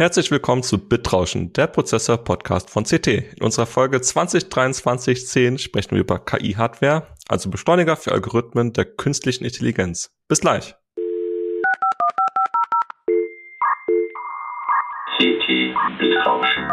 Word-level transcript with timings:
Herzlich 0.00 0.30
willkommen 0.30 0.62
zu 0.62 0.78
Bitrauschen, 0.78 1.52
der 1.52 1.66
Prozessor-Podcast 1.66 2.70
von 2.70 2.84
CT. 2.84 3.06
In 3.06 3.42
unserer 3.42 3.66
Folge 3.66 3.98
2023-10 3.98 5.58
sprechen 5.58 5.90
wir 5.90 6.00
über 6.00 6.18
KI-Hardware, 6.18 7.06
also 7.28 7.50
Beschleuniger 7.50 7.96
für 7.96 8.12
Algorithmen 8.12 8.72
der 8.72 8.86
künstlichen 8.86 9.44
Intelligenz. 9.44 10.10
Bis 10.26 10.40
gleich. 10.40 10.74
CT 15.18 15.46
Bitrauschen. 15.98 16.66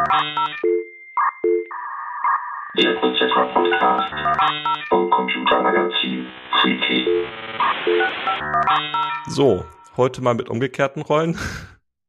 Der 2.77 2.93
Prozessor-Podcast 2.93 4.13
vom 4.87 5.09
Computermagazin 5.09 6.27
CT. 6.61 7.07
So, 9.27 9.65
heute 9.97 10.21
mal 10.21 10.33
mit 10.33 10.47
umgekehrten 10.47 11.01
Rollen. 11.01 11.37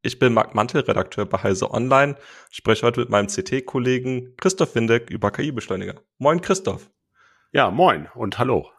Ich 0.09 0.19
bin 0.19 0.33
Marc 0.33 0.55
Mantel, 0.55 0.81
Redakteur 0.81 1.27
bei 1.27 1.43
Heise 1.43 1.71
Online, 1.71 2.17
spreche 2.51 2.87
heute 2.87 3.01
mit 3.01 3.11
meinem 3.11 3.27
CT-Kollegen 3.27 4.35
Christoph 4.39 4.75
Windeck 4.75 5.11
über 5.11 5.30
KI-Beschleuniger. 5.30 6.01
Moin 6.16 6.41
Christoph. 6.41 6.89
Ja, 7.53 7.71
moin 7.71 8.09
und 8.15 8.39
hallo. 8.39 8.71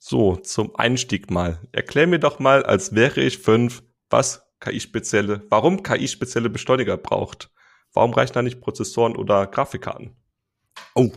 So, 0.00 0.34
zum 0.34 0.74
Einstieg 0.74 1.30
mal. 1.30 1.60
Erklär 1.70 2.08
mir 2.08 2.18
doch 2.18 2.40
mal, 2.40 2.64
als 2.64 2.92
wäre 2.92 3.20
ich 3.20 3.38
fünf, 3.38 3.84
was 4.10 4.44
KI-spezielle, 4.58 5.46
warum 5.48 5.84
KI-spezielle 5.84 6.50
Beschleuniger 6.50 6.96
braucht. 6.96 7.52
Warum 7.92 8.12
reichen 8.12 8.32
da 8.32 8.42
nicht 8.42 8.60
Prozessoren 8.60 9.14
oder 9.14 9.46
Grafikkarten? 9.46 10.16
Oh, 10.96 11.12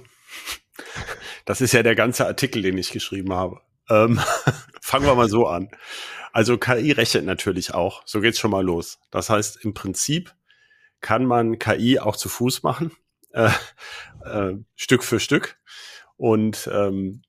das 1.46 1.62
ist 1.62 1.74
ja 1.74 1.82
der 1.82 1.96
ganze 1.96 2.28
Artikel, 2.28 2.62
den 2.62 2.78
ich 2.78 2.92
geschrieben 2.92 3.34
habe. 3.34 3.60
Ähm, 3.90 4.20
fangen 4.84 5.08
wir 5.08 5.16
mal 5.16 5.30
so 5.30 5.48
an. 5.48 5.72
Also 6.32 6.58
KI 6.58 6.92
rechnet 6.92 7.26
natürlich 7.26 7.74
auch. 7.74 8.04
So 8.06 8.22
geht's 8.22 8.40
schon 8.40 8.52
mal 8.52 8.64
los. 8.64 9.00
Das 9.12 9.30
heißt, 9.30 9.64
im 9.64 9.74
Prinzip 9.74 10.34
kann 11.02 11.26
man 11.26 11.60
KI 11.60 12.00
auch 12.00 12.16
zu 12.16 12.30
Fuß 12.30 12.64
machen, 12.64 12.92
äh, 13.32 13.50
äh, 14.26 14.56
Stück 14.76 15.04
für 15.04 15.20
Stück. 15.20 15.58
Und 16.18 16.70
ähm, 16.74 17.22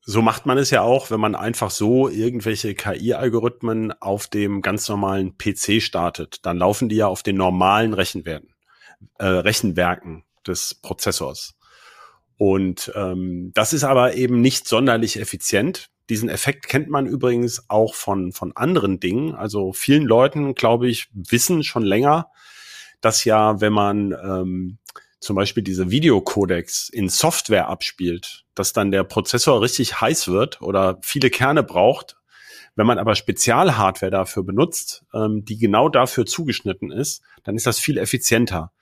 so 0.00 0.22
macht 0.22 0.46
man 0.46 0.56
es 0.56 0.70
ja 0.70 0.80
auch, 0.80 1.10
wenn 1.10 1.20
man 1.20 1.34
einfach 1.34 1.70
so 1.70 2.08
irgendwelche 2.08 2.74
KI-Algorithmen 2.74 3.92
auf 4.00 4.26
dem 4.26 4.62
ganz 4.62 4.88
normalen 4.88 5.36
PC 5.36 5.82
startet. 5.82 6.46
Dann 6.46 6.56
laufen 6.56 6.88
die 6.88 6.96
ja 6.96 7.08
auf 7.08 7.22
den 7.22 7.36
normalen 7.36 7.92
Rechenwerten, 7.92 8.54
äh, 9.18 9.26
Rechenwerken 9.26 10.24
des 10.46 10.74
Prozessors. 10.76 11.58
Und 12.38 12.90
ähm, 12.94 13.50
das 13.52 13.74
ist 13.74 13.84
aber 13.84 14.14
eben 14.14 14.40
nicht 14.40 14.66
sonderlich 14.66 15.20
effizient. 15.20 15.90
Diesen 16.08 16.28
Effekt 16.28 16.68
kennt 16.68 16.88
man 16.88 17.06
übrigens 17.06 17.68
auch 17.68 17.94
von, 17.94 18.32
von 18.32 18.56
anderen 18.56 18.98
Dingen. 19.00 19.34
Also 19.34 19.72
vielen 19.72 20.04
Leuten, 20.04 20.54
glaube 20.54 20.88
ich, 20.88 21.08
wissen 21.12 21.62
schon 21.64 21.82
länger, 21.82 22.30
dass 23.00 23.24
ja, 23.24 23.60
wenn 23.60 23.72
man 23.72 24.12
ähm, 24.12 24.78
zum 25.20 25.36
Beispiel 25.36 25.62
diese 25.62 25.90
Videocodecs 25.90 26.88
in 26.88 27.08
Software 27.08 27.68
abspielt, 27.68 28.44
dass 28.54 28.72
dann 28.72 28.90
der 28.90 29.04
Prozessor 29.04 29.60
richtig 29.60 30.00
heiß 30.00 30.28
wird 30.28 30.62
oder 30.62 30.98
viele 31.02 31.30
Kerne 31.30 31.62
braucht. 31.62 32.16
Wenn 32.76 32.86
man 32.86 32.98
aber 32.98 33.16
Spezialhardware 33.16 34.10
dafür 34.10 34.44
benutzt, 34.44 35.04
ähm, 35.12 35.44
die 35.44 35.58
genau 35.58 35.88
dafür 35.88 36.26
zugeschnitten 36.26 36.92
ist, 36.92 37.22
dann 37.42 37.56
ist 37.56 37.66
das 37.66 37.78
viel 37.78 37.98
effizienter. 37.98 38.72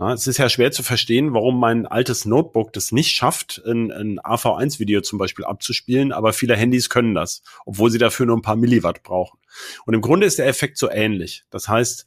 Ja, 0.00 0.12
es 0.12 0.26
ist 0.26 0.38
ja 0.38 0.48
schwer 0.48 0.72
zu 0.72 0.82
verstehen, 0.82 1.34
warum 1.34 1.60
mein 1.60 1.86
altes 1.86 2.24
Notebook 2.24 2.72
das 2.72 2.90
nicht 2.90 3.12
schafft, 3.12 3.62
ein, 3.64 3.92
ein 3.92 4.18
AV1-Video 4.18 5.02
zum 5.02 5.20
Beispiel 5.20 5.44
abzuspielen, 5.44 6.10
aber 6.10 6.32
viele 6.32 6.56
Handys 6.56 6.90
können 6.90 7.14
das, 7.14 7.42
obwohl 7.64 7.90
sie 7.90 7.98
dafür 7.98 8.26
nur 8.26 8.36
ein 8.36 8.42
paar 8.42 8.56
Milliwatt 8.56 9.04
brauchen. 9.04 9.38
Und 9.86 9.94
im 9.94 10.00
Grunde 10.00 10.26
ist 10.26 10.38
der 10.38 10.48
Effekt 10.48 10.78
so 10.78 10.90
ähnlich. 10.90 11.44
Das 11.50 11.68
heißt, 11.68 12.06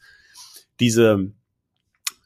diese 0.81 1.31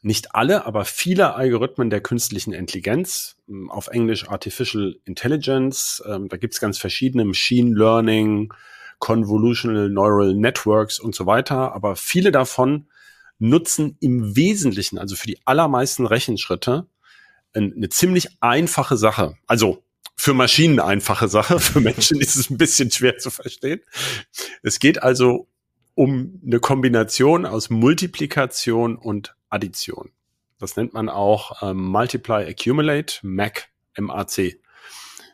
nicht 0.02 0.34
alle, 0.34 0.66
aber 0.66 0.84
viele 0.84 1.34
Algorithmen 1.34 1.90
der 1.90 2.00
künstlichen 2.00 2.52
Intelligenz, 2.52 3.36
hm, 3.46 3.70
auf 3.70 3.86
Englisch 3.86 4.28
Artificial 4.28 4.96
Intelligence, 5.04 6.02
ähm, 6.08 6.28
da 6.28 6.38
gibt's 6.38 6.60
ganz 6.60 6.76
verschiedene 6.78 7.24
Machine 7.24 7.78
Learning, 7.78 8.52
Convolutional 8.98 9.88
Neural 9.88 10.34
Networks 10.34 10.98
und 10.98 11.14
so 11.14 11.26
weiter, 11.26 11.72
aber 11.72 11.94
viele 11.94 12.32
davon 12.32 12.88
nutzen 13.42 13.96
im 14.00 14.36
Wesentlichen, 14.36 14.98
also 14.98 15.16
für 15.16 15.26
die 15.26 15.38
allermeisten 15.44 16.06
Rechenschritte, 16.06 16.86
eine 17.54 17.88
ziemlich 17.88 18.28
einfache 18.40 18.96
Sache. 18.96 19.36
Also 19.46 19.82
für 20.16 20.32
Maschinen 20.32 20.78
einfache 20.78 21.28
Sache, 21.28 21.58
für 21.58 21.80
Menschen 21.80 22.20
ist 22.20 22.36
es 22.36 22.50
ein 22.50 22.56
bisschen 22.56 22.90
schwer 22.90 23.18
zu 23.18 23.30
verstehen. 23.30 23.80
Es 24.62 24.78
geht 24.78 25.02
also 25.02 25.48
um 25.94 26.40
eine 26.46 26.60
Kombination 26.60 27.44
aus 27.44 27.68
Multiplikation 27.68 28.96
und 28.96 29.34
Addition. 29.50 30.12
Das 30.58 30.76
nennt 30.76 30.94
man 30.94 31.08
auch 31.08 31.62
ähm, 31.62 31.82
Multiply 31.82 32.46
Accumulate, 32.48 33.18
MAC, 33.22 33.68
MAC. 33.98 34.60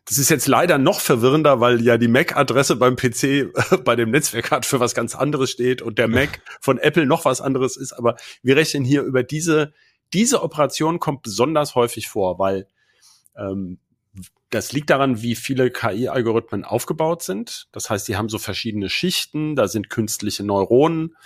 Das 0.09 0.17
ist 0.17 0.31
jetzt 0.31 0.47
leider 0.47 0.79
noch 0.79 1.01
verwirrender, 1.01 1.61
weil 1.61 1.83
ja 1.83 1.99
die 1.99 2.09
MAC-Adresse 2.09 2.77
beim 2.77 2.97
PC 2.97 3.53
bei 3.85 3.95
dem 3.95 4.11
Netzwerk 4.11 4.65
für 4.65 4.81
was 4.81 4.95
ganz 4.95 5.15
anderes 5.15 5.51
steht 5.51 5.83
und 5.83 5.99
der 5.99 6.09
Mac 6.09 6.41
von 6.63 6.79
Apple 6.79 7.05
noch 7.05 7.27
was 7.27 7.43
anderes 7.43 7.77
ist. 7.77 7.93
Aber 7.93 8.17
wir 8.43 8.57
rechnen 8.57 8.87
hier 8.87 9.03
über 9.03 9.23
diese, 9.23 9.75
diese 10.15 10.43
Operation 10.43 10.99
kommt 10.99 11.23
besonders 11.23 11.75
häufig 11.75 12.09
vor, 12.09 12.39
weil 12.39 12.67
ähm, 13.37 13.81
das 14.49 14.73
liegt 14.73 14.89
daran, 14.89 15.21
wie 15.21 15.35
viele 15.35 15.71
KI-Algorithmen 15.71 16.65
aufgebaut 16.65 17.23
sind. 17.23 17.69
Das 17.73 17.91
heißt, 17.91 18.09
die 18.09 18.17
haben 18.17 18.31
so 18.31 18.39
verschiedene 18.39 18.89
Schichten, 18.89 19.57
da 19.57 19.69
sind 19.69 19.91
künstliche 19.91 20.43
Neuronen 20.43 21.17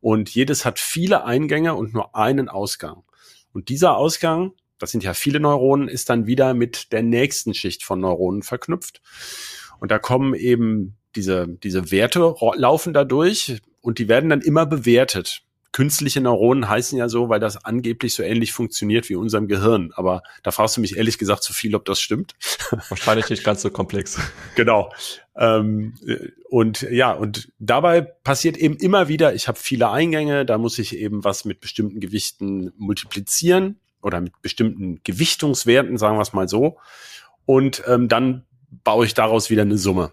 und 0.00 0.30
jedes 0.30 0.64
hat 0.64 0.80
viele 0.80 1.22
Eingänge 1.24 1.76
und 1.76 1.94
nur 1.94 2.16
einen 2.16 2.48
Ausgang. 2.48 3.04
Und 3.52 3.68
dieser 3.68 3.96
Ausgang 3.96 4.52
das 4.82 4.90
sind 4.90 5.04
ja 5.04 5.14
viele 5.14 5.38
Neuronen, 5.38 5.86
ist 5.86 6.10
dann 6.10 6.26
wieder 6.26 6.54
mit 6.54 6.90
der 6.90 7.04
nächsten 7.04 7.54
Schicht 7.54 7.84
von 7.84 8.00
Neuronen 8.00 8.42
verknüpft. 8.42 9.00
Und 9.78 9.92
da 9.92 10.00
kommen 10.00 10.34
eben 10.34 10.96
diese, 11.14 11.46
diese 11.46 11.92
Werte 11.92 12.34
laufen 12.56 12.92
da 12.92 13.04
durch 13.04 13.60
und 13.80 14.00
die 14.00 14.08
werden 14.08 14.28
dann 14.28 14.40
immer 14.40 14.66
bewertet. 14.66 15.42
Künstliche 15.70 16.20
Neuronen 16.20 16.68
heißen 16.68 16.98
ja 16.98 17.08
so, 17.08 17.28
weil 17.28 17.38
das 17.38 17.64
angeblich 17.64 18.14
so 18.14 18.24
ähnlich 18.24 18.52
funktioniert 18.52 19.08
wie 19.08 19.14
unserem 19.14 19.46
Gehirn. 19.46 19.92
Aber 19.94 20.24
da 20.42 20.50
fragst 20.50 20.76
du 20.76 20.80
mich 20.80 20.96
ehrlich 20.96 21.16
gesagt 21.16 21.44
zu 21.44 21.52
viel, 21.52 21.76
ob 21.76 21.84
das 21.84 22.00
stimmt. 22.00 22.34
Wahrscheinlich 22.88 23.30
nicht 23.30 23.44
ganz 23.44 23.62
so 23.62 23.70
komplex. 23.70 24.18
genau. 24.56 24.92
Ähm, 25.36 25.94
und 26.50 26.82
ja, 26.90 27.12
und 27.12 27.52
dabei 27.60 28.00
passiert 28.00 28.56
eben 28.56 28.76
immer 28.78 29.06
wieder, 29.06 29.32
ich 29.32 29.46
habe 29.46 29.58
viele 29.60 29.90
Eingänge, 29.90 30.44
da 30.44 30.58
muss 30.58 30.80
ich 30.80 30.96
eben 30.98 31.22
was 31.22 31.44
mit 31.44 31.60
bestimmten 31.60 32.00
Gewichten 32.00 32.72
multiplizieren 32.76 33.78
oder 34.02 34.20
mit 34.20 34.40
bestimmten 34.42 35.00
Gewichtungswerten, 35.04 35.98
sagen 35.98 36.16
wir 36.16 36.22
es 36.22 36.32
mal 36.32 36.48
so. 36.48 36.78
Und 37.46 37.82
ähm, 37.86 38.08
dann 38.08 38.44
baue 38.84 39.06
ich 39.06 39.14
daraus 39.14 39.50
wieder 39.50 39.62
eine 39.62 39.78
Summe. 39.78 40.12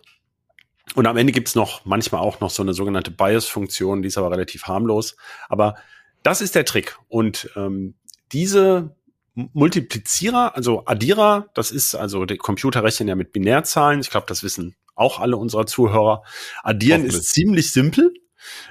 Und 0.95 1.05
am 1.05 1.17
Ende 1.17 1.33
gibt's 1.33 1.55
noch 1.55 1.85
manchmal 1.85 2.21
auch 2.21 2.39
noch 2.39 2.49
so 2.49 2.63
eine 2.63 2.73
sogenannte 2.73 3.11
Bias-Funktion, 3.11 4.01
die 4.01 4.07
ist 4.07 4.17
aber 4.17 4.31
relativ 4.31 4.63
harmlos. 4.63 5.15
Aber 5.47 5.75
das 6.23 6.41
ist 6.41 6.55
der 6.55 6.65
Trick. 6.65 6.97
Und 7.07 7.49
ähm, 7.55 7.95
diese 8.31 8.95
Multiplizierer, 9.35 10.55
also 10.55 10.85
Addierer, 10.85 11.49
das 11.53 11.71
ist 11.71 11.95
also 11.95 12.25
der 12.25 12.37
Computer 12.37 12.83
rechnen 12.83 13.07
ja 13.07 13.15
mit 13.15 13.31
Binärzahlen. 13.31 13.99
Ich 13.99 14.09
glaube, 14.09 14.25
das 14.27 14.43
wissen 14.43 14.75
auch 14.95 15.19
alle 15.19 15.37
unserer 15.37 15.65
Zuhörer. 15.65 16.23
Addieren 16.63 17.05
ist 17.05 17.25
ziemlich 17.25 17.71
simpel, 17.71 18.13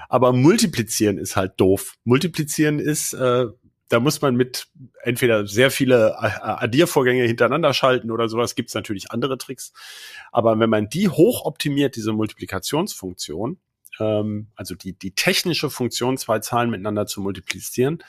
aber 0.08 0.32
multiplizieren 0.32 1.18
ist 1.18 1.36
halt 1.36 1.58
doof. 1.58 1.94
Multiplizieren 2.04 2.78
ist, 2.78 3.14
äh, 3.14 3.46
da 3.88 4.00
muss 4.00 4.20
man 4.20 4.36
mit 4.36 4.68
entweder 5.02 5.46
sehr 5.46 5.70
viele 5.70 6.16
äh, 6.20 6.26
Addiervorgänge 6.42 7.24
hintereinander 7.24 7.72
schalten 7.72 8.10
oder 8.10 8.28
sowas, 8.28 8.54
gibt 8.54 8.68
es 8.68 8.74
natürlich 8.74 9.10
andere 9.10 9.38
Tricks. 9.38 9.72
Aber 10.30 10.58
wenn 10.58 10.70
man 10.70 10.88
die 10.88 11.08
hoch 11.08 11.44
optimiert, 11.44 11.96
diese 11.96 12.12
Multiplikationsfunktion, 12.12 13.58
ähm, 13.98 14.48
also 14.56 14.74
die, 14.74 14.92
die 14.92 15.14
technische 15.14 15.70
Funktion, 15.70 16.18
zwei 16.18 16.38
Zahlen 16.40 16.70
miteinander 16.70 17.06
zu 17.06 17.20
multiplizieren, 17.20 18.02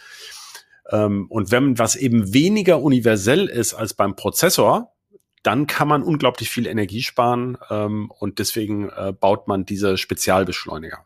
ähm, 0.92 1.28
und 1.30 1.52
wenn 1.52 1.78
was 1.78 1.96
eben 1.96 2.34
weniger 2.34 2.82
universell 2.82 3.46
ist 3.48 3.74
als 3.74 3.94
beim 3.94 4.16
Prozessor, 4.16 4.94
dann 5.44 5.68
kann 5.68 5.88
man 5.88 6.04
unglaublich 6.04 6.50
viel 6.50 6.68
Energie 6.68 7.02
sparen 7.02 7.58
ähm, 7.70 8.12
und 8.12 8.40
deswegen 8.40 8.90
äh, 8.90 9.14
baut 9.18 9.48
man 9.48 9.66
diese 9.66 9.98
Spezialbeschleuniger. 9.98 11.06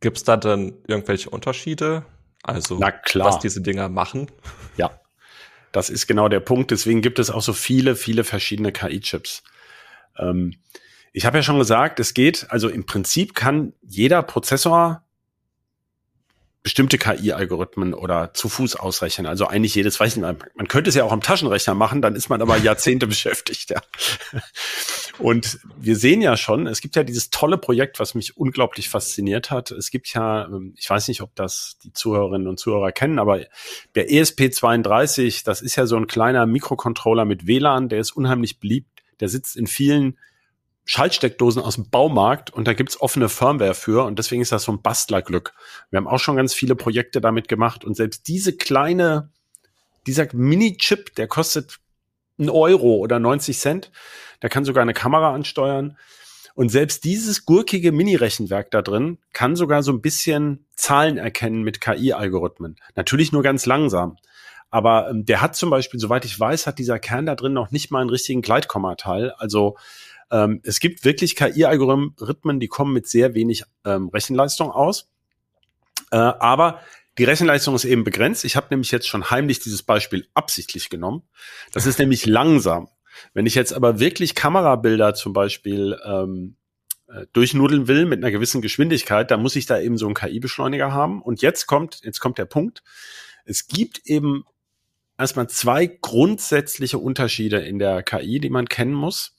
Gibt 0.00 0.16
es 0.16 0.24
da 0.24 0.36
dann 0.36 0.74
irgendwelche 0.88 1.30
Unterschiede 1.30 2.04
also, 2.42 2.78
Na 2.78 2.90
klar. 2.90 3.28
was 3.28 3.38
diese 3.38 3.60
Dinger 3.60 3.88
machen. 3.88 4.30
Ja, 4.76 4.90
das 5.70 5.90
ist 5.90 6.06
genau 6.06 6.28
der 6.28 6.40
Punkt. 6.40 6.70
Deswegen 6.70 7.02
gibt 7.02 7.18
es 7.18 7.30
auch 7.30 7.42
so 7.42 7.52
viele, 7.52 7.96
viele 7.96 8.24
verschiedene 8.24 8.72
KI-Chips. 8.72 9.42
Ähm, 10.18 10.54
ich 11.12 11.26
habe 11.26 11.38
ja 11.38 11.42
schon 11.42 11.58
gesagt, 11.58 12.00
es 12.00 12.14
geht, 12.14 12.46
also 12.50 12.68
im 12.68 12.86
Prinzip 12.86 13.34
kann 13.34 13.72
jeder 13.82 14.22
Prozessor 14.22 15.01
bestimmte 16.62 16.96
KI-Algorithmen 16.96 17.92
oder 17.92 18.34
zu 18.34 18.48
Fuß 18.48 18.76
ausrechnen. 18.76 19.26
Also 19.26 19.48
eigentlich 19.48 19.74
jedes, 19.74 19.98
weiß 19.98 20.16
nicht, 20.16 20.36
man 20.54 20.68
könnte 20.68 20.90
es 20.90 20.94
ja 20.94 21.02
auch 21.02 21.10
am 21.10 21.20
Taschenrechner 21.20 21.74
machen, 21.74 22.02
dann 22.02 22.14
ist 22.14 22.28
man 22.28 22.40
aber 22.40 22.56
Jahrzehnte 22.56 23.06
beschäftigt. 23.08 23.70
Ja. 23.70 23.80
Und 25.18 25.58
wir 25.76 25.96
sehen 25.96 26.22
ja 26.22 26.36
schon, 26.36 26.68
es 26.68 26.80
gibt 26.80 26.94
ja 26.94 27.02
dieses 27.02 27.30
tolle 27.30 27.58
Projekt, 27.58 27.98
was 27.98 28.14
mich 28.14 28.36
unglaublich 28.36 28.88
fasziniert 28.88 29.50
hat. 29.50 29.72
Es 29.72 29.90
gibt 29.90 30.12
ja, 30.14 30.44
ähm, 30.46 30.74
ich 30.76 30.88
weiß 30.88 31.08
nicht, 31.08 31.20
ob 31.22 31.34
das 31.34 31.78
die 31.82 31.92
Zuhörerinnen 31.92 32.46
und 32.46 32.60
Zuhörer 32.60 32.92
kennen, 32.92 33.18
aber 33.18 33.40
der 33.96 34.08
ESP32, 34.08 35.44
das 35.44 35.62
ist 35.62 35.74
ja 35.74 35.86
so 35.86 35.96
ein 35.96 36.06
kleiner 36.06 36.46
Mikrocontroller 36.46 37.24
mit 37.24 37.46
WLAN, 37.48 37.88
der 37.88 37.98
ist 37.98 38.12
unheimlich 38.12 38.60
beliebt. 38.60 39.02
Der 39.18 39.28
sitzt 39.28 39.56
in 39.56 39.66
vielen 39.66 40.16
Schaltsteckdosen 40.84 41.62
aus 41.62 41.76
dem 41.76 41.90
Baumarkt 41.90 42.50
und 42.50 42.66
da 42.66 42.72
gibt's 42.72 43.00
offene 43.00 43.28
Firmware 43.28 43.74
für 43.74 44.04
und 44.04 44.18
deswegen 44.18 44.42
ist 44.42 44.52
das 44.52 44.64
so 44.64 44.72
ein 44.72 44.82
Bastlerglück. 44.82 45.54
Wir 45.90 45.98
haben 45.98 46.08
auch 46.08 46.18
schon 46.18 46.36
ganz 46.36 46.54
viele 46.54 46.74
Projekte 46.74 47.20
damit 47.20 47.48
gemacht 47.48 47.84
und 47.84 47.94
selbst 47.94 48.26
diese 48.26 48.56
kleine, 48.56 49.30
dieser 50.06 50.26
Mini-Chip, 50.32 51.14
der 51.14 51.28
kostet 51.28 51.78
ein 52.38 52.50
Euro 52.50 52.96
oder 52.96 53.20
90 53.20 53.58
Cent, 53.58 53.92
der 54.42 54.50
kann 54.50 54.64
sogar 54.64 54.82
eine 54.82 54.94
Kamera 54.94 55.32
ansteuern. 55.34 55.96
Und 56.54 56.68
selbst 56.68 57.04
dieses 57.04 57.46
gurkige 57.46 57.92
Mini-Rechenwerk 57.92 58.70
da 58.70 58.82
drin 58.82 59.18
kann 59.32 59.56
sogar 59.56 59.82
so 59.82 59.90
ein 59.90 60.02
bisschen 60.02 60.66
Zahlen 60.74 61.16
erkennen 61.16 61.62
mit 61.62 61.80
KI-Algorithmen. 61.80 62.76
Natürlich 62.94 63.32
nur 63.32 63.42
ganz 63.42 63.64
langsam. 63.64 64.18
Aber 64.70 65.08
ähm, 65.10 65.24
der 65.24 65.40
hat 65.40 65.54
zum 65.56 65.70
Beispiel, 65.70 66.00
soweit 66.00 66.24
ich 66.24 66.38
weiß, 66.38 66.66
hat 66.66 66.78
dieser 66.78 66.98
Kern 66.98 67.26
da 67.26 67.36
drin 67.36 67.52
noch 67.52 67.70
nicht 67.70 67.90
mal 67.90 68.00
einen 68.00 68.10
richtigen 68.10 68.42
Gleitkommateil. 68.42 69.30
Also 69.38 69.76
ähm, 70.32 70.60
es 70.64 70.80
gibt 70.80 71.04
wirklich 71.04 71.36
KI-Algorithmen, 71.36 72.58
die 72.58 72.68
kommen 72.68 72.92
mit 72.92 73.06
sehr 73.06 73.34
wenig 73.34 73.64
ähm, 73.84 74.08
Rechenleistung 74.08 74.70
aus. 74.70 75.10
Äh, 76.10 76.16
aber 76.16 76.80
die 77.18 77.24
Rechenleistung 77.24 77.74
ist 77.74 77.84
eben 77.84 78.02
begrenzt. 78.02 78.44
Ich 78.46 78.56
habe 78.56 78.68
nämlich 78.70 78.90
jetzt 78.90 79.06
schon 79.06 79.30
heimlich 79.30 79.60
dieses 79.60 79.82
Beispiel 79.82 80.26
absichtlich 80.32 80.88
genommen. 80.88 81.22
Das 81.72 81.84
ist 81.84 81.98
nämlich 81.98 82.24
langsam. 82.24 82.88
Wenn 83.34 83.44
ich 83.44 83.54
jetzt 83.54 83.74
aber 83.74 84.00
wirklich 84.00 84.34
Kamerabilder 84.34 85.12
zum 85.14 85.34
Beispiel 85.34 85.98
ähm, 86.02 86.56
äh, 87.08 87.26
durchnudeln 87.34 87.86
will 87.86 88.06
mit 88.06 88.18
einer 88.18 88.30
gewissen 88.30 88.62
Geschwindigkeit, 88.62 89.30
dann 89.30 89.42
muss 89.42 89.56
ich 89.56 89.66
da 89.66 89.78
eben 89.78 89.98
so 89.98 90.06
einen 90.06 90.14
KI-Beschleuniger 90.14 90.92
haben. 90.92 91.20
Und 91.20 91.42
jetzt 91.42 91.66
kommt, 91.66 92.00
jetzt 92.02 92.20
kommt 92.20 92.38
der 92.38 92.46
Punkt. 92.46 92.82
Es 93.44 93.66
gibt 93.66 94.06
eben 94.06 94.44
erstmal 95.18 95.50
zwei 95.50 95.86
grundsätzliche 95.86 96.96
Unterschiede 96.96 97.58
in 97.58 97.78
der 97.78 98.02
KI, 98.02 98.40
die 98.40 98.50
man 98.50 98.66
kennen 98.66 98.94
muss. 98.94 99.34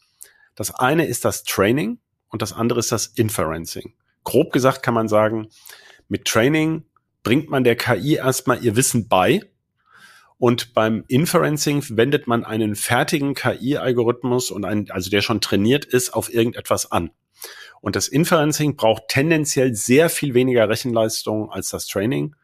Das 0.56 0.74
eine 0.74 1.06
ist 1.06 1.26
das 1.26 1.44
Training 1.44 2.00
und 2.30 2.42
das 2.42 2.54
andere 2.54 2.80
ist 2.80 2.92
das 2.92 3.08
Inferencing. 3.08 3.94
Grob 4.24 4.52
gesagt 4.52 4.84
kann 4.84 4.94
man 4.94 5.08
sagen, 5.08 5.50
mit 6.08 6.26
Training 6.26 6.86
bringt 7.24 7.50
man 7.50 7.64
der 7.64 7.76
KI 7.76 8.16
erstmal 8.16 8.64
ihr 8.64 8.76
Wissen 8.76 9.08
bei 9.08 9.42
und 10.38 10.74
beim 10.74 11.06
Inferencing 11.08 11.84
wendet 11.92 12.28
man 12.28 12.44
einen 12.44 12.76
fertigen 12.76 13.34
KI-Algorithmus 13.34 14.52
und 14.52 14.66
einen, 14.66 14.92
also 14.92 15.10
der 15.10 15.22
schon 15.22 15.40
trainiert 15.40 15.86
ist, 15.86 16.14
auf 16.14 16.34
irgendetwas 16.34 16.92
an. 16.92 17.12
Und 17.80 17.96
das 17.96 18.08
Inferencing 18.08 18.76
braucht 18.76 19.08
tendenziell 19.08 19.74
sehr 19.74 20.10
viel 20.10 20.34
weniger 20.34 20.68
Rechenleistung 20.68 21.50
als 21.50 21.70
das 21.70 21.88
Training. 21.88 22.36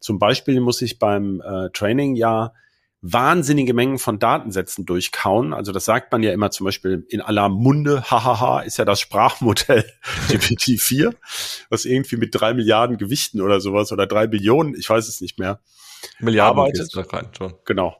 Zum 0.00 0.18
Beispiel 0.18 0.60
muss 0.60 0.82
ich 0.82 0.98
beim 0.98 1.40
äh, 1.40 1.70
Training 1.70 2.14
ja 2.14 2.52
wahnsinnige 3.00 3.74
Mengen 3.74 3.98
von 3.98 4.18
Datensätzen 4.18 4.84
durchkauen. 4.84 5.52
Also 5.52 5.72
das 5.72 5.84
sagt 5.84 6.10
man 6.10 6.22
ja 6.22 6.32
immer 6.32 6.50
zum 6.50 6.64
Beispiel 6.64 7.06
in 7.08 7.20
aller 7.20 7.48
Munde, 7.48 8.02
hahaha, 8.10 8.60
ist 8.60 8.78
ja 8.78 8.84
das 8.84 9.00
Sprachmodell 9.00 9.84
GPT-4, 10.28 11.14
was 11.70 11.84
irgendwie 11.84 12.16
mit 12.16 12.30
drei 12.32 12.54
Milliarden 12.54 12.98
Gewichten 12.98 13.40
oder 13.40 13.60
sowas 13.60 13.92
oder 13.92 14.06
drei 14.06 14.26
Billionen, 14.26 14.74
ich 14.74 14.90
weiß 14.90 15.08
es 15.08 15.20
nicht 15.20 15.38
mehr, 15.38 15.60
Milliarden 16.18 16.58
arbeitet. 16.58 16.90
Rein, 17.12 17.28
schon. 17.36 17.54
Genau. 17.64 17.96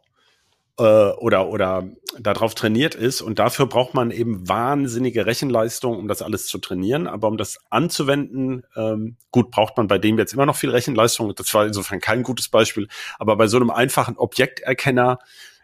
Äh, 0.78 0.82
oder, 0.82 1.48
oder 1.48 1.88
darauf 2.20 2.54
trainiert 2.54 2.94
ist. 2.94 3.20
Und 3.20 3.40
dafür 3.40 3.66
braucht 3.66 3.94
man 3.94 4.12
eben 4.12 4.48
wahnsinnige 4.48 5.26
Rechenleistung, 5.26 5.98
um 5.98 6.06
das 6.06 6.22
alles 6.22 6.46
zu 6.46 6.58
trainieren. 6.58 7.08
Aber 7.08 7.26
um 7.26 7.36
das 7.36 7.58
anzuwenden, 7.68 8.62
ähm, 8.76 9.16
gut, 9.32 9.50
braucht 9.50 9.76
man 9.76 9.88
bei 9.88 9.98
dem 9.98 10.18
jetzt 10.18 10.34
immer 10.34 10.46
noch 10.46 10.54
viel 10.54 10.70
Rechenleistung. 10.70 11.34
Das 11.34 11.52
war 11.52 11.66
insofern 11.66 12.00
kein 12.00 12.22
gutes 12.22 12.48
Beispiel. 12.48 12.86
Aber 13.18 13.36
bei 13.36 13.48
so 13.48 13.56
einem 13.56 13.70
einfachen 13.70 14.16
Objekterkenner, 14.16 15.18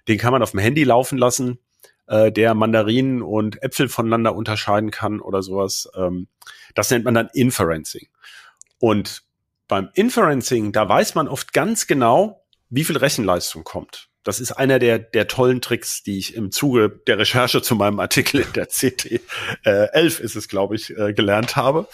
den 0.08 0.18
kann 0.18 0.32
man 0.32 0.42
auf 0.42 0.50
dem 0.50 0.58
Handy 0.58 0.82
laufen 0.82 1.16
lassen, 1.16 1.60
äh, 2.08 2.32
der 2.32 2.54
Mandarinen 2.54 3.22
und 3.22 3.62
Äpfel 3.62 3.88
voneinander 3.88 4.34
unterscheiden 4.34 4.90
kann 4.90 5.20
oder 5.20 5.42
sowas. 5.42 5.88
Ähm, 5.96 6.26
das 6.74 6.90
nennt 6.90 7.04
man 7.04 7.14
dann 7.14 7.30
Inferencing. 7.32 8.08
Und 8.80 9.22
beim 9.68 9.90
Inferencing, 9.94 10.72
da 10.72 10.88
weiß 10.88 11.14
man 11.14 11.28
oft 11.28 11.52
ganz 11.52 11.86
genau, 11.86 12.44
wie 12.68 12.82
viel 12.82 12.96
Rechenleistung 12.96 13.62
kommt. 13.62 14.08
Das 14.24 14.40
ist 14.40 14.52
einer 14.52 14.78
der, 14.78 14.98
der 14.98 15.28
tollen 15.28 15.60
Tricks, 15.60 16.02
die 16.02 16.18
ich 16.18 16.34
im 16.34 16.50
Zuge 16.50 16.88
der 17.06 17.18
Recherche 17.18 17.60
zu 17.62 17.76
meinem 17.76 18.00
Artikel 18.00 18.40
in 18.40 18.52
der 18.54 18.66
CT 18.66 19.20
äh, 19.64 19.88
11 19.92 20.20
ist 20.20 20.34
es, 20.34 20.48
glaube 20.48 20.74
ich, 20.74 20.96
äh, 20.96 21.12
gelernt 21.12 21.56
habe. 21.56 21.86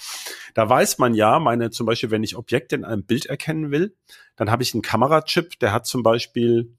Da 0.54 0.68
weiß 0.68 0.98
man 0.98 1.14
ja, 1.14 1.38
meine 1.40 1.70
zum 1.70 1.86
Beispiel, 1.86 2.10
wenn 2.10 2.22
ich 2.22 2.36
Objekte 2.36 2.76
in 2.76 2.84
einem 2.84 3.04
Bild 3.04 3.26
erkennen 3.26 3.70
will, 3.72 3.94
dann 4.36 4.50
habe 4.50 4.62
ich 4.62 4.72
einen 4.74 4.82
Kamerachip, 4.82 5.58
der 5.58 5.72
hat 5.72 5.86
zum 5.86 6.02
Beispiel 6.02 6.72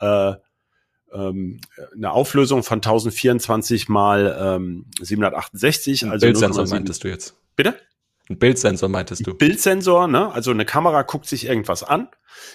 äh, 0.00 0.34
ähm, 1.12 1.60
eine 1.94 2.10
Auflösung 2.10 2.62
von 2.62 2.78
1024 2.78 3.88
mal 3.88 4.36
ähm, 4.38 4.86
768. 5.00 6.04
Ein 6.04 6.10
also 6.10 6.26
Bildsensor 6.26 6.68
meintest 6.68 7.04
du 7.04 7.08
jetzt? 7.08 7.36
Bitte? 7.54 7.74
Ein 8.28 8.38
Bildsensor 8.38 8.88
meintest 8.88 9.26
du? 9.26 9.34
Bildsensor, 9.34 10.08
ne? 10.08 10.32
Also 10.32 10.50
eine 10.50 10.64
Kamera 10.64 11.02
guckt 11.02 11.26
sich 11.26 11.46
irgendwas 11.46 11.82
an. 11.82 12.08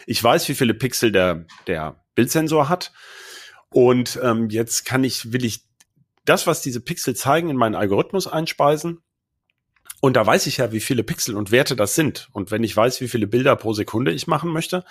Ich 0.06 0.22
weiß, 0.22 0.48
wie 0.50 0.56
viele 0.56 0.74
Pixel 0.74 1.12
der, 1.12 1.46
der 1.68 2.04
Bildsensor 2.16 2.68
hat. 2.68 2.92
Und 3.70 4.20
ähm, 4.22 4.50
jetzt 4.50 4.86
kann 4.86 5.04
ich, 5.04 5.32
will 5.32 5.46
ich 5.46 5.66
das, 6.26 6.46
was 6.46 6.62
diese 6.62 6.82
Pixel 6.82 7.16
zeigen, 7.16 7.50
in 7.50 7.56
meinen 7.56 7.76
Algorithmus 7.76 8.28
einspeisen. 8.28 9.00
Und 10.02 10.16
da 10.18 10.26
weiß 10.26 10.48
ich 10.48 10.58
ja, 10.58 10.72
wie 10.72 10.80
viele 10.80 11.04
Pixel 11.04 11.36
und 11.36 11.52
Werte 11.52 11.76
das 11.76 11.96
sind. 11.96 12.28
Und 12.34 12.52
wenn 12.52 12.64
ich 12.64 12.76
weiß, 12.76 13.02
wie 13.02 13.08
viele 13.08 13.28
Bilder 13.28 13.56
pro 13.56 13.74
Sekunde 13.74 14.12
ich 14.12 14.28
machen 14.28 14.52
möchte, 14.52 14.84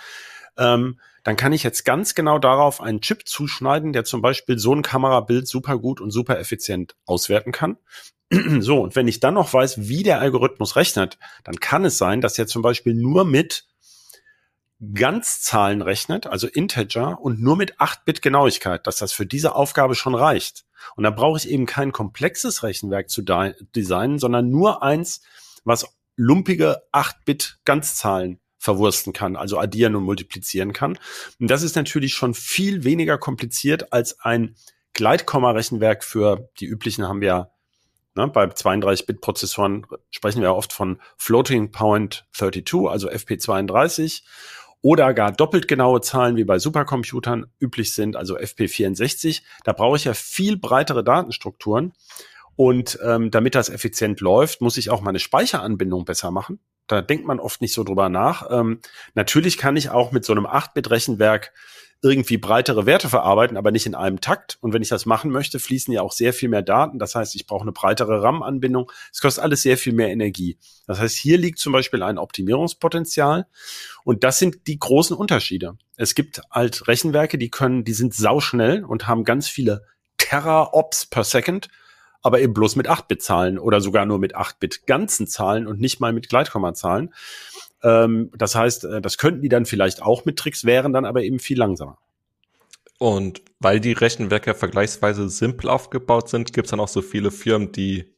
ähm, 0.57 0.99
dann 1.23 1.35
kann 1.35 1.53
ich 1.53 1.63
jetzt 1.63 1.85
ganz 1.85 2.15
genau 2.15 2.39
darauf 2.39 2.81
einen 2.81 3.01
Chip 3.01 3.27
zuschneiden, 3.27 3.93
der 3.93 4.03
zum 4.03 4.21
Beispiel 4.21 4.57
so 4.57 4.73
ein 4.73 4.81
Kamerabild 4.81 5.47
super 5.47 5.77
gut 5.77 6.01
und 6.01 6.11
super 6.11 6.39
effizient 6.39 6.95
auswerten 7.05 7.51
kann. 7.51 7.77
so, 8.59 8.81
und 8.81 8.95
wenn 8.95 9.07
ich 9.07 9.19
dann 9.19 9.33
noch 9.33 9.53
weiß, 9.53 9.89
wie 9.89 10.03
der 10.03 10.19
Algorithmus 10.19 10.75
rechnet, 10.75 11.17
dann 11.43 11.59
kann 11.59 11.83
es 11.85 11.97
sein, 11.97 12.21
dass 12.21 12.39
er 12.39 12.47
zum 12.47 12.61
Beispiel 12.61 12.93
nur 12.93 13.25
mit 13.25 13.65
Ganzzahlen 14.93 15.81
rechnet, 15.81 16.25
also 16.25 16.47
Integer, 16.47 17.21
und 17.21 17.39
nur 17.39 17.55
mit 17.55 17.79
8-Bit 17.79 18.21
Genauigkeit, 18.21 18.87
dass 18.87 18.97
das 18.97 19.11
für 19.11 19.25
diese 19.25 19.53
Aufgabe 19.55 19.95
schon 19.95 20.15
reicht. 20.15 20.65
Und 20.95 21.03
da 21.03 21.11
brauche 21.11 21.37
ich 21.37 21.49
eben 21.49 21.67
kein 21.67 21.91
komplexes 21.91 22.63
Rechenwerk 22.63 23.09
zu 23.09 23.21
designen, 23.21 24.17
sondern 24.17 24.49
nur 24.49 24.81
eins, 24.81 25.21
was 25.63 25.85
lumpige 26.15 26.81
8-Bit 26.93 27.59
Ganzzahlen 27.65 28.39
verwursten 28.57 29.11
kann, 29.11 29.35
also 29.35 29.59
addieren 29.59 29.95
und 29.95 30.03
multiplizieren 30.03 30.71
kann. 30.71 30.97
Und 31.39 31.49
das 31.49 31.63
ist 31.63 31.75
natürlich 31.75 32.13
schon 32.13 32.33
viel 32.33 32.83
weniger 32.83 33.17
kompliziert 33.17 33.91
als 33.91 34.19
ein 34.21 34.55
Gleitkomma-Rechenwerk 34.93 36.03
für 36.03 36.49
die 36.59 36.65
üblichen 36.65 37.07
haben 37.07 37.21
wir 37.21 37.51
Ne, 38.15 38.27
bei 38.27 38.43
32-Bit-Prozessoren 38.43 39.87
sprechen 40.09 40.41
wir 40.41 40.53
oft 40.53 40.73
von 40.73 40.99
Floating 41.17 41.71
Point 41.71 42.25
32, 42.33 42.89
also 42.89 43.09
FP32 43.09 44.23
oder 44.81 45.13
gar 45.13 45.31
doppelt 45.31 45.67
genaue 45.67 46.01
Zahlen 46.01 46.35
wie 46.35 46.43
bei 46.43 46.59
Supercomputern 46.59 47.45
üblich 47.61 47.93
sind, 47.93 48.15
also 48.15 48.37
FP64. 48.37 49.43
Da 49.63 49.73
brauche 49.73 49.95
ich 49.95 50.05
ja 50.05 50.13
viel 50.13 50.57
breitere 50.57 51.03
Datenstrukturen. 51.03 51.93
Und 52.55 52.99
ähm, 53.03 53.31
damit 53.31 53.55
das 53.55 53.69
effizient 53.69 54.19
läuft, 54.19 54.61
muss 54.61 54.77
ich 54.77 54.89
auch 54.89 55.01
meine 55.01 55.19
Speicheranbindung 55.19 56.03
besser 56.05 56.31
machen. 56.31 56.59
Da 56.87 57.01
denkt 57.01 57.25
man 57.25 57.39
oft 57.39 57.61
nicht 57.61 57.73
so 57.73 57.83
drüber 57.83 58.09
nach. 58.09 58.49
Ähm, 58.51 58.81
natürlich 59.13 59.57
kann 59.57 59.77
ich 59.77 59.89
auch 59.89 60.11
mit 60.11 60.25
so 60.25 60.33
einem 60.33 60.45
8-Bit-Rechenwerk 60.45 61.53
irgendwie 62.03 62.37
breitere 62.37 62.87
Werte 62.87 63.09
verarbeiten, 63.09 63.57
aber 63.57 63.71
nicht 63.71 63.85
in 63.85 63.93
einem 63.93 64.21
Takt. 64.21 64.57
Und 64.61 64.73
wenn 64.73 64.81
ich 64.81 64.89
das 64.89 65.05
machen 65.05 65.29
möchte, 65.29 65.59
fließen 65.59 65.93
ja 65.93 66.01
auch 66.01 66.11
sehr 66.11 66.33
viel 66.33 66.49
mehr 66.49 66.63
Daten. 66.63 66.97
Das 66.97 67.13
heißt, 67.13 67.35
ich 67.35 67.45
brauche 67.45 67.61
eine 67.61 67.71
breitere 67.71 68.23
RAM-Anbindung. 68.23 68.91
Es 69.11 69.21
kostet 69.21 69.43
alles 69.43 69.61
sehr 69.61 69.77
viel 69.77 69.93
mehr 69.93 70.09
Energie. 70.09 70.57
Das 70.87 70.99
heißt, 70.99 71.15
hier 71.15 71.37
liegt 71.37 71.59
zum 71.59 71.73
Beispiel 71.73 72.01
ein 72.01 72.17
Optimierungspotenzial. 72.17 73.45
Und 74.03 74.23
das 74.23 74.39
sind 74.39 74.65
die 74.65 74.79
großen 74.79 75.15
Unterschiede. 75.15 75.77
Es 75.95 76.15
gibt 76.15 76.41
halt 76.49 76.87
Rechenwerke, 76.87 77.37
die 77.37 77.51
können, 77.51 77.83
die 77.83 77.93
sind 77.93 78.15
sauschnell 78.15 78.83
und 78.83 79.07
haben 79.07 79.23
ganz 79.23 79.47
viele 79.47 79.85
Teraops 80.17 81.05
per 81.05 81.23
Second, 81.23 81.67
aber 82.23 82.39
eben 82.39 82.53
bloß 82.53 82.75
mit 82.77 82.89
8-Bit-Zahlen 82.89 83.59
oder 83.59 83.79
sogar 83.79 84.07
nur 84.07 84.17
mit 84.17 84.35
8-Bit 84.35 84.87
ganzen 84.87 85.27
Zahlen 85.27 85.67
und 85.67 85.79
nicht 85.79 85.99
mal 85.99 86.13
mit 86.13 86.29
Gleitkommazahlen. 86.29 87.13
Ähm, 87.83 88.31
das 88.37 88.55
heißt, 88.55 88.85
äh, 88.85 89.01
das 89.01 89.17
könnten 89.17 89.41
die 89.41 89.49
dann 89.49 89.65
vielleicht 89.65 90.01
auch 90.01 90.25
mit 90.25 90.37
Tricks, 90.37 90.65
wären 90.65 90.93
dann 90.93 91.05
aber 91.05 91.23
eben 91.23 91.39
viel 91.39 91.57
langsamer. 91.57 91.97
Und 92.97 93.41
weil 93.59 93.79
die 93.79 93.93
Rechenwerke 93.93 94.53
vergleichsweise 94.53 95.27
simpel 95.29 95.69
aufgebaut 95.69 96.29
sind, 96.29 96.53
gibt 96.53 96.67
es 96.67 96.71
dann 96.71 96.79
auch 96.79 96.87
so 96.87 97.01
viele 97.01 97.31
Firmen, 97.31 97.71
die 97.71 98.13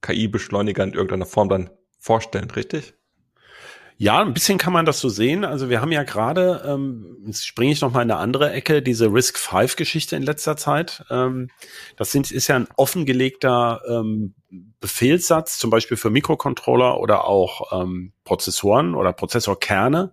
KI-Beschleuniger 0.00 0.82
in 0.82 0.94
irgendeiner 0.94 1.26
Form 1.26 1.48
dann 1.48 1.70
vorstellen, 1.98 2.50
richtig? 2.50 2.94
Ja, 3.96 4.20
ein 4.22 4.34
bisschen 4.34 4.58
kann 4.58 4.72
man 4.72 4.86
das 4.86 4.98
so 4.98 5.08
sehen. 5.08 5.44
Also 5.44 5.70
wir 5.70 5.80
haben 5.80 5.92
ja 5.92 6.02
gerade, 6.02 6.64
ähm, 6.66 7.18
jetzt 7.26 7.46
springe 7.46 7.72
ich 7.72 7.80
noch 7.80 7.92
mal 7.92 8.02
in 8.02 8.10
eine 8.10 8.18
andere 8.18 8.50
Ecke, 8.50 8.82
diese 8.82 9.12
Risk 9.12 9.38
5 9.38 9.76
Geschichte 9.76 10.16
in 10.16 10.22
letzter 10.24 10.56
Zeit. 10.56 11.04
Ähm, 11.10 11.48
das 11.96 12.10
sind, 12.10 12.32
ist 12.32 12.48
ja 12.48 12.56
ein 12.56 12.68
offengelegter 12.76 13.82
ähm, 13.88 14.34
Befehlssatz, 14.80 15.58
zum 15.58 15.70
Beispiel 15.70 15.96
für 15.96 16.10
Mikrocontroller 16.10 17.00
oder 17.00 17.26
auch 17.26 17.82
ähm, 17.82 18.12
Prozessoren 18.24 18.94
oder 18.94 19.12
Prozessorkerne. 19.12 20.12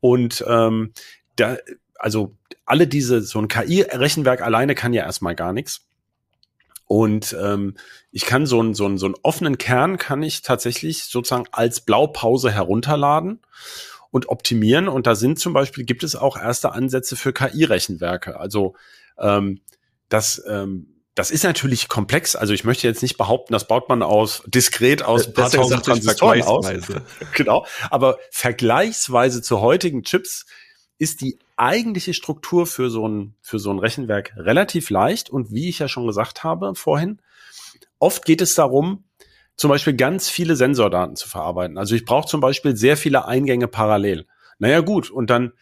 Und 0.00 0.44
ähm, 0.48 0.92
da, 1.36 1.56
also 1.98 2.36
alle 2.64 2.86
diese, 2.86 3.22
so 3.22 3.38
ein 3.38 3.48
KI-Rechenwerk 3.48 4.42
alleine 4.42 4.74
kann 4.74 4.92
ja 4.92 5.04
erstmal 5.04 5.34
gar 5.34 5.52
nichts. 5.52 5.86
Und 6.86 7.36
ähm, 7.40 7.76
ich 8.10 8.26
kann 8.26 8.46
so 8.46 8.58
einen 8.58 8.74
so 8.74 8.84
einen 8.84 8.98
so 8.98 9.06
einen 9.06 9.14
offenen 9.22 9.58
Kern 9.58 9.96
kann 9.96 10.24
ich 10.24 10.42
tatsächlich 10.42 11.04
sozusagen 11.04 11.46
als 11.52 11.82
Blaupause 11.82 12.50
herunterladen 12.50 13.40
und 14.10 14.28
optimieren. 14.28 14.88
Und 14.88 15.06
da 15.06 15.14
sind 15.14 15.38
zum 15.38 15.52
Beispiel, 15.52 15.84
gibt 15.84 16.02
es 16.02 16.16
auch 16.16 16.36
erste 16.36 16.72
Ansätze 16.72 17.14
für 17.14 17.32
KI-Rechenwerke. 17.32 18.40
Also 18.40 18.74
ähm, 19.18 19.60
das, 20.08 20.42
ähm, 20.48 20.99
das 21.20 21.30
ist 21.30 21.44
natürlich 21.44 21.88
komplex. 21.88 22.34
Also 22.34 22.54
ich 22.54 22.64
möchte 22.64 22.88
jetzt 22.88 23.02
nicht 23.02 23.18
behaupten, 23.18 23.52
das 23.52 23.66
baut 23.68 23.90
man 23.90 24.02
aus 24.02 24.42
diskret 24.46 25.02
aus 25.02 25.26
ein 25.26 25.34
paar 25.34 25.50
tausend 25.50 25.84
Transistoren 25.84 26.40
aus. 26.42 26.66
genau. 27.34 27.66
Aber 27.90 28.18
vergleichsweise 28.30 29.42
zu 29.42 29.60
heutigen 29.60 30.02
Chips 30.02 30.46
ist 30.96 31.20
die 31.20 31.38
eigentliche 31.58 32.14
Struktur 32.14 32.66
für 32.66 32.88
so 32.88 33.06
ein, 33.06 33.34
für 33.42 33.58
so 33.58 33.70
ein 33.70 33.78
Rechenwerk 33.78 34.32
relativ 34.34 34.88
leicht. 34.88 35.28
Und 35.28 35.52
wie 35.52 35.68
ich 35.68 35.78
ja 35.78 35.88
schon 35.88 36.06
gesagt 36.06 36.42
habe 36.42 36.74
vorhin, 36.74 37.20
oft 37.98 38.24
geht 38.24 38.40
es 38.40 38.54
darum, 38.54 39.04
zum 39.56 39.68
Beispiel 39.68 39.92
ganz 39.92 40.30
viele 40.30 40.56
Sensordaten 40.56 41.16
zu 41.16 41.28
verarbeiten. 41.28 41.76
Also 41.76 41.94
ich 41.94 42.06
brauche 42.06 42.28
zum 42.28 42.40
Beispiel 42.40 42.76
sehr 42.76 42.96
viele 42.96 43.26
Eingänge 43.26 43.68
parallel. 43.68 44.26
Naja, 44.58 44.80
gut. 44.80 45.10
Und 45.10 45.28
dann, 45.28 45.52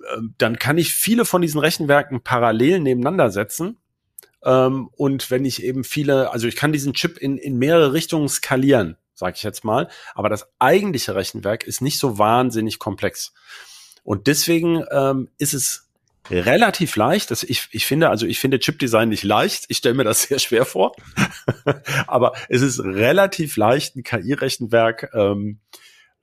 äh, 0.00 0.22
dann 0.38 0.58
kann 0.58 0.76
ich 0.76 0.92
viele 0.92 1.24
von 1.24 1.40
diesen 1.40 1.60
Rechenwerken 1.60 2.24
parallel 2.24 2.80
nebeneinander 2.80 3.30
setzen. 3.30 3.76
Ähm, 4.44 4.88
und 4.96 5.30
wenn 5.30 5.44
ich 5.44 5.62
eben 5.62 5.84
viele, 5.84 6.30
also 6.30 6.46
ich 6.46 6.56
kann 6.56 6.72
diesen 6.72 6.94
Chip 6.94 7.18
in, 7.18 7.38
in 7.38 7.56
mehrere 7.58 7.92
Richtungen 7.92 8.28
skalieren, 8.28 8.96
sage 9.14 9.34
ich 9.36 9.42
jetzt 9.42 9.64
mal. 9.64 9.88
Aber 10.14 10.28
das 10.28 10.48
eigentliche 10.58 11.14
Rechenwerk 11.14 11.64
ist 11.64 11.80
nicht 11.80 11.98
so 11.98 12.18
wahnsinnig 12.18 12.78
komplex. 12.78 13.32
Und 14.04 14.26
deswegen 14.26 14.84
ähm, 14.90 15.28
ist 15.38 15.54
es 15.54 15.88
relativ 16.30 16.96
leicht. 16.96 17.30
Das, 17.30 17.42
ich, 17.42 17.68
ich 17.72 17.86
finde, 17.86 18.10
also 18.10 18.26
ich 18.26 18.38
finde 18.38 18.58
Chipdesign 18.58 19.08
nicht 19.08 19.24
leicht. 19.24 19.64
Ich 19.68 19.78
stelle 19.78 19.94
mir 19.94 20.04
das 20.04 20.22
sehr 20.28 20.38
schwer 20.38 20.64
vor. 20.64 20.94
Aber 22.06 22.32
es 22.48 22.62
ist 22.62 22.80
relativ 22.80 23.56
leicht, 23.56 23.96
ein 23.96 24.02
KI-Rechenwerk 24.04 25.10
ähm, 25.14 25.60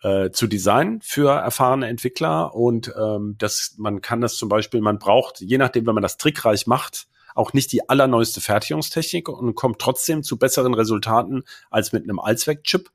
äh, 0.02 0.32
zu 0.32 0.48
designen 0.48 1.02
für 1.02 1.32
erfahrene 1.32 1.88
Entwickler. 1.88 2.56
Und 2.56 2.94
ähm, 2.98 3.36
das, 3.38 3.76
man 3.78 4.02
kann 4.02 4.22
das 4.22 4.36
zum 4.36 4.50
Beispiel, 4.50 4.82
man 4.82 5.00
braucht, 5.00 5.42
je 5.42 5.58
nachdem, 5.58 5.86
wenn 5.86 5.96
man 5.96 6.04
das 6.04 6.18
trickreich 6.18 6.68
macht, 6.68 7.08
auch 7.36 7.54
nicht 7.54 7.72
die 7.72 7.88
allerneueste 7.88 8.42
Fertigungstechnik 8.42 9.30
und 9.30 9.54
kommt 9.54 9.80
trotzdem 9.80 10.24
zu 10.24 10.38
besseren 10.38 10.74
Resultaten 10.74 11.44
als 11.70 11.92
mit 11.92 12.04
einem 12.04 12.20
Allzweck-Chip. 12.20 12.90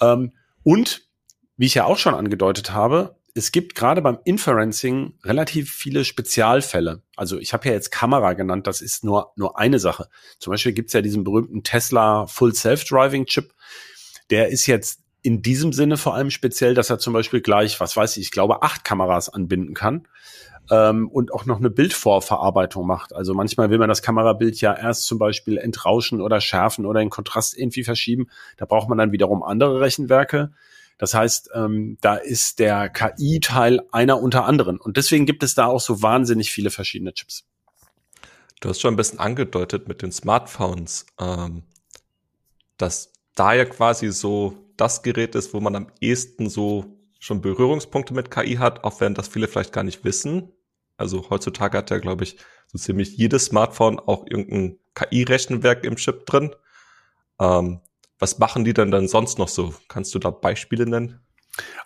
Ähm, 0.00 0.32
und 0.62 1.02
wie 1.56 1.66
ich 1.66 1.74
ja 1.74 1.84
auch 1.84 1.98
schon 1.98 2.14
angedeutet 2.14 2.72
habe, 2.72 3.16
es 3.34 3.50
gibt 3.50 3.74
gerade 3.74 4.00
beim 4.00 4.18
Inferencing 4.24 5.18
relativ 5.24 5.72
viele 5.72 6.04
Spezialfälle. 6.04 7.02
Also 7.16 7.38
ich 7.38 7.52
habe 7.52 7.68
ja 7.68 7.74
jetzt 7.74 7.90
Kamera 7.90 8.32
genannt, 8.34 8.68
das 8.68 8.80
ist 8.80 9.02
nur, 9.02 9.32
nur 9.34 9.58
eine 9.58 9.80
Sache. 9.80 10.08
Zum 10.38 10.52
Beispiel 10.52 10.72
gibt 10.72 10.88
es 10.88 10.92
ja 10.92 11.02
diesen 11.02 11.24
berühmten 11.24 11.64
Tesla 11.64 12.26
Full 12.28 12.54
Self-Driving 12.54 13.26
Chip. 13.26 13.52
Der 14.30 14.48
ist 14.48 14.66
jetzt 14.66 15.00
in 15.22 15.42
diesem 15.42 15.72
Sinne 15.72 15.96
vor 15.96 16.14
allem 16.14 16.30
speziell, 16.30 16.74
dass 16.74 16.90
er 16.90 16.98
zum 17.00 17.12
Beispiel 17.12 17.40
gleich, 17.40 17.80
was 17.80 17.96
weiß 17.96 18.16
ich, 18.18 18.24
ich 18.24 18.30
glaube, 18.30 18.62
acht 18.62 18.84
Kameras 18.84 19.28
anbinden 19.28 19.74
kann 19.74 20.06
ähm, 20.70 21.08
und 21.08 21.32
auch 21.32 21.44
noch 21.44 21.58
eine 21.58 21.70
Bildvorverarbeitung 21.70 22.86
macht. 22.86 23.14
Also 23.14 23.34
manchmal 23.34 23.70
will 23.70 23.78
man 23.78 23.88
das 23.88 24.02
Kamerabild 24.02 24.60
ja 24.60 24.74
erst 24.74 25.06
zum 25.06 25.18
Beispiel 25.18 25.58
entrauschen 25.58 26.20
oder 26.20 26.40
schärfen 26.40 26.86
oder 26.86 27.00
in 27.00 27.10
Kontrast 27.10 27.56
irgendwie 27.56 27.84
verschieben. 27.84 28.28
Da 28.56 28.64
braucht 28.64 28.88
man 28.88 28.98
dann 28.98 29.12
wiederum 29.12 29.42
andere 29.42 29.80
Rechenwerke. 29.80 30.52
Das 30.98 31.14
heißt, 31.14 31.50
ähm, 31.54 31.98
da 32.00 32.14
ist 32.14 32.58
der 32.58 32.88
KI-Teil 32.88 33.82
einer 33.90 34.20
unter 34.20 34.44
anderen. 34.44 34.78
Und 34.78 34.96
deswegen 34.96 35.26
gibt 35.26 35.42
es 35.42 35.54
da 35.54 35.66
auch 35.66 35.80
so 35.80 36.02
wahnsinnig 36.02 36.50
viele 36.52 36.70
verschiedene 36.70 37.12
Chips. 37.12 37.44
Du 38.60 38.68
hast 38.68 38.80
schon 38.80 38.94
ein 38.94 38.96
bisschen 38.96 39.18
angedeutet 39.18 39.88
mit 39.88 40.02
den 40.02 40.12
Smartphones, 40.12 41.06
ähm, 41.20 41.64
dass 42.78 43.12
da 43.34 43.52
ja 43.52 43.64
quasi 43.64 44.10
so 44.10 44.56
das 44.76 45.02
Gerät 45.02 45.34
ist, 45.34 45.52
wo 45.52 45.60
man 45.60 45.76
am 45.76 45.88
ehesten 46.00 46.48
so 46.48 46.86
schon 47.18 47.40
Berührungspunkte 47.40 48.14
mit 48.14 48.30
KI 48.30 48.56
hat, 48.56 48.84
auch 48.84 49.00
wenn 49.00 49.14
das 49.14 49.28
viele 49.28 49.48
vielleicht 49.48 49.72
gar 49.72 49.84
nicht 49.84 50.04
wissen. 50.04 50.52
Also 50.96 51.28
heutzutage 51.30 51.78
hat 51.78 51.90
ja, 51.90 51.98
glaube 51.98 52.24
ich, 52.24 52.36
so 52.66 52.78
ziemlich 52.78 53.16
jedes 53.16 53.46
Smartphone 53.46 53.98
auch 53.98 54.26
irgendein 54.26 54.78
KI-Rechenwerk 54.94 55.84
im 55.84 55.96
Chip 55.96 56.26
drin. 56.26 56.54
Ähm, 57.40 57.80
was 58.18 58.38
machen 58.38 58.64
die 58.64 58.74
denn 58.74 58.90
dann 58.90 59.08
sonst 59.08 59.38
noch 59.38 59.48
so? 59.48 59.74
Kannst 59.88 60.14
du 60.14 60.18
da 60.18 60.30
Beispiele 60.30 60.86
nennen? 60.86 61.20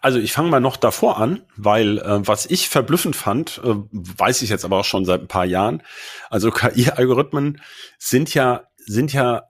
Also 0.00 0.18
ich 0.18 0.32
fange 0.32 0.50
mal 0.50 0.60
noch 0.60 0.76
davor 0.76 1.18
an, 1.18 1.42
weil 1.56 1.98
äh, 1.98 2.26
was 2.26 2.46
ich 2.46 2.68
verblüffend 2.68 3.16
fand, 3.16 3.60
äh, 3.64 3.74
weiß 3.90 4.42
ich 4.42 4.50
jetzt 4.50 4.64
aber 4.64 4.78
auch 4.78 4.84
schon 4.84 5.04
seit 5.04 5.20
ein 5.20 5.28
paar 5.28 5.44
Jahren. 5.44 5.82
Also 6.30 6.50
KI-Algorithmen 6.50 7.60
sind 7.98 8.32
ja 8.34 8.64
sind 8.78 9.12
ja 9.12 9.48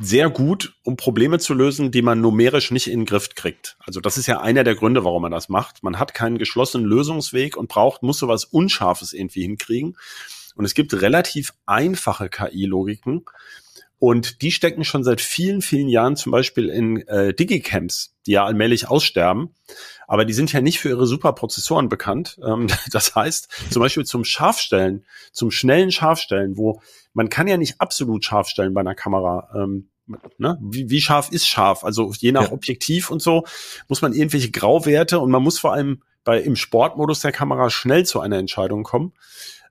sehr 0.00 0.30
gut, 0.30 0.74
um 0.84 0.96
Probleme 0.96 1.38
zu 1.38 1.54
lösen, 1.54 1.90
die 1.90 2.02
man 2.02 2.20
numerisch 2.20 2.70
nicht 2.70 2.88
in 2.88 3.00
den 3.00 3.06
Griff 3.06 3.34
kriegt. 3.34 3.76
Also 3.80 4.00
das 4.00 4.18
ist 4.18 4.26
ja 4.26 4.40
einer 4.40 4.64
der 4.64 4.74
Gründe, 4.74 5.04
warum 5.04 5.22
man 5.22 5.32
das 5.32 5.48
macht. 5.48 5.82
Man 5.82 5.98
hat 5.98 6.14
keinen 6.14 6.38
geschlossenen 6.38 6.86
Lösungsweg 6.86 7.56
und 7.56 7.68
braucht 7.68 8.02
muss 8.02 8.18
sowas 8.18 8.44
Unscharfes 8.44 9.12
irgendwie 9.12 9.42
hinkriegen. 9.42 9.96
Und 10.54 10.64
es 10.64 10.74
gibt 10.74 11.00
relativ 11.00 11.52
einfache 11.66 12.28
KI-Logiken, 12.28 13.24
und 13.98 14.42
die 14.42 14.52
stecken 14.52 14.84
schon 14.84 15.04
seit 15.04 15.20
vielen, 15.20 15.62
vielen 15.62 15.88
Jahren 15.88 16.16
zum 16.16 16.32
Beispiel 16.32 16.68
in 16.68 17.06
äh, 17.08 17.32
Digicamps, 17.32 18.14
die 18.26 18.32
ja 18.32 18.44
allmählich 18.44 18.88
aussterben. 18.88 19.54
Aber 20.06 20.24
die 20.24 20.34
sind 20.34 20.52
ja 20.52 20.60
nicht 20.60 20.78
für 20.78 20.90
ihre 20.90 21.06
Superprozessoren 21.06 21.88
bekannt. 21.88 22.38
Ähm, 22.44 22.68
das 22.92 23.14
heißt, 23.14 23.48
zum 23.70 23.80
Beispiel 23.80 24.04
zum 24.04 24.24
Scharfstellen, 24.24 25.04
zum 25.32 25.50
schnellen 25.50 25.90
Scharfstellen, 25.90 26.56
wo 26.56 26.80
man 27.14 27.30
kann 27.30 27.48
ja 27.48 27.56
nicht 27.56 27.80
absolut 27.80 28.24
scharf 28.24 28.48
stellen 28.48 28.74
bei 28.74 28.82
einer 28.82 28.94
Kamera. 28.94 29.48
Ähm, 29.54 29.88
ne? 30.38 30.58
wie, 30.60 30.90
wie 30.90 31.00
scharf 31.00 31.32
ist 31.32 31.48
scharf? 31.48 31.82
Also 31.82 32.12
je 32.18 32.32
nach 32.32 32.48
ja. 32.48 32.52
Objektiv 32.52 33.10
und 33.10 33.22
so 33.22 33.44
muss 33.88 34.02
man 34.02 34.12
irgendwelche 34.12 34.50
Grauwerte 34.50 35.18
und 35.18 35.30
man 35.30 35.42
muss 35.42 35.58
vor 35.58 35.72
allem 35.72 36.02
bei 36.24 36.40
im 36.40 36.56
Sportmodus 36.56 37.20
der 37.20 37.32
Kamera 37.32 37.70
schnell 37.70 38.04
zu 38.04 38.20
einer 38.20 38.36
Entscheidung 38.36 38.82
kommen. 38.82 39.14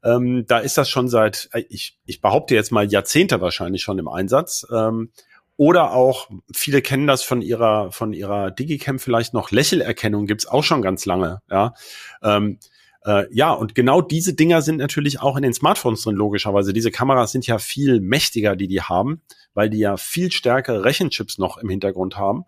Ähm, 0.05 0.45
da 0.47 0.59
ist 0.59 0.77
das 0.77 0.89
schon 0.89 1.09
seit, 1.09 1.49
äh, 1.51 1.63
ich, 1.69 1.97
ich 2.05 2.21
behaupte 2.21 2.55
jetzt 2.55 2.71
mal 2.71 2.89
Jahrzehnte 2.89 3.41
wahrscheinlich 3.41 3.81
schon 3.81 3.99
im 3.99 4.07
Einsatz. 4.07 4.65
Ähm, 4.71 5.09
oder 5.57 5.93
auch, 5.93 6.29
viele 6.53 6.81
kennen 6.81 7.07
das 7.07 7.23
von 7.23 7.41
ihrer, 7.41 7.91
von 7.91 8.13
ihrer 8.13 8.51
Digicam 8.51 8.99
vielleicht 8.99 9.33
noch, 9.33 9.51
Lächelerkennung 9.51 10.27
gibt's 10.27 10.47
auch 10.47 10.63
schon 10.63 10.81
ganz 10.81 11.05
lange, 11.05 11.41
ja. 11.49 11.73
Ähm, 12.21 12.59
äh, 13.05 13.25
ja, 13.33 13.51
und 13.51 13.75
genau 13.75 14.01
diese 14.01 14.33
Dinger 14.33 14.61
sind 14.61 14.77
natürlich 14.77 15.21
auch 15.21 15.37
in 15.37 15.43
den 15.43 15.53
Smartphones 15.53 16.03
drin, 16.03 16.15
logischerweise. 16.15 16.73
Diese 16.73 16.91
Kameras 16.91 17.31
sind 17.31 17.47
ja 17.47 17.57
viel 17.59 18.01
mächtiger, 18.01 18.55
die 18.55 18.67
die 18.67 18.81
haben, 18.81 19.21
weil 19.53 19.69
die 19.69 19.77
ja 19.77 19.95
viel 19.95 20.31
stärkere 20.31 20.83
Rechenchips 20.83 21.37
noch 21.37 21.57
im 21.57 21.69
Hintergrund 21.69 22.17
haben. 22.17 22.45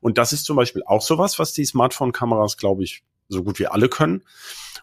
Und 0.00 0.18
das 0.18 0.32
ist 0.32 0.44
zum 0.44 0.56
Beispiel 0.56 0.82
auch 0.86 1.02
sowas, 1.02 1.38
was 1.38 1.52
die 1.52 1.64
Smartphone-Kameras, 1.64 2.56
glaube 2.56 2.84
ich, 2.84 3.02
so 3.28 3.42
gut 3.42 3.58
wie 3.58 3.66
alle 3.66 3.88
können. 3.88 4.22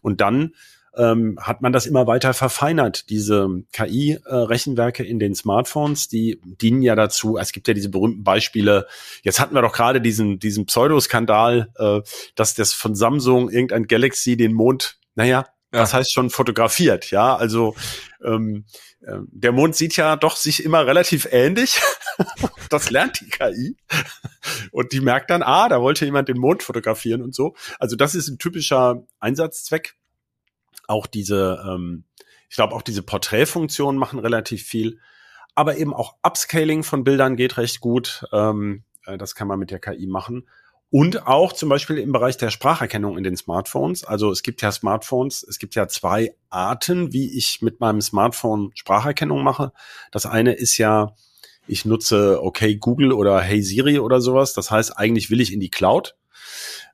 Und 0.02 0.22
dann 0.22 0.54
ähm, 0.98 1.38
hat 1.42 1.62
man 1.62 1.72
das 1.72 1.86
immer 1.86 2.08
weiter 2.08 2.34
verfeinert. 2.34 3.10
Diese 3.10 3.48
KI-Rechenwerke 3.72 5.04
in 5.04 5.20
den 5.20 5.36
Smartphones, 5.36 6.08
die 6.08 6.42
dienen 6.44 6.82
ja 6.82 6.96
dazu, 6.96 7.38
es 7.38 7.52
gibt 7.52 7.68
ja 7.68 7.74
diese 7.74 7.90
berühmten 7.90 8.24
Beispiele, 8.24 8.88
jetzt 9.24 9.40
hatten 9.40 9.56
wir 9.56 9.62
doch 9.62 9.74
gerade 9.74 10.02
diesen, 10.02 10.40
diesen 10.40 10.66
Pseudoskandal, 10.66 11.70
äh, 11.78 12.02
dass 12.36 12.54
das 12.56 12.74
von 12.74 12.96
Samsung 12.96 13.50
irgendein 13.50 13.88
Galaxy 13.88 14.36
den 14.36 14.54
Mond, 14.54 14.98
naja, 15.16 15.48
ja. 15.74 15.80
das 15.80 15.94
heißt 15.94 16.12
schon 16.12 16.30
fotografiert, 16.30 17.12
ja, 17.12 17.36
also 17.36 17.76
ähm, 18.24 18.66
äh, 19.02 19.18
der 19.28 19.52
Mond 19.52 19.76
sieht 19.76 19.96
ja 19.96 20.16
doch 20.16 20.36
sich 20.36 20.64
immer 20.64 20.86
relativ 20.86 21.28
ähnlich. 21.32 21.82
das 22.70 22.90
lernt 22.92 23.20
die 23.22 23.30
KI. 23.30 23.76
Und 24.72 24.92
die 24.92 25.02
merkt 25.02 25.30
dann, 25.30 25.42
ah, 25.44 25.70
da 25.70 25.82
wollte 25.82 26.06
jemand 26.06 26.30
den 26.30 26.38
Mond 26.38 26.64
fotografieren 26.64 27.22
und 27.22 27.34
so. 27.34 27.56
Also 27.80 27.96
das 27.96 28.16
ist 28.16 28.28
ein 28.28 28.38
typischer 28.38 29.04
Einsatzzweck 29.20 29.96
auch 30.92 31.08
diese, 31.08 31.64
ähm, 31.68 32.04
ich 32.50 32.56
glaube, 32.56 32.76
auch 32.76 32.82
diese 32.82 33.02
Porträtfunktionen 33.02 34.00
machen 34.00 34.20
relativ 34.20 34.64
viel. 34.64 35.00
Aber 35.56 35.78
eben 35.78 35.94
auch 35.94 36.16
Upscaling 36.24 36.84
von 36.84 37.04
Bildern 37.04 37.36
geht 37.36 37.58
recht 37.58 37.80
gut. 37.80 38.26
Ähm, 38.32 38.84
äh, 39.06 39.18
das 39.18 39.34
kann 39.36 39.48
man 39.48 39.60
mit 39.60 39.72
der 39.72 39.80
KI 39.80 40.08
machen. 40.08 40.48
Und 40.90 41.26
auch 41.26 41.54
zum 41.54 41.70
Beispiel 41.70 41.98
im 42.00 42.12
Bereich 42.12 42.36
der 42.36 42.50
Spracherkennung 42.50 43.18
in 43.18 43.24
den 43.24 43.38
Smartphones. 43.38 44.04
Also 44.04 44.30
es 44.30 44.44
gibt 44.44 44.62
ja 44.62 44.74
Smartphones, 44.74 45.42
es 45.42 45.58
gibt 45.58 45.76
ja 45.76 45.88
zwei 45.88 46.36
Arten, 46.50 47.14
wie 47.14 47.38
ich 47.38 47.62
mit 47.62 47.80
meinem 47.80 48.02
Smartphone 48.02 48.72
Spracherkennung 48.74 49.42
mache. 49.42 49.72
Das 50.12 50.26
eine 50.26 50.52
ist 50.52 50.78
ja, 50.78 51.16
ich 51.66 51.86
nutze 51.86 52.44
okay 52.44 52.76
Google 52.76 53.14
oder 53.14 53.40
Hey 53.40 53.62
Siri 53.62 54.00
oder 54.00 54.20
sowas. 54.20 54.54
Das 54.54 54.70
heißt, 54.70 54.98
eigentlich 54.98 55.30
will 55.30 55.40
ich 55.40 55.54
in 55.54 55.62
die 55.62 55.72
Cloud. 55.72 56.18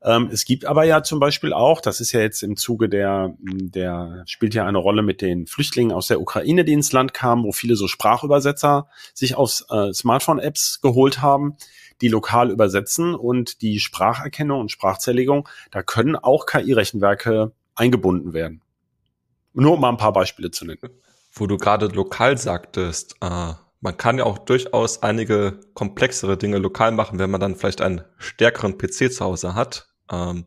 Ähm, 0.02 0.30
es 0.32 0.46
gibt 0.46 0.66
aber 0.66 0.84
ja 0.84 1.04
zum 1.04 1.20
Beispiel 1.20 1.54
auch, 1.54 1.82
das 1.82 2.00
ist 2.00 2.12
ja 2.12 2.20
jetzt 2.20 2.44
im 2.44 2.56
Zuge 2.58 2.90
der, 2.90 3.36
der 3.40 4.24
spielt 4.26 4.54
ja 4.54 4.66
eine 4.66 4.78
Rolle 4.78 5.02
mit 5.02 5.22
den 5.22 5.48
Flüchtlingen 5.48 5.92
aus 5.92 6.08
der 6.08 6.22
Ukraine, 6.22 6.66
die 6.66 6.74
ins 6.74 6.92
Land 6.92 7.14
kamen, 7.14 7.44
wo 7.44 7.52
viele 7.52 7.76
so 7.76 7.88
Sprachübersetzer 7.88 8.88
sich 9.14 9.36
aus 9.36 9.66
äh, 9.70 9.94
Smartphone-Apps 9.94 10.82
geholt 10.82 11.22
haben, 11.22 11.58
die 12.02 12.08
lokal 12.08 12.52
übersetzen 12.52 13.16
und 13.16 13.62
die 13.62 13.80
Spracherkennung 13.80 14.62
und 14.62 14.72
Sprachzerlegung, 14.72 15.50
da 15.72 15.84
können 15.84 16.16
auch 16.16 16.46
KI-Rechenwerke 16.46 17.52
eingebunden 17.76 18.34
werden. 18.34 18.62
Nur 19.54 19.74
um 19.74 19.82
mal 19.82 19.90
ein 19.90 19.98
paar 19.98 20.14
Beispiele 20.14 20.52
zu 20.52 20.66
nennen. 20.66 20.80
Wo 21.34 21.48
du 21.48 21.58
gerade 21.58 21.88
lokal 21.88 22.38
sagtest, 22.38 23.16
äh, 23.22 23.54
man 23.80 23.98
kann 23.98 24.18
ja 24.18 24.26
auch 24.26 24.40
durchaus 24.40 25.04
einige 25.04 25.60
komplexere 25.74 26.38
Dinge 26.38 26.58
lokal 26.58 26.92
machen, 26.92 27.20
wenn 27.20 27.30
man 27.30 27.42
dann 27.42 27.56
vielleicht 27.56 27.82
einen 27.82 28.02
stärkeren 28.18 28.78
PC 28.78 29.12
zu 29.12 29.24
Hause 29.24 29.56
hat. 29.56 29.90
Ähm, 30.12 30.36
nehmen 30.36 30.46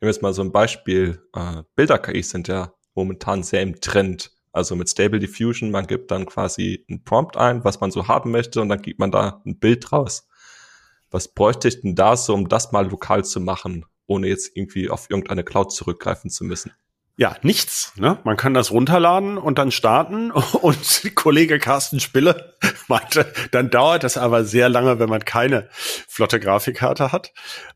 wir 0.00 0.08
jetzt 0.08 0.22
mal 0.22 0.34
so 0.34 0.42
ein 0.42 0.52
Beispiel. 0.52 1.22
Äh, 1.34 1.62
Bilder-KIs 1.76 2.30
sind 2.30 2.48
ja 2.48 2.72
momentan 2.94 3.42
sehr 3.42 3.62
im 3.62 3.80
Trend. 3.80 4.32
Also 4.52 4.76
mit 4.76 4.88
Stable 4.88 5.18
Diffusion, 5.18 5.70
man 5.70 5.86
gibt 5.86 6.10
dann 6.10 6.26
quasi 6.26 6.84
ein 6.90 7.04
Prompt 7.04 7.36
ein, 7.36 7.64
was 7.64 7.80
man 7.80 7.90
so 7.90 8.08
haben 8.08 8.30
möchte, 8.30 8.60
und 8.60 8.68
dann 8.68 8.82
gibt 8.82 8.98
man 8.98 9.10
da 9.10 9.42
ein 9.46 9.58
Bild 9.58 9.92
raus. 9.92 10.26
Was 11.10 11.28
bräuchte 11.28 11.68
ich 11.68 11.80
denn 11.80 11.94
da 11.94 12.16
so, 12.16 12.34
um 12.34 12.48
das 12.48 12.72
mal 12.72 12.88
lokal 12.88 13.24
zu 13.24 13.40
machen, 13.40 13.86
ohne 14.06 14.26
jetzt 14.28 14.56
irgendwie 14.56 14.90
auf 14.90 15.08
irgendeine 15.10 15.44
Cloud 15.44 15.72
zurückgreifen 15.72 16.30
zu 16.30 16.44
müssen? 16.44 16.72
Ja, 17.18 17.34
nichts. 17.42 17.94
Ne? 17.96 18.16
Man 18.22 18.36
kann 18.36 18.54
das 18.54 18.70
runterladen 18.70 19.38
und 19.38 19.58
dann 19.58 19.72
starten. 19.72 20.30
Und 20.62 21.02
Kollege 21.16 21.58
Carsten 21.58 21.98
Spille 21.98 22.54
meinte, 22.86 23.32
dann 23.50 23.70
dauert 23.70 24.04
das 24.04 24.16
aber 24.16 24.44
sehr 24.44 24.68
lange, 24.68 25.00
wenn 25.00 25.08
man 25.08 25.24
keine 25.24 25.68
flotte 26.06 26.38
Grafikkarte 26.38 27.10
hat. 27.10 27.32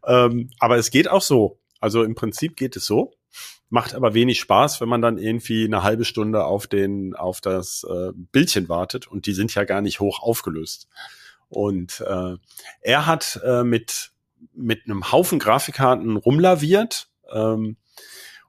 Ähm, 0.07 0.51
aber 0.61 0.77
es 0.77 0.93
geht 0.93 1.09
auch 1.09 1.23
so. 1.23 1.59
Also 1.81 2.05
im 2.05 2.15
Prinzip 2.15 2.57
geht 2.57 2.77
es 2.77 2.87
so. 2.87 3.15
Macht 3.69 3.97
aber 3.97 4.15
wenig 4.15 4.39
Spaß, 4.39 4.81
wenn 4.81 4.89
man 4.89 5.03
dann 5.03 5.19
irgendwie 5.19 5.65
eine 5.65 5.83
halbe 5.83 6.05
Stunde 6.05 6.45
auf 6.45 6.69
den, 6.69 7.17
auf 7.17 7.41
das 7.41 7.85
äh, 7.91 8.13
Bildchen 8.15 8.69
wartet 8.69 9.09
und 9.09 9.27
die 9.27 9.33
sind 9.33 9.53
ja 9.57 9.65
gar 9.65 9.81
nicht 9.81 9.99
hoch 9.99 10.23
aufgelöst. 10.23 10.87
Und 11.49 12.01
äh, 12.07 12.37
er 12.81 13.07
hat 13.07 13.41
äh, 13.45 13.65
mit, 13.65 14.13
mit 14.55 14.83
einem 14.85 15.11
Haufen 15.11 15.41
Grafikkarten 15.41 16.17
rumlaviert. 16.17 17.09
Ähm, 17.33 17.77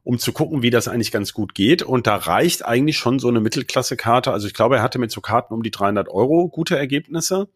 um 0.04 0.20
zu 0.20 0.34
gucken, 0.34 0.62
wie 0.62 0.70
das 0.70 0.88
eigentlich 0.88 1.12
ganz 1.12 1.34
gut 1.34 1.56
geht. 1.56 1.82
Und 1.82 2.08
da 2.08 2.16
reicht 2.16 2.66
eigentlich 2.66 2.98
schon 2.98 3.20
so 3.20 3.30
eine 3.30 3.40
Mittelklasse-Karte. 3.40 4.32
Also 4.32 4.48
ich 4.48 4.54
glaube, 4.54 4.78
er 4.78 4.82
hatte 4.82 5.00
mit 5.00 5.12
so 5.12 5.22
Karten 5.22 5.54
um 5.54 5.64
die 5.64 5.72
300 5.72 6.10
Euro 6.10 6.50
gute 6.50 6.78
Ergebnisse. 6.78 7.48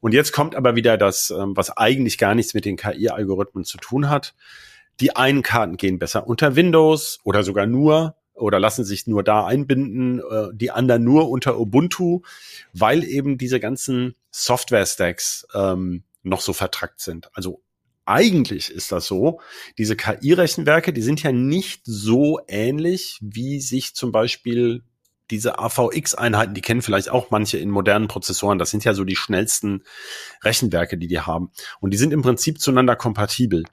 Und 0.00 0.12
jetzt 0.12 0.32
kommt 0.32 0.54
aber 0.54 0.74
wieder 0.74 0.98
das, 0.98 1.30
ähm, 1.30 1.56
was 1.56 1.76
eigentlich 1.76 2.18
gar 2.18 2.34
nichts 2.34 2.54
mit 2.54 2.64
den 2.64 2.76
KI-Algorithmen 2.76 3.64
zu 3.64 3.78
tun 3.78 4.08
hat. 4.08 4.34
Die 5.00 5.16
einen 5.16 5.42
Karten 5.42 5.76
gehen 5.76 5.98
besser 5.98 6.26
unter 6.26 6.56
Windows 6.56 7.20
oder 7.24 7.42
sogar 7.42 7.66
nur 7.66 8.16
oder 8.34 8.58
lassen 8.58 8.84
sich 8.84 9.06
nur 9.06 9.22
da 9.22 9.46
einbinden, 9.46 10.18
äh, 10.18 10.48
die 10.52 10.70
anderen 10.70 11.04
nur 11.04 11.30
unter 11.30 11.58
Ubuntu, 11.58 12.22
weil 12.72 13.04
eben 13.04 13.38
diese 13.38 13.60
ganzen 13.60 14.16
Software-Stacks 14.30 15.46
ähm, 15.54 16.02
noch 16.22 16.40
so 16.40 16.52
vertrackt 16.52 17.00
sind. 17.00 17.30
Also 17.34 17.62
eigentlich 18.04 18.70
ist 18.70 18.92
das 18.92 19.06
so. 19.06 19.40
Diese 19.78 19.96
KI-Rechenwerke, 19.96 20.92
die 20.92 21.02
sind 21.02 21.22
ja 21.22 21.32
nicht 21.32 21.82
so 21.84 22.40
ähnlich, 22.48 23.18
wie 23.20 23.60
sich 23.60 23.94
zum 23.94 24.12
Beispiel 24.12 24.82
diese 25.30 25.58
AVX-Einheiten, 25.58 26.54
die 26.54 26.60
kennen 26.60 26.82
vielleicht 26.82 27.08
auch 27.08 27.30
manche 27.30 27.56
in 27.58 27.70
modernen 27.70 28.08
Prozessoren. 28.08 28.58
Das 28.58 28.70
sind 28.70 28.84
ja 28.84 28.92
so 28.92 29.04
die 29.04 29.16
schnellsten 29.16 29.82
Rechenwerke, 30.42 30.98
die 30.98 31.08
die 31.08 31.20
haben. 31.20 31.50
Und 31.80 31.92
die 31.92 31.96
sind 31.96 32.12
im 32.12 32.22
Prinzip 32.22 32.60
zueinander 32.60 32.96
kompatibel. 32.96 33.64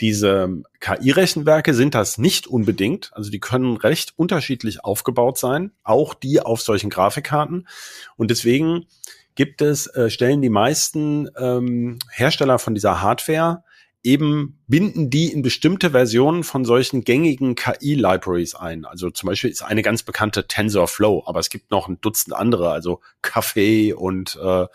Diese 0.00 0.62
KI-Rechenwerke 0.80 1.72
sind 1.72 1.94
das 1.94 2.18
nicht 2.18 2.46
unbedingt. 2.46 3.10
Also 3.14 3.30
die 3.30 3.40
können 3.40 3.76
recht 3.76 4.12
unterschiedlich 4.16 4.84
aufgebaut 4.84 5.38
sein, 5.38 5.72
auch 5.82 6.14
die 6.14 6.40
auf 6.40 6.62
solchen 6.62 6.90
Grafikkarten. 6.90 7.68
Und 8.16 8.30
deswegen 8.30 8.86
gibt 9.34 9.62
es, 9.62 9.86
äh, 9.88 10.10
stellen 10.10 10.42
die 10.42 10.50
meisten 10.50 11.28
ähm, 11.36 11.98
Hersteller 12.10 12.58
von 12.58 12.74
dieser 12.74 13.02
Hardware 13.02 13.62
eben 14.04 14.60
binden 14.68 15.08
die 15.08 15.32
in 15.32 15.40
bestimmte 15.40 15.92
Versionen 15.92 16.44
von 16.44 16.66
solchen 16.66 17.04
gängigen 17.04 17.54
KI-Libraries 17.54 18.54
ein. 18.54 18.84
Also 18.84 19.10
zum 19.10 19.28
Beispiel 19.28 19.50
ist 19.50 19.62
eine 19.62 19.80
ganz 19.82 20.02
bekannte 20.02 20.46
TensorFlow, 20.46 21.24
aber 21.26 21.40
es 21.40 21.48
gibt 21.48 21.70
noch 21.70 21.88
ein 21.88 22.00
Dutzend 22.02 22.36
andere, 22.36 22.70
also 22.70 23.00
Café 23.22 23.94
und 23.94 24.38
äh, 24.42 24.66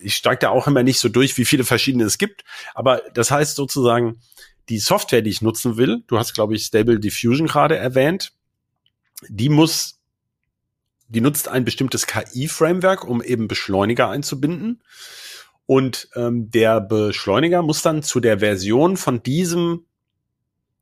ich 0.00 0.16
steige 0.16 0.40
da 0.40 0.48
auch 0.48 0.66
immer 0.66 0.82
nicht 0.82 0.98
so 0.98 1.10
durch, 1.10 1.36
wie 1.36 1.44
viele 1.44 1.64
verschiedene 1.64 2.04
es 2.04 2.18
gibt. 2.18 2.44
Aber 2.74 3.02
das 3.12 3.30
heißt 3.30 3.56
sozusagen, 3.56 4.20
die 4.70 4.78
Software, 4.78 5.22
die 5.22 5.30
ich 5.30 5.42
nutzen 5.42 5.76
will, 5.76 6.02
du 6.06 6.18
hast, 6.18 6.32
glaube 6.32 6.54
ich, 6.54 6.64
Stable 6.64 6.98
Diffusion 6.98 7.46
gerade 7.46 7.76
erwähnt, 7.76 8.32
die 9.28 9.50
muss 9.50 10.00
die 11.08 11.20
nutzt 11.20 11.48
ein 11.48 11.64
bestimmtes 11.64 12.06
KI-Framework, 12.06 13.04
um 13.04 13.22
eben 13.22 13.48
Beschleuniger 13.48 14.08
einzubinden. 14.08 14.82
Und 15.66 16.08
ähm, 16.14 16.50
der 16.50 16.80
Beschleuniger 16.80 17.62
muss 17.62 17.82
dann 17.82 18.02
zu 18.02 18.20
der 18.20 18.40
Version 18.40 18.96
von 18.96 19.22
diesem 19.22 19.86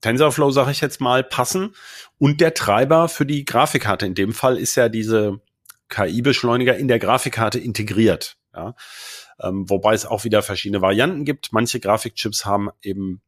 TensorFlow, 0.01 0.51
sage 0.51 0.73
ich 0.73 0.81
jetzt 0.81 1.01
mal, 1.01 1.23
passen. 1.23 1.75
Und 2.19 2.41
der 2.41 2.55
Treiber 2.55 3.09
für 3.09 3.27
die 3.27 3.45
Grafikkarte. 3.45 4.07
In 4.07 4.15
dem 4.15 4.33
Fall 4.33 4.59
ist 4.59 4.75
ja 4.75 4.89
diese 4.89 5.41
KI-Beschleuniger 5.89 6.77
in 6.77 6.89
der 6.89 6.99
Grafikkarte 6.99 7.59
integriert. 7.59 8.37
Ja? 8.55 8.75
Ähm, 9.41 9.69
wobei 9.69 9.95
es 9.95 10.07
auch 10.07 10.25
wieder 10.25 10.43
verschiedene 10.43 10.83
Varianten 10.83 11.25
gibt. 11.25 11.53
Manche 11.53 11.81
Grafikchips 11.81 12.45
haben 12.45 12.71
eben 12.83 13.21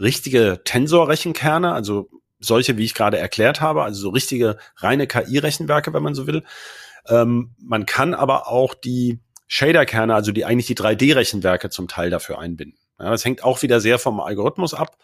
richtige 0.00 0.60
Tensor-Rechenkerne, 0.64 1.72
also 1.72 2.08
solche, 2.40 2.76
wie 2.76 2.84
ich 2.84 2.94
gerade 2.94 3.18
erklärt 3.18 3.60
habe, 3.60 3.82
also 3.82 4.00
so 4.00 4.08
richtige 4.10 4.58
reine 4.76 5.06
KI-Rechenwerke, 5.06 5.92
wenn 5.92 6.02
man 6.02 6.14
so 6.14 6.26
will. 6.26 6.44
Ähm, 7.08 7.54
man 7.58 7.86
kann 7.86 8.14
aber 8.14 8.48
auch 8.48 8.74
die 8.74 9.20
Shader-Kerne, 9.48 10.14
also 10.14 10.30
die 10.30 10.44
eigentlich 10.44 10.66
die 10.66 10.76
3D-Rechenwerke 10.76 11.70
zum 11.70 11.88
Teil 11.88 12.10
dafür 12.10 12.38
einbinden. 12.38 12.78
Ja, 12.98 13.10
das 13.10 13.24
hängt 13.24 13.44
auch 13.44 13.62
wieder 13.62 13.80
sehr 13.80 13.98
vom 13.98 14.20
Algorithmus 14.20 14.74
ab, 14.74 14.98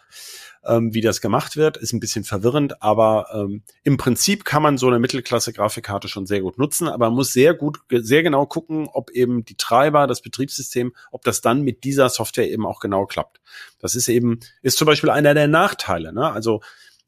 ähm, 0.64 0.92
wie 0.92 1.01
das 1.01 1.20
gemacht 1.20 1.57
wird. 1.57 1.77
Ist 1.77 1.92
ein 1.92 2.01
bisschen 2.01 2.25
verwirrend, 2.25 2.83
aber 2.83 3.29
ähm, 3.33 3.62
im 3.85 3.97
Prinzip 3.97 4.44
kann 4.44 4.62
man 4.62 4.79
so 4.79 4.88
eine 4.88 4.99
Mittelklasse-Grafikkarte 4.99 6.09
schon 6.09 6.27
sehr 6.27 6.40
gut 6.40 6.59
nutzen, 6.59 6.88
aber 6.88 7.07
man 7.07 7.14
muss 7.14 7.33
sehr 7.33 7.55
gut, 7.55 7.79
sehr 7.88 8.23
genau 8.23 8.47
gucken, 8.47 8.88
ob 8.92 9.11
eben 9.11 9.44
die 9.44 9.57
Treiber, 9.57 10.07
das 10.07 10.23
Betriebssystem, 10.23 10.92
ob 11.12 11.23
das 11.23 11.40
dann 11.40 11.62
mit 11.62 11.85
dieser 11.85 12.09
Software 12.09 12.51
eben 12.51 12.66
auch 12.66 12.81
genau 12.81 13.07
klappt. 13.07 13.40
Das 13.79 13.94
ist 13.94 14.09
eben, 14.09 14.40
ist 14.62 14.77
zum 14.77 14.87
Beispiel 14.87 15.11
einer 15.11 15.35
der 15.35 15.49
Nachteile. 15.49 16.12
Ne? 16.12 16.31
Also 16.31 16.61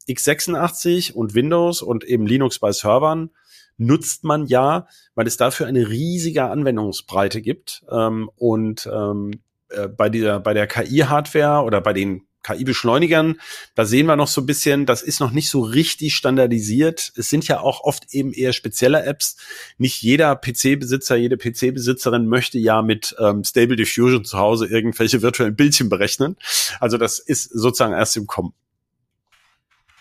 x86 0.07 1.13
und 1.13 1.33
Windows 1.33 1.81
und 1.81 2.03
eben 2.03 2.25
Linux 2.25 2.59
bei 2.59 2.71
Servern 2.71 3.29
nutzt 3.77 4.23
man 4.23 4.47
ja, 4.47 4.87
weil 5.15 5.27
es 5.27 5.37
dafür 5.37 5.67
eine 5.67 5.89
riesige 5.89 6.45
Anwendungsbreite 6.45 7.41
gibt. 7.41 7.83
Ähm, 7.91 8.29
und 8.35 8.89
ähm, 8.91 9.41
äh, 9.69 9.87
bei 9.87 10.09
dieser, 10.09 10.39
bei 10.39 10.53
der 10.53 10.67
KI-Hardware 10.67 11.63
oder 11.63 11.81
bei 11.81 11.93
den 11.93 12.23
KI-Beschleunigern, 12.43 13.41
da 13.75 13.85
sehen 13.85 14.05
wir 14.05 14.15
noch 14.15 14.27
so 14.27 14.41
ein 14.41 14.45
bisschen, 14.45 14.85
das 14.85 15.01
ist 15.01 15.19
noch 15.19 15.31
nicht 15.31 15.49
so 15.49 15.61
richtig 15.61 16.15
standardisiert. 16.15 17.11
Es 17.15 17.29
sind 17.29 17.47
ja 17.47 17.59
auch 17.59 17.81
oft 17.81 18.13
eben 18.13 18.31
eher 18.31 18.53
spezielle 18.53 19.03
Apps. 19.03 19.37
Nicht 19.77 20.01
jeder 20.01 20.35
PC-Besitzer, 20.35 21.17
jede 21.17 21.37
PC-Besitzerin 21.37 22.27
möchte 22.27 22.57
ja 22.57 22.81
mit 22.81 23.15
ähm, 23.19 23.43
Stable 23.43 23.75
Diffusion 23.75 24.23
zu 24.23 24.37
Hause 24.37 24.67
irgendwelche 24.67 25.21
virtuellen 25.21 25.55
Bildchen 25.55 25.89
berechnen. 25.89 26.37
Also 26.79 26.97
das 26.97 27.19
ist 27.19 27.49
sozusagen 27.49 27.93
erst 27.93 28.15
im 28.15 28.27
Kommen. 28.27 28.53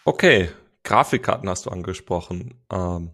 Okay, 0.09 0.51
Grafikkarten 0.85 1.49
hast 1.49 1.66
du 1.66 1.71
angesprochen. 1.71 2.55
Ähm, 2.71 3.11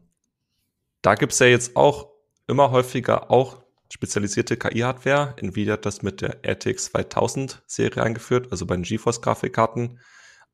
da 1.01 1.15
gibt's 1.15 1.39
ja 1.39 1.47
jetzt 1.47 1.75
auch 1.75 2.11
immer 2.47 2.71
häufiger 2.71 3.31
auch 3.31 3.63
spezialisierte 3.91 4.59
KI-Hardware. 4.59 5.35
Nvidia 5.39 5.73
hat 5.73 5.87
das 5.87 6.03
mit 6.03 6.21
der 6.21 6.45
RTX 6.45 6.93
2000 6.93 7.63
Serie 7.67 8.03
eingeführt, 8.03 8.49
also 8.51 8.67
bei 8.67 8.75
den 8.75 8.83
GeForce 8.83 9.23
Grafikkarten. 9.23 10.01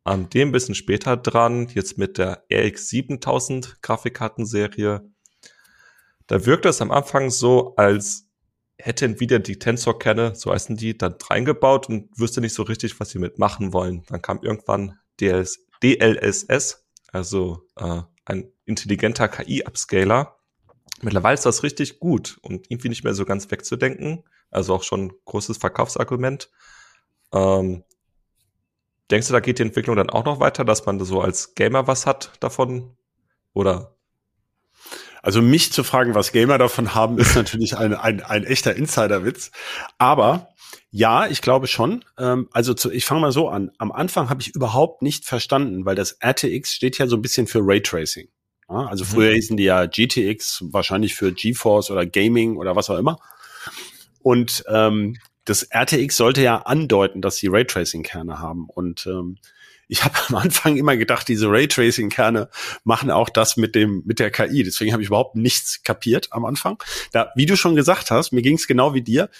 Ähm, 0.06 0.30
dem 0.30 0.52
bisschen 0.52 0.76
später 0.76 1.16
dran, 1.16 1.66
jetzt 1.74 1.98
mit 1.98 2.18
der 2.18 2.44
RX 2.52 2.88
7000 2.88 3.82
Grafikkartenserie. 3.82 5.10
Da 6.28 6.46
wirkt 6.46 6.66
es 6.66 6.80
am 6.80 6.92
Anfang 6.92 7.30
so, 7.30 7.74
als 7.74 8.28
hätte 8.78 9.06
Nvidia 9.06 9.40
die 9.40 9.58
Tensor-Kerne, 9.58 10.36
so 10.36 10.52
heißen 10.52 10.76
die, 10.76 10.96
dann 10.96 11.16
reingebaut 11.20 11.88
und 11.88 12.16
wüsste 12.16 12.40
nicht 12.40 12.54
so 12.54 12.62
richtig, 12.62 13.00
was 13.00 13.10
sie 13.10 13.18
mitmachen 13.18 13.72
wollen. 13.72 14.04
Dann 14.06 14.22
kam 14.22 14.38
irgendwann 14.40 15.00
DS 15.18 15.67
DLSS, 15.82 16.86
also 17.12 17.66
äh, 17.76 18.02
ein 18.24 18.52
intelligenter 18.64 19.28
KI-Upscaler. 19.28 20.36
Mittlerweile 21.00 21.34
ist 21.34 21.46
das 21.46 21.62
richtig 21.62 22.00
gut 22.00 22.38
und 22.42 22.70
irgendwie 22.70 22.88
nicht 22.88 23.04
mehr 23.04 23.14
so 23.14 23.24
ganz 23.24 23.50
wegzudenken. 23.50 24.24
Also 24.50 24.74
auch 24.74 24.82
schon 24.82 25.12
großes 25.24 25.58
Verkaufsargument. 25.58 26.50
Ähm, 27.32 27.84
denkst 29.10 29.28
du, 29.28 29.32
da 29.32 29.40
geht 29.40 29.58
die 29.58 29.62
Entwicklung 29.62 29.96
dann 29.96 30.10
auch 30.10 30.24
noch 30.24 30.40
weiter, 30.40 30.64
dass 30.64 30.86
man 30.86 31.02
so 31.04 31.20
als 31.20 31.54
Gamer 31.54 31.86
was 31.86 32.06
hat 32.06 32.32
davon? 32.40 32.96
Oder? 33.52 33.94
Also 35.22 35.42
mich 35.42 35.72
zu 35.72 35.84
fragen, 35.84 36.14
was 36.14 36.32
Gamer 36.32 36.58
davon 36.58 36.94
haben, 36.94 37.18
ist 37.18 37.34
natürlich 37.36 37.76
ein, 37.76 37.94
ein, 37.94 38.22
ein 38.22 38.44
echter 38.44 38.74
Insiderwitz. 38.74 39.50
Aber 39.98 40.48
Ja, 40.90 41.26
ich 41.26 41.42
glaube 41.42 41.66
schon. 41.66 42.04
Ähm, 42.18 42.48
also 42.52 42.74
zu, 42.74 42.90
ich 42.90 43.04
fange 43.04 43.20
mal 43.20 43.32
so 43.32 43.48
an. 43.48 43.70
Am 43.78 43.92
Anfang 43.92 44.30
habe 44.30 44.40
ich 44.40 44.54
überhaupt 44.54 45.02
nicht 45.02 45.24
verstanden, 45.24 45.84
weil 45.84 45.94
das 45.94 46.18
RTX 46.20 46.72
steht 46.72 46.98
ja 46.98 47.06
so 47.06 47.16
ein 47.16 47.22
bisschen 47.22 47.46
für 47.46 47.60
Raytracing. 47.62 48.28
Ja, 48.68 48.86
also 48.86 49.04
mhm. 49.04 49.08
früher 49.08 49.32
hießen 49.34 49.56
die 49.56 49.64
ja 49.64 49.86
GTX, 49.86 50.64
wahrscheinlich 50.70 51.14
für 51.14 51.32
GeForce 51.32 51.90
oder 51.90 52.06
Gaming 52.06 52.56
oder 52.56 52.76
was 52.76 52.90
auch 52.90 52.98
immer. 52.98 53.18
Und 54.22 54.64
ähm, 54.68 55.16
das 55.44 55.62
RTX 55.62 56.16
sollte 56.16 56.42
ja 56.42 56.56
andeuten, 56.56 57.22
dass 57.22 57.36
sie 57.36 57.48
Raytracing-Kerne 57.48 58.38
haben. 58.38 58.68
Und 58.68 59.06
ähm, 59.06 59.38
ich 59.88 60.04
habe 60.04 60.14
am 60.28 60.36
Anfang 60.36 60.76
immer 60.76 60.96
gedacht, 60.96 61.28
diese 61.28 61.48
Raytracing-Kerne 61.50 62.48
machen 62.84 63.10
auch 63.10 63.30
das 63.30 63.56
mit 63.56 63.74
dem 63.74 64.02
mit 64.04 64.18
der 64.20 64.30
KI. 64.30 64.62
Deswegen 64.62 64.92
habe 64.92 65.02
ich 65.02 65.08
überhaupt 65.08 65.34
nichts 65.34 65.82
kapiert 65.82 66.28
am 66.30 66.44
Anfang. 66.44 66.82
Da, 67.12 67.32
wie 67.34 67.46
du 67.46 67.56
schon 67.56 67.74
gesagt 67.74 68.10
hast, 68.10 68.32
mir 68.32 68.42
ging 68.42 68.56
es 68.56 68.66
genau 68.66 68.94
wie 68.94 69.02
dir. 69.02 69.30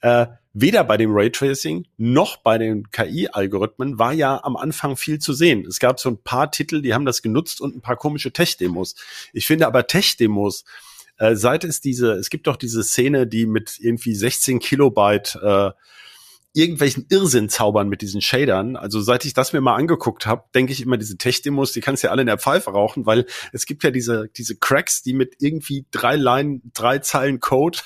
Äh, 0.00 0.26
weder 0.52 0.84
bei 0.84 0.96
dem 0.96 1.10
Raytracing 1.12 1.86
noch 1.96 2.38
bei 2.38 2.58
den 2.58 2.90
KI-Algorithmen 2.90 3.98
war 3.98 4.12
ja 4.12 4.42
am 4.42 4.56
Anfang 4.56 4.96
viel 4.96 5.18
zu 5.18 5.32
sehen. 5.32 5.64
Es 5.66 5.78
gab 5.78 6.00
so 6.00 6.08
ein 6.08 6.22
paar 6.22 6.50
Titel, 6.50 6.82
die 6.82 6.94
haben 6.94 7.04
das 7.04 7.22
genutzt 7.22 7.60
und 7.60 7.76
ein 7.76 7.80
paar 7.80 7.96
komische 7.96 8.32
Tech-Demos. 8.32 8.94
Ich 9.32 9.46
finde 9.46 9.66
aber 9.66 9.86
Tech-Demos, 9.86 10.64
äh, 11.18 11.34
seit 11.36 11.64
es 11.64 11.80
diese, 11.80 12.12
es 12.12 12.30
gibt 12.30 12.46
doch 12.46 12.56
diese 12.56 12.82
Szene, 12.82 13.26
die 13.26 13.46
mit 13.46 13.78
irgendwie 13.78 14.14
16 14.14 14.58
Kilobyte 14.58 15.38
äh, 15.42 15.70
irgendwelchen 16.54 17.06
Irrsinn 17.10 17.48
zaubern 17.48 17.88
mit 17.88 18.02
diesen 18.02 18.20
Shadern. 18.20 18.76
Also 18.76 19.00
seit 19.00 19.24
ich 19.24 19.34
das 19.34 19.52
mir 19.52 19.60
mal 19.60 19.76
angeguckt 19.76 20.26
habe, 20.26 20.44
denke 20.54 20.72
ich 20.72 20.80
immer, 20.80 20.96
diese 20.96 21.16
Tech-Demos, 21.16 21.72
die 21.72 21.80
kannst 21.80 22.02
du 22.02 22.08
ja 22.08 22.10
alle 22.10 22.22
in 22.22 22.26
der 22.26 22.38
Pfeife 22.38 22.70
rauchen, 22.70 23.06
weil 23.06 23.26
es 23.52 23.66
gibt 23.66 23.84
ja 23.84 23.90
diese, 23.90 24.28
diese 24.36 24.56
Cracks, 24.56 25.02
die 25.02 25.12
mit 25.12 25.36
irgendwie 25.38 25.86
drei 25.90 26.16
Line, 26.16 26.60
drei 26.74 26.98
Zeilen 26.98 27.38
Code 27.38 27.78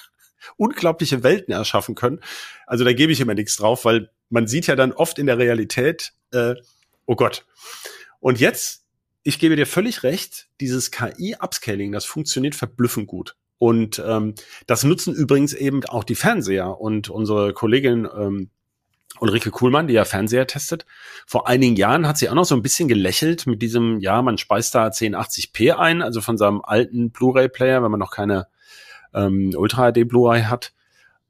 unglaubliche 0.57 1.23
Welten 1.23 1.53
erschaffen 1.53 1.95
können. 1.95 2.21
Also 2.67 2.85
da 2.85 2.93
gebe 2.93 3.13
ich 3.13 3.21
immer 3.21 3.35
nichts 3.35 3.57
drauf, 3.57 3.85
weil 3.85 4.11
man 4.31 4.47
sieht 4.47 4.67
ja 4.67 4.77
dann 4.77 4.93
oft 4.93 5.19
in 5.19 5.27
der 5.27 5.39
Realität, 5.39 6.13
äh, 6.33 6.55
oh 7.07 7.17
Gott. 7.17 7.47
Und 8.21 8.41
jetzt, 8.41 8.85
ich 9.23 9.39
gebe 9.39 9.57
dir 9.57 9.67
völlig 9.67 10.03
recht, 10.03 10.49
dieses 10.61 10.91
KI-Upscaling, 10.91 11.93
das 11.93 12.05
funktioniert 12.05 12.55
verblüffend 12.55 13.07
gut. 13.07 13.37
Und 13.59 14.03
ähm, 14.05 14.35
das 14.67 14.83
nutzen 14.83 15.15
übrigens 15.15 15.53
eben 15.55 15.85
auch 15.85 16.03
die 16.03 16.17
Fernseher 16.17 16.81
und 16.81 17.11
unsere 17.11 17.53
Kollegin 17.53 18.09
ähm, 18.13 18.51
Ulrike 19.21 19.53
Kuhlmann, 19.53 19.87
die 19.87 19.95
ja 19.95 20.05
Fernseher 20.05 20.49
testet. 20.49 20.85
Vor 21.27 21.47
einigen 21.47 21.77
Jahren 21.77 22.09
hat 22.09 22.19
sie 22.19 22.29
auch 22.29 22.35
noch 22.35 22.45
so 22.45 22.57
ein 22.57 22.63
bisschen 22.63 22.89
gelächelt 22.89 23.47
mit 23.47 23.63
diesem, 23.63 24.01
ja, 24.01 24.21
man 24.21 24.37
speist 24.37 24.75
da 24.75 24.89
1080p 24.89 25.77
ein, 25.77 26.03
also 26.03 26.21
von 26.21 26.37
seinem 26.37 26.61
alten 26.61 27.13
Blu-ray-Player, 27.13 27.83
wenn 27.83 27.91
man 27.91 28.01
noch 28.01 28.11
keine 28.11 28.49
ähm, 29.15 29.53
Ultra 29.57 29.93
HD 29.93 30.07
Blu-ray 30.07 30.43
hat. 30.43 30.73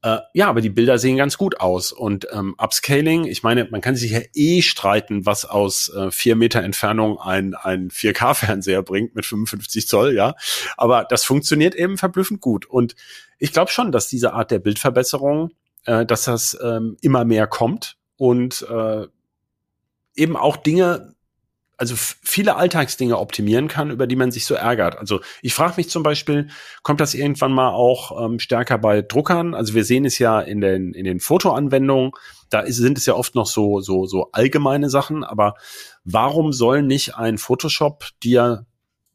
Äh, 0.03 0.19
ja, 0.33 0.49
aber 0.49 0.59
die 0.59 0.69
Bilder 0.69 0.97
sehen 0.97 1.15
ganz 1.15 1.37
gut 1.37 1.61
aus. 1.61 1.93
Und 1.93 2.27
ähm, 2.33 2.55
Upscaling, 2.57 3.23
ich 3.23 3.41
meine, 3.41 3.65
man 3.71 3.79
kann 3.79 3.95
sich 3.95 4.11
ja 4.11 4.19
eh 4.33 4.61
streiten, 4.61 5.25
was 5.25 5.45
aus 5.45 5.89
äh, 5.95 6.11
vier 6.11 6.35
Meter 6.35 6.61
Entfernung 6.61 7.19
ein, 7.19 7.55
ein 7.55 7.89
4K-Fernseher 7.89 8.83
bringt 8.83 9.15
mit 9.15 9.25
55 9.25 9.87
Zoll, 9.87 10.13
ja. 10.13 10.35
Aber 10.75 11.05
das 11.05 11.23
funktioniert 11.23 11.73
eben 11.73 11.97
verblüffend 11.97 12.41
gut. 12.41 12.65
Und 12.65 12.95
ich 13.39 13.53
glaube 13.53 13.71
schon, 13.71 13.93
dass 13.93 14.07
diese 14.07 14.33
Art 14.33 14.51
der 14.51 14.59
Bildverbesserung, 14.59 15.51
äh, 15.85 16.05
dass 16.05 16.25
das 16.25 16.57
ähm, 16.61 16.97
immer 17.01 17.23
mehr 17.23 17.47
kommt 17.47 17.95
und 18.17 18.67
äh, 18.69 19.07
eben 20.15 20.35
auch 20.35 20.57
Dinge 20.57 21.12
also 21.77 21.95
viele 21.97 22.55
Alltagsdinge 22.55 23.17
optimieren 23.17 23.67
kann, 23.67 23.91
über 23.91 24.07
die 24.07 24.15
man 24.15 24.31
sich 24.31 24.45
so 24.45 24.55
ärgert. 24.55 24.97
Also 24.97 25.21
ich 25.41 25.53
frage 25.53 25.73
mich 25.77 25.89
zum 25.89 26.03
Beispiel, 26.03 26.49
kommt 26.83 27.01
das 27.01 27.13
irgendwann 27.13 27.51
mal 27.51 27.71
auch 27.71 28.23
ähm, 28.23 28.39
stärker 28.39 28.77
bei 28.77 29.01
Druckern? 29.01 29.53
Also 29.55 29.73
wir 29.73 29.83
sehen 29.83 30.05
es 30.05 30.19
ja 30.19 30.39
in 30.39 30.61
den, 30.61 30.93
in 30.93 31.05
den 31.05 31.19
Fotoanwendungen, 31.19 32.11
da 32.49 32.59
ist, 32.59 32.77
sind 32.77 32.97
es 32.97 33.05
ja 33.05 33.15
oft 33.15 33.35
noch 33.35 33.47
so, 33.47 33.81
so, 33.81 34.05
so 34.05 34.29
allgemeine 34.31 34.89
Sachen, 34.89 35.23
aber 35.23 35.55
warum 36.03 36.53
soll 36.53 36.83
nicht 36.83 37.15
ein 37.15 37.37
Photoshop 37.37 38.05
dir 38.21 38.65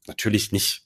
natürlich 0.07 0.53
nicht 0.53 0.83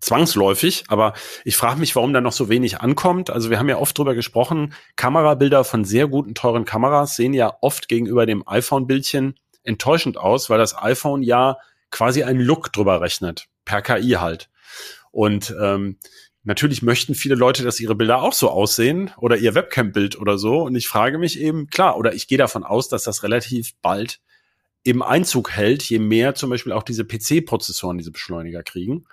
zwangsläufig, 0.00 0.84
aber 0.88 1.12
ich 1.44 1.56
frage 1.56 1.80
mich, 1.80 1.94
warum 1.94 2.12
da 2.12 2.20
noch 2.20 2.32
so 2.32 2.48
wenig 2.48 2.80
ankommt. 2.80 3.30
Also 3.30 3.50
wir 3.50 3.58
haben 3.58 3.68
ja 3.68 3.78
oft 3.78 3.98
drüber 3.98 4.14
gesprochen, 4.14 4.72
Kamerabilder 4.96 5.64
von 5.64 5.84
sehr 5.84 6.08
guten, 6.08 6.34
teuren 6.34 6.64
Kameras 6.64 7.16
sehen 7.16 7.34
ja 7.34 7.52
oft 7.60 7.88
gegenüber 7.88 8.24
dem 8.24 8.46
iPhone-Bildchen 8.46 9.34
enttäuschend 9.64 10.16
aus, 10.16 10.50
weil 10.50 10.58
das 10.58 10.76
iPhone 10.76 11.22
ja 11.22 11.58
quasi 11.90 12.22
einen 12.22 12.40
Look 12.40 12.72
drüber 12.72 13.00
rechnet, 13.00 13.46
per 13.64 13.82
KI 13.82 14.12
halt. 14.12 14.48
Und 15.10 15.54
ähm, 15.60 15.98
natürlich 16.44 16.82
möchten 16.82 17.14
viele 17.14 17.34
Leute, 17.34 17.64
dass 17.64 17.80
ihre 17.80 17.94
Bilder 17.94 18.22
auch 18.22 18.32
so 18.32 18.50
aussehen 18.50 19.10
oder 19.18 19.36
ihr 19.36 19.54
Webcam-Bild 19.54 20.18
oder 20.18 20.38
so. 20.38 20.62
Und 20.62 20.74
ich 20.76 20.88
frage 20.88 21.18
mich 21.18 21.38
eben, 21.40 21.66
klar, 21.66 21.96
oder 21.96 22.14
ich 22.14 22.28
gehe 22.28 22.38
davon 22.38 22.64
aus, 22.64 22.88
dass 22.88 23.04
das 23.04 23.22
relativ 23.22 23.74
bald 23.82 24.20
im 24.82 25.02
Einzug 25.02 25.50
hält, 25.50 25.82
je 25.82 25.98
mehr 25.98 26.34
zum 26.34 26.48
Beispiel 26.48 26.72
auch 26.72 26.82
diese 26.82 27.04
PC-Prozessoren 27.04 27.98
diese 27.98 28.12
Beschleuniger 28.12 28.62
kriegen. 28.62 29.04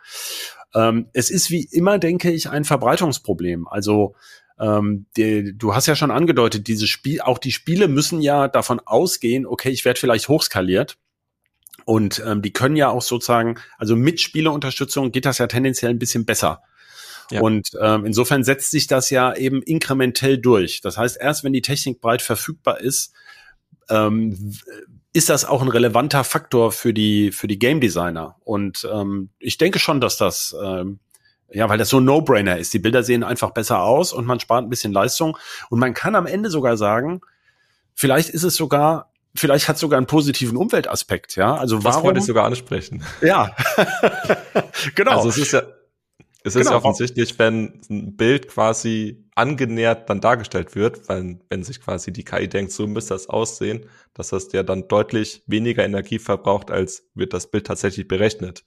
Ähm, 0.73 1.09
es 1.13 1.29
ist 1.29 1.51
wie 1.51 1.67
immer, 1.71 1.99
denke 1.99 2.31
ich, 2.31 2.49
ein 2.49 2.63
Verbreitungsproblem. 2.63 3.67
Also 3.67 4.15
ähm, 4.59 5.05
die, 5.15 5.57
du 5.57 5.75
hast 5.75 5.87
ja 5.87 5.95
schon 5.95 6.11
angedeutet, 6.11 6.67
diese 6.67 6.87
Spiel, 6.87 7.21
auch 7.21 7.37
die 7.37 7.51
Spiele 7.51 7.87
müssen 7.87 8.21
ja 8.21 8.47
davon 8.47 8.79
ausgehen, 8.79 9.45
okay, 9.45 9.69
ich 9.69 9.85
werde 9.85 9.99
vielleicht 9.99 10.29
hochskaliert. 10.29 10.97
Und 11.85 12.21
ähm, 12.25 12.41
die 12.41 12.51
können 12.51 12.75
ja 12.75 12.89
auch 12.89 13.01
sozusagen, 13.01 13.59
also 13.77 13.95
mit 13.95 14.19
Spieleunterstützung 14.19 15.11
geht 15.11 15.25
das 15.25 15.37
ja 15.37 15.47
tendenziell 15.47 15.91
ein 15.91 15.99
bisschen 15.99 16.25
besser. 16.25 16.61
Ja. 17.31 17.41
Und 17.41 17.69
ähm, 17.81 18.05
insofern 18.05 18.43
setzt 18.43 18.71
sich 18.71 18.87
das 18.87 19.09
ja 19.09 19.35
eben 19.35 19.61
inkrementell 19.61 20.37
durch. 20.37 20.81
Das 20.81 20.97
heißt, 20.97 21.17
erst 21.19 21.43
wenn 21.43 21.53
die 21.53 21.61
Technik 21.61 22.01
breit 22.01 22.21
verfügbar 22.21 22.79
ist, 22.81 23.13
ähm, 23.89 24.53
ist 25.13 25.29
das 25.29 25.45
auch 25.45 25.61
ein 25.61 25.67
relevanter 25.67 26.23
Faktor 26.23 26.71
für 26.71 26.93
die 26.93 27.31
für 27.31 27.47
die 27.47 27.59
Game 27.59 27.81
Designer. 27.81 28.35
Und 28.43 28.87
ähm, 28.91 29.29
ich 29.39 29.57
denke 29.57 29.79
schon, 29.79 29.99
dass 29.99 30.17
das 30.17 30.55
ähm, 30.61 30.99
ja, 31.51 31.69
weil 31.69 31.77
das 31.77 31.89
so 31.89 31.99
ein 31.99 32.05
No-Brainer 32.05 32.57
ist. 32.57 32.73
Die 32.73 32.79
Bilder 32.79 33.03
sehen 33.03 33.23
einfach 33.23 33.51
besser 33.51 33.81
aus 33.81 34.13
und 34.13 34.25
man 34.25 34.39
spart 34.39 34.65
ein 34.65 34.69
bisschen 34.69 34.91
Leistung. 34.91 35.37
Und 35.69 35.79
man 35.79 35.93
kann 35.93 36.15
am 36.15 36.25
Ende 36.25 36.49
sogar 36.49 36.77
sagen, 36.77 37.21
vielleicht 37.93 38.29
ist 38.29 38.43
es 38.43 38.55
sogar, 38.55 39.11
vielleicht 39.35 39.67
hat 39.67 39.75
es 39.75 39.81
sogar 39.81 39.97
einen 39.97 40.07
positiven 40.07 40.57
Umweltaspekt, 40.57 41.35
ja. 41.35 41.55
Also 41.55 41.83
warum? 41.83 41.93
Das 41.93 42.03
wollte 42.03 42.19
ich 42.19 42.25
sogar 42.25 42.45
ansprechen. 42.45 43.03
Ja. 43.21 43.55
genau. 44.95 45.17
Also 45.17 45.29
es 45.29 45.37
ist 45.37 45.51
ja, 45.53 45.63
es 46.43 46.55
ist 46.55 46.63
genau. 46.63 46.71
ja 46.71 46.77
offensichtlich, 46.77 47.37
wenn 47.39 47.81
ein 47.89 48.15
Bild 48.15 48.49
quasi 48.49 49.25
angenähert 49.35 50.09
dann 50.09 50.21
dargestellt 50.21 50.75
wird, 50.75 51.07
weil 51.09 51.39
wenn 51.49 51.63
sich 51.63 51.81
quasi 51.81 52.11
die 52.11 52.23
KI 52.23 52.47
denkt, 52.47 52.71
so 52.71 52.87
müsste 52.87 53.13
das 53.13 53.29
aussehen, 53.29 53.85
dass 54.13 54.29
das 54.29 54.51
ja 54.51 54.63
dann 54.63 54.87
deutlich 54.87 55.43
weniger 55.45 55.85
Energie 55.85 56.19
verbraucht, 56.19 56.71
als 56.71 57.03
wird 57.13 57.33
das 57.33 57.51
Bild 57.51 57.67
tatsächlich 57.67 58.07
berechnet. 58.07 58.65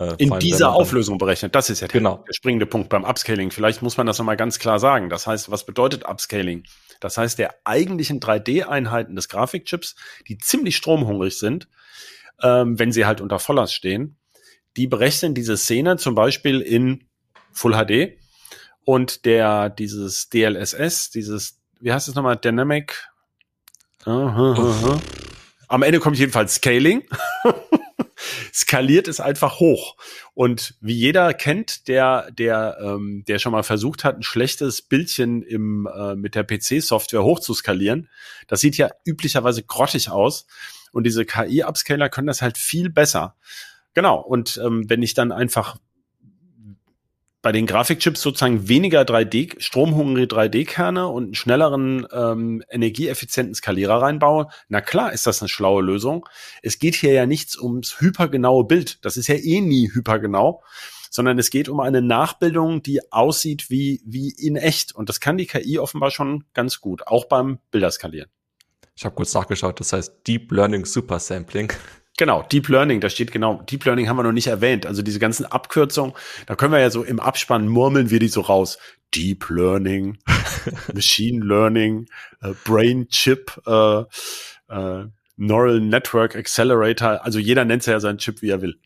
Äh, 0.00 0.14
in 0.18 0.38
dieser 0.38 0.72
Auflösung 0.72 1.18
berechnet. 1.18 1.54
Das 1.54 1.70
ist 1.70 1.80
ja 1.80 1.88
der, 1.88 1.98
genau. 1.98 2.24
der 2.26 2.32
springende 2.32 2.66
Punkt 2.66 2.88
beim 2.88 3.04
Upscaling. 3.04 3.50
Vielleicht 3.50 3.82
muss 3.82 3.96
man 3.96 4.06
das 4.06 4.18
nochmal 4.18 4.36
ganz 4.36 4.58
klar 4.60 4.78
sagen. 4.78 5.10
Das 5.10 5.26
heißt, 5.26 5.50
was 5.50 5.66
bedeutet 5.66 6.04
Upscaling? 6.08 6.62
Das 7.00 7.18
heißt, 7.18 7.38
der 7.38 7.54
eigentlichen 7.64 8.20
3D-Einheiten 8.20 9.16
des 9.16 9.28
Grafikchips, 9.28 9.96
die 10.28 10.38
ziemlich 10.38 10.76
stromhungrig 10.76 11.36
sind, 11.38 11.68
ähm, 12.42 12.78
wenn 12.78 12.92
sie 12.92 13.06
halt 13.06 13.20
unter 13.20 13.40
Volllast 13.40 13.74
stehen, 13.74 14.16
die 14.76 14.86
berechnen 14.86 15.34
diese 15.34 15.56
Szene 15.56 15.96
zum 15.96 16.14
Beispiel 16.14 16.60
in 16.60 17.08
Full 17.52 17.72
HD 17.72 18.18
und 18.84 19.24
der, 19.24 19.68
dieses 19.68 20.28
DLSS, 20.28 21.10
dieses, 21.10 21.60
wie 21.80 21.92
heißt 21.92 22.06
es 22.06 22.14
nochmal, 22.14 22.36
Dynamic, 22.36 23.08
uh, 24.06 24.10
uh, 24.10 24.90
uh, 24.92 25.00
am 25.66 25.82
Ende 25.82 25.98
kommt 25.98 26.18
jedenfalls 26.18 26.54
Scaling. 26.54 27.02
skaliert 28.58 29.06
es 29.06 29.20
einfach 29.20 29.60
hoch. 29.60 29.96
Und 30.34 30.74
wie 30.80 30.94
jeder 30.94 31.32
kennt, 31.32 31.86
der, 31.86 32.30
der, 32.32 32.78
ähm, 32.80 33.24
der 33.28 33.38
schon 33.38 33.52
mal 33.52 33.62
versucht 33.62 34.02
hat, 34.02 34.16
ein 34.16 34.22
schlechtes 34.22 34.82
Bildchen 34.82 35.42
im, 35.42 35.86
äh, 35.86 36.16
mit 36.16 36.34
der 36.34 36.42
PC-Software 36.44 37.22
hochzuskalieren, 37.22 38.08
das 38.48 38.60
sieht 38.60 38.76
ja 38.76 38.90
üblicherweise 39.04 39.62
grottig 39.62 40.10
aus. 40.10 40.46
Und 40.90 41.04
diese 41.04 41.24
KI-Upscaler 41.24 42.08
können 42.08 42.26
das 42.26 42.42
halt 42.42 42.58
viel 42.58 42.90
besser. 42.90 43.36
Genau. 43.94 44.20
Und 44.20 44.60
ähm, 44.64 44.88
wenn 44.88 45.02
ich 45.02 45.14
dann 45.14 45.32
einfach 45.32 45.76
bei 47.40 47.52
den 47.52 47.66
Grafikchips 47.66 48.20
sozusagen 48.20 48.68
weniger 48.68 49.02
3D, 49.02 49.60
stromhungrige 49.60 50.26
3D-Kerne 50.26 51.06
und 51.06 51.24
einen 51.24 51.34
schnelleren, 51.34 52.06
ähm, 52.12 52.62
energieeffizienten 52.68 53.54
Skalierer 53.54 54.02
reinbaue, 54.02 54.48
na 54.68 54.80
klar 54.80 55.12
ist 55.12 55.26
das 55.26 55.40
eine 55.40 55.48
schlaue 55.48 55.82
Lösung. 55.82 56.28
Es 56.62 56.78
geht 56.78 56.96
hier 56.96 57.12
ja 57.12 57.26
nichts 57.26 57.56
ums 57.56 58.00
hypergenaue 58.00 58.64
Bild. 58.64 59.04
Das 59.04 59.16
ist 59.16 59.28
ja 59.28 59.36
eh 59.36 59.60
nie 59.60 59.90
hypergenau, 59.92 60.62
sondern 61.10 61.38
es 61.38 61.50
geht 61.50 61.68
um 61.68 61.78
eine 61.80 62.02
Nachbildung, 62.02 62.82
die 62.82 63.12
aussieht 63.12 63.70
wie, 63.70 64.02
wie 64.04 64.30
in 64.30 64.56
echt. 64.56 64.94
Und 64.94 65.08
das 65.08 65.20
kann 65.20 65.38
die 65.38 65.46
KI 65.46 65.78
offenbar 65.78 66.10
schon 66.10 66.44
ganz 66.54 66.80
gut, 66.80 67.06
auch 67.06 67.26
beim 67.26 67.60
Bilderskalieren. 67.70 68.30
Ich 68.96 69.04
habe 69.04 69.14
kurz 69.14 69.32
nachgeschaut, 69.32 69.78
das 69.78 69.92
heißt 69.92 70.26
Deep 70.26 70.50
Learning 70.50 70.84
Super 70.84 71.20
Sampling. 71.20 71.72
Genau, 72.18 72.42
Deep 72.42 72.68
Learning, 72.68 73.00
da 73.00 73.08
steht 73.08 73.30
genau, 73.30 73.62
Deep 73.62 73.84
Learning 73.84 74.08
haben 74.08 74.16
wir 74.16 74.24
noch 74.24 74.32
nicht 74.32 74.48
erwähnt. 74.48 74.86
Also 74.86 75.02
diese 75.02 75.20
ganzen 75.20 75.46
Abkürzungen, 75.46 76.14
da 76.46 76.56
können 76.56 76.72
wir 76.72 76.80
ja 76.80 76.90
so 76.90 77.04
im 77.04 77.20
Abspann 77.20 77.68
murmeln 77.68 78.10
wir 78.10 78.18
die 78.18 78.26
so 78.26 78.40
raus. 78.40 78.78
Deep 79.14 79.48
Learning, 79.48 80.18
Machine 80.92 81.46
Learning, 81.46 82.06
äh, 82.42 82.54
Brain 82.64 83.08
Chip, 83.08 83.62
äh, 83.64 84.00
äh, 84.68 85.04
Neural 85.36 85.80
Network 85.80 86.34
Accelerator. 86.34 87.24
Also 87.24 87.38
jeder 87.38 87.64
nennt 87.64 87.86
ja 87.86 88.00
seinen 88.00 88.18
Chip, 88.18 88.42
wie 88.42 88.50
er 88.50 88.62
will. 88.62 88.80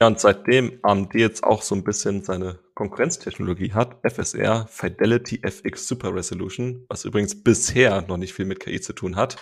Ja, 0.00 0.06
und 0.06 0.18
seitdem 0.18 0.78
AMD 0.82 1.12
jetzt 1.16 1.44
auch 1.44 1.60
so 1.60 1.74
ein 1.74 1.84
bisschen 1.84 2.22
seine 2.22 2.58
Konkurrenztechnologie 2.74 3.74
hat, 3.74 3.98
FSR, 4.02 4.66
Fidelity 4.66 5.40
FX 5.42 5.86
Super 5.86 6.14
Resolution, 6.14 6.86
was 6.88 7.04
übrigens 7.04 7.42
bisher 7.42 8.00
noch 8.08 8.16
nicht 8.16 8.32
viel 8.32 8.46
mit 8.46 8.60
KI 8.60 8.80
zu 8.80 8.94
tun 8.94 9.16
hat, 9.16 9.36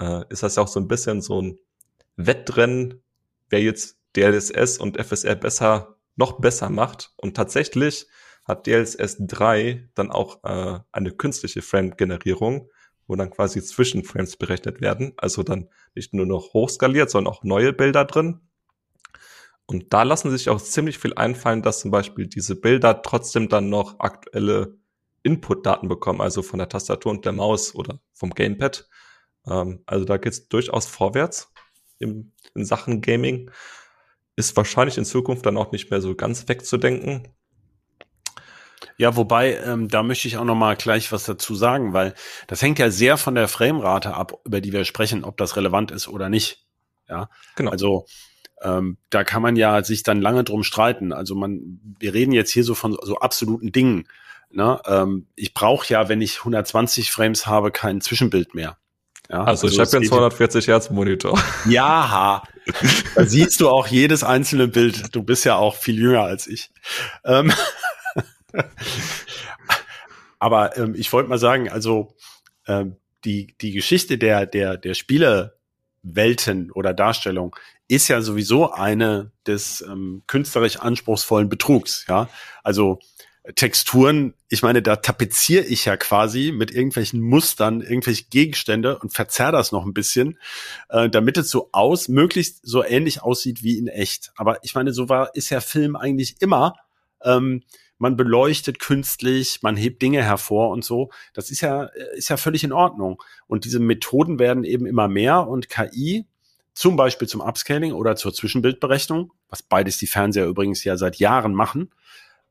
äh, 0.00 0.22
ist 0.28 0.44
das 0.44 0.54
ja 0.54 0.62
auch 0.62 0.68
so 0.68 0.78
ein 0.78 0.86
bisschen 0.86 1.20
so 1.22 1.42
ein 1.42 1.58
Wettrennen, 2.16 3.02
wer 3.50 3.62
jetzt 3.62 3.98
DLSS 4.16 4.78
und 4.78 4.98
FSR 4.98 5.36
besser, 5.36 5.96
noch 6.16 6.40
besser 6.40 6.70
macht. 6.70 7.12
Und 7.16 7.36
tatsächlich 7.36 8.06
hat 8.44 8.66
DLSS 8.66 9.16
3 9.20 9.90
dann 9.94 10.10
auch 10.10 10.42
äh, 10.44 10.80
eine 10.92 11.12
künstliche 11.12 11.62
Frame-Generierung, 11.62 12.70
wo 13.06 13.16
dann 13.16 13.30
quasi 13.30 13.62
Zwischenframes 13.62 14.36
berechnet 14.36 14.80
werden. 14.80 15.12
Also 15.16 15.42
dann 15.42 15.68
nicht 15.94 16.14
nur 16.14 16.26
noch 16.26 16.54
hochskaliert, 16.54 17.10
sondern 17.10 17.32
auch 17.32 17.44
neue 17.44 17.72
Bilder 17.72 18.04
drin. 18.04 18.40
Und 19.66 19.92
da 19.92 20.04
lassen 20.04 20.30
sich 20.30 20.48
auch 20.48 20.60
ziemlich 20.60 20.98
viel 20.98 21.14
einfallen, 21.14 21.62
dass 21.62 21.80
zum 21.80 21.90
Beispiel 21.90 22.28
diese 22.28 22.54
Bilder 22.54 23.02
trotzdem 23.02 23.48
dann 23.48 23.68
noch 23.68 23.98
aktuelle 23.98 24.78
Input-Daten 25.24 25.88
bekommen, 25.88 26.20
also 26.20 26.42
von 26.42 26.60
der 26.60 26.68
Tastatur 26.68 27.10
und 27.10 27.24
der 27.24 27.32
Maus 27.32 27.74
oder 27.74 28.00
vom 28.12 28.30
Gamepad. 28.30 28.88
Ähm, 29.46 29.82
also 29.86 30.04
da 30.04 30.18
geht's 30.18 30.48
durchaus 30.48 30.86
vorwärts 30.86 31.52
im, 31.98 32.32
in 32.54 32.64
Sachen 32.64 33.00
Gaming. 33.00 33.50
Ist 34.36 34.56
wahrscheinlich 34.56 34.98
in 34.98 35.04
Zukunft 35.04 35.46
dann 35.46 35.56
auch 35.56 35.72
nicht 35.72 35.90
mehr 35.90 36.00
so 36.00 36.14
ganz 36.14 36.48
wegzudenken. 36.48 37.28
Ja, 38.98 39.16
wobei, 39.16 39.56
ähm, 39.58 39.88
da 39.88 40.02
möchte 40.02 40.28
ich 40.28 40.36
auch 40.36 40.44
noch 40.44 40.54
mal 40.54 40.76
gleich 40.76 41.12
was 41.12 41.24
dazu 41.24 41.54
sagen, 41.54 41.92
weil 41.92 42.14
das 42.46 42.62
hängt 42.62 42.78
ja 42.78 42.90
sehr 42.90 43.16
von 43.16 43.34
der 43.34 43.48
Framerate 43.48 44.14
ab, 44.14 44.40
über 44.44 44.60
die 44.60 44.72
wir 44.72 44.84
sprechen, 44.84 45.24
ob 45.24 45.36
das 45.36 45.56
relevant 45.56 45.90
ist 45.90 46.08
oder 46.08 46.28
nicht. 46.28 46.66
Ja, 47.08 47.28
genau. 47.54 47.70
Also 47.70 48.06
ähm, 48.62 48.98
da 49.10 49.24
kann 49.24 49.42
man 49.42 49.56
ja 49.56 49.82
sich 49.84 50.02
dann 50.02 50.20
lange 50.20 50.44
drum 50.44 50.62
streiten. 50.62 51.12
Also 51.12 51.34
man, 51.34 51.80
wir 51.98 52.14
reden 52.14 52.32
jetzt 52.32 52.50
hier 52.50 52.64
so 52.64 52.74
von 52.74 52.96
so 53.02 53.18
absoluten 53.18 53.70
Dingen. 53.70 54.08
Ne? 54.50 54.80
Ähm, 54.86 55.26
ich 55.36 55.52
brauche 55.52 55.92
ja, 55.92 56.08
wenn 56.08 56.22
ich 56.22 56.38
120 56.38 57.10
Frames 57.10 57.46
habe, 57.46 57.70
kein 57.70 58.00
Zwischenbild 58.00 58.54
mehr. 58.54 58.78
Ja, 59.30 59.44
also, 59.44 59.66
also 59.66 59.68
ich 59.68 59.78
habe 59.78 59.90
ja 59.90 59.98
einen 59.98 60.08
240 60.08 60.68
Hertz 60.68 60.90
Monitor. 60.90 61.38
Ja, 61.68 62.42
da 63.14 63.26
siehst 63.26 63.60
du 63.60 63.68
auch 63.68 63.86
jedes 63.86 64.22
einzelne 64.24 64.68
Bild. 64.68 65.14
Du 65.14 65.22
bist 65.22 65.44
ja 65.44 65.56
auch 65.56 65.74
viel 65.74 65.98
jünger 65.98 66.22
als 66.22 66.46
ich. 66.46 66.70
Ähm, 67.24 67.52
aber 70.38 70.76
ähm, 70.76 70.94
ich 70.96 71.12
wollte 71.12 71.28
mal 71.28 71.38
sagen, 71.38 71.68
also 71.70 72.14
ähm, 72.66 72.96
die 73.24 73.54
die 73.60 73.72
Geschichte 73.72 74.18
der 74.18 74.46
der 74.46 74.76
der 74.76 74.94
Spielewelten 74.94 76.70
oder 76.72 76.94
Darstellung 76.94 77.56
ist 77.88 78.08
ja 78.08 78.20
sowieso 78.20 78.72
eine 78.72 79.32
des 79.46 79.80
ähm, 79.80 80.22
künstlerisch 80.26 80.76
anspruchsvollen 80.76 81.48
Betrugs. 81.48 82.04
Ja, 82.08 82.28
also 82.62 82.98
Texturen, 83.54 84.34
ich 84.48 84.62
meine, 84.62 84.82
da 84.82 84.96
tapeziere 84.96 85.64
ich 85.64 85.84
ja 85.84 85.96
quasi 85.96 86.52
mit 86.52 86.72
irgendwelchen 86.72 87.20
Mustern, 87.20 87.80
irgendwelche 87.80 88.24
Gegenstände 88.24 88.98
und 88.98 89.12
verzerr 89.12 89.52
das 89.52 89.72
noch 89.72 89.84
ein 89.84 89.94
bisschen, 89.94 90.38
äh, 90.88 91.08
damit 91.08 91.36
es 91.36 91.50
so 91.50 91.68
aus, 91.72 92.08
möglichst 92.08 92.60
so 92.66 92.82
ähnlich 92.82 93.22
aussieht 93.22 93.62
wie 93.62 93.78
in 93.78 93.86
echt. 93.86 94.32
Aber 94.36 94.64
ich 94.64 94.74
meine, 94.74 94.92
so 94.92 95.08
war, 95.08 95.34
ist 95.34 95.50
ja 95.50 95.60
Film 95.60 95.94
eigentlich 95.94 96.36
immer. 96.40 96.74
Ähm, 97.22 97.62
man 97.98 98.16
beleuchtet 98.16 98.78
künstlich, 98.78 99.60
man 99.62 99.76
hebt 99.76 100.02
Dinge 100.02 100.22
hervor 100.22 100.70
und 100.70 100.84
so. 100.84 101.10
Das 101.32 101.50
ist 101.50 101.60
ja, 101.60 101.84
ist 102.14 102.28
ja 102.28 102.36
völlig 102.36 102.64
in 102.64 102.72
Ordnung. 102.72 103.22
Und 103.46 103.64
diese 103.64 103.78
Methoden 103.78 104.38
werden 104.38 104.64
eben 104.64 104.86
immer 104.86 105.08
mehr 105.08 105.46
und 105.46 105.68
KI, 105.68 106.26
zum 106.74 106.96
Beispiel 106.96 107.26
zum 107.26 107.40
Upscaling 107.40 107.92
oder 107.92 108.16
zur 108.16 108.34
Zwischenbildberechnung, 108.34 109.32
was 109.48 109.62
beides 109.62 109.96
die 109.96 110.06
Fernseher 110.06 110.46
übrigens 110.46 110.84
ja 110.84 110.98
seit 110.98 111.16
Jahren 111.16 111.54
machen, 111.54 111.90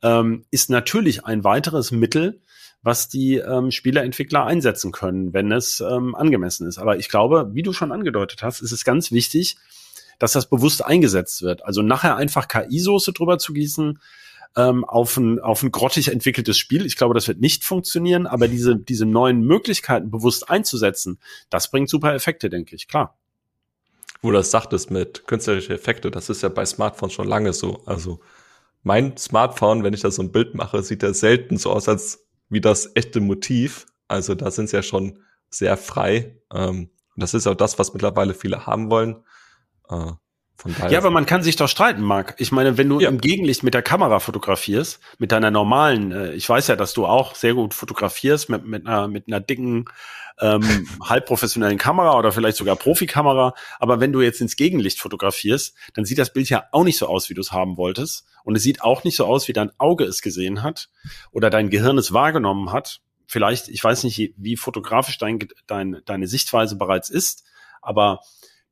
ähm, 0.01 0.45
ist 0.51 0.69
natürlich 0.69 1.25
ein 1.25 1.43
weiteres 1.43 1.91
Mittel, 1.91 2.41
was 2.81 3.09
die 3.09 3.37
ähm, 3.37 3.71
Spieleentwickler 3.71 4.45
einsetzen 4.45 4.91
können, 4.91 5.33
wenn 5.33 5.51
es 5.51 5.79
ähm, 5.79 6.13
angemessen 6.13 6.67
ist. 6.67 6.77
Aber 6.77 6.97
ich 6.97 7.09
glaube, 7.09 7.49
wie 7.53 7.63
du 7.63 7.73
schon 7.73 7.91
angedeutet 7.91 8.43
hast, 8.43 8.61
ist 8.61 8.71
es 8.71 8.83
ganz 8.83 9.11
wichtig, 9.11 9.57
dass 10.19 10.33
das 10.33 10.49
bewusst 10.49 10.85
eingesetzt 10.85 11.41
wird. 11.41 11.65
Also 11.65 11.81
nachher 11.81 12.15
einfach 12.15 12.47
KI-Soße 12.47 13.11
drüber 13.13 13.39
zu 13.39 13.53
gießen 13.53 13.99
ähm, 14.55 14.85
auf, 14.85 15.17
ein, 15.17 15.39
auf 15.39 15.63
ein 15.63 15.71
grottig 15.71 16.09
entwickeltes 16.09 16.57
Spiel. 16.57 16.85
Ich 16.85 16.95
glaube, 16.95 17.13
das 17.13 17.27
wird 17.27 17.41
nicht 17.41 17.63
funktionieren, 17.63 18.27
aber 18.27 18.47
diese, 18.47 18.75
diese 18.75 19.05
neuen 19.05 19.41
Möglichkeiten 19.41 20.11
bewusst 20.11 20.49
einzusetzen, 20.49 21.19
das 21.49 21.71
bringt 21.71 21.89
super 21.89 22.13
Effekte, 22.13 22.49
denke 22.49 22.75
ich, 22.75 22.87
klar. 22.87 23.17
Wo 24.21 24.31
du 24.31 24.37
das 24.37 24.51
sagtest 24.51 24.91
mit 24.91 25.27
künstlerische 25.27 25.73
Effekte, 25.73 26.09
das 26.09 26.29
ist 26.29 26.41
ja 26.41 26.49
bei 26.49 26.65
Smartphones 26.65 27.13
schon 27.13 27.27
lange 27.27 27.53
so. 27.53 27.81
Also 27.85 28.21
mein 28.85 29.17
Smartphone, 29.17 29.83
wenn 29.83 29.95
ich 29.95 30.01
da 30.01 30.11
so 30.11 30.21
ein 30.21 30.31
Bild 30.31 30.53
mache, 30.53 30.83
sieht 30.83 31.01
ja 31.01 31.11
selten 31.11 31.57
so 31.57 31.71
aus, 31.71 31.89
als 31.89 32.27
wie 32.49 32.61
das 32.61 32.91
echte 32.95 33.19
Motiv. 33.19 33.87
Also 34.07 34.35
da 34.35 34.51
sind 34.51 34.69
sie 34.69 34.75
ja 34.75 34.83
schon 34.83 35.17
sehr 35.49 35.75
frei. 35.75 36.39
Ähm, 36.53 36.91
das 37.17 37.33
ist 37.33 37.47
auch 37.47 37.55
das, 37.55 37.79
was 37.79 37.93
mittlerweile 37.93 38.35
viele 38.35 38.67
haben 38.67 38.91
wollen. 38.91 39.23
Äh, 39.89 40.11
ja, 40.89 40.97
aber 40.97 41.11
man 41.11 41.25
kann 41.25 41.43
sich 41.43 41.55
doch 41.55 41.67
streiten, 41.67 42.01
Marc. 42.01 42.35
Ich 42.37 42.51
meine, 42.51 42.77
wenn 42.77 42.89
du 42.89 42.99
ja. 42.99 43.09
im 43.09 43.19
Gegenlicht 43.19 43.63
mit 43.63 43.73
der 43.73 43.81
Kamera 43.81 44.19
fotografierst, 44.19 44.99
mit 45.19 45.31
deiner 45.31 45.51
normalen, 45.51 46.11
äh, 46.11 46.33
ich 46.33 46.47
weiß 46.47 46.67
ja, 46.67 46.75
dass 46.75 46.93
du 46.93 47.05
auch 47.05 47.35
sehr 47.35 47.53
gut 47.53 47.73
fotografierst 47.73 48.49
mit, 48.49 48.65
mit, 48.65 48.87
einer, 48.87 49.07
mit 49.07 49.27
einer 49.27 49.39
dicken, 49.39 49.85
ähm, 50.39 50.87
halbprofessionellen 51.03 51.77
Kamera 51.77 52.17
oder 52.17 52.31
vielleicht 52.31 52.57
sogar 52.57 52.75
Profikamera. 52.75 53.53
Aber 53.79 53.99
wenn 53.99 54.11
du 54.11 54.21
jetzt 54.21 54.41
ins 54.41 54.55
Gegenlicht 54.55 54.99
fotografierst, 54.99 55.75
dann 55.93 56.05
sieht 56.05 56.17
das 56.17 56.33
Bild 56.33 56.49
ja 56.49 56.63
auch 56.71 56.83
nicht 56.83 56.97
so 56.97 57.07
aus, 57.07 57.29
wie 57.29 57.33
du 57.33 57.41
es 57.41 57.51
haben 57.51 57.77
wolltest. 57.77 58.25
Und 58.43 58.55
es 58.55 58.63
sieht 58.63 58.81
auch 58.81 59.03
nicht 59.03 59.15
so 59.15 59.25
aus, 59.25 59.47
wie 59.47 59.53
dein 59.53 59.71
Auge 59.77 60.05
es 60.05 60.21
gesehen 60.21 60.63
hat 60.63 60.89
oder 61.31 61.49
dein 61.49 61.69
Gehirn 61.69 61.97
es 61.97 62.13
wahrgenommen 62.13 62.71
hat. 62.71 63.01
Vielleicht, 63.27 63.69
ich 63.69 63.83
weiß 63.83 64.03
nicht, 64.03 64.33
wie 64.37 64.55
fotografisch 64.55 65.17
dein, 65.17 65.39
dein, 65.67 66.01
deine 66.05 66.27
Sichtweise 66.27 66.75
bereits 66.75 67.09
ist, 67.09 67.43
aber 67.81 68.19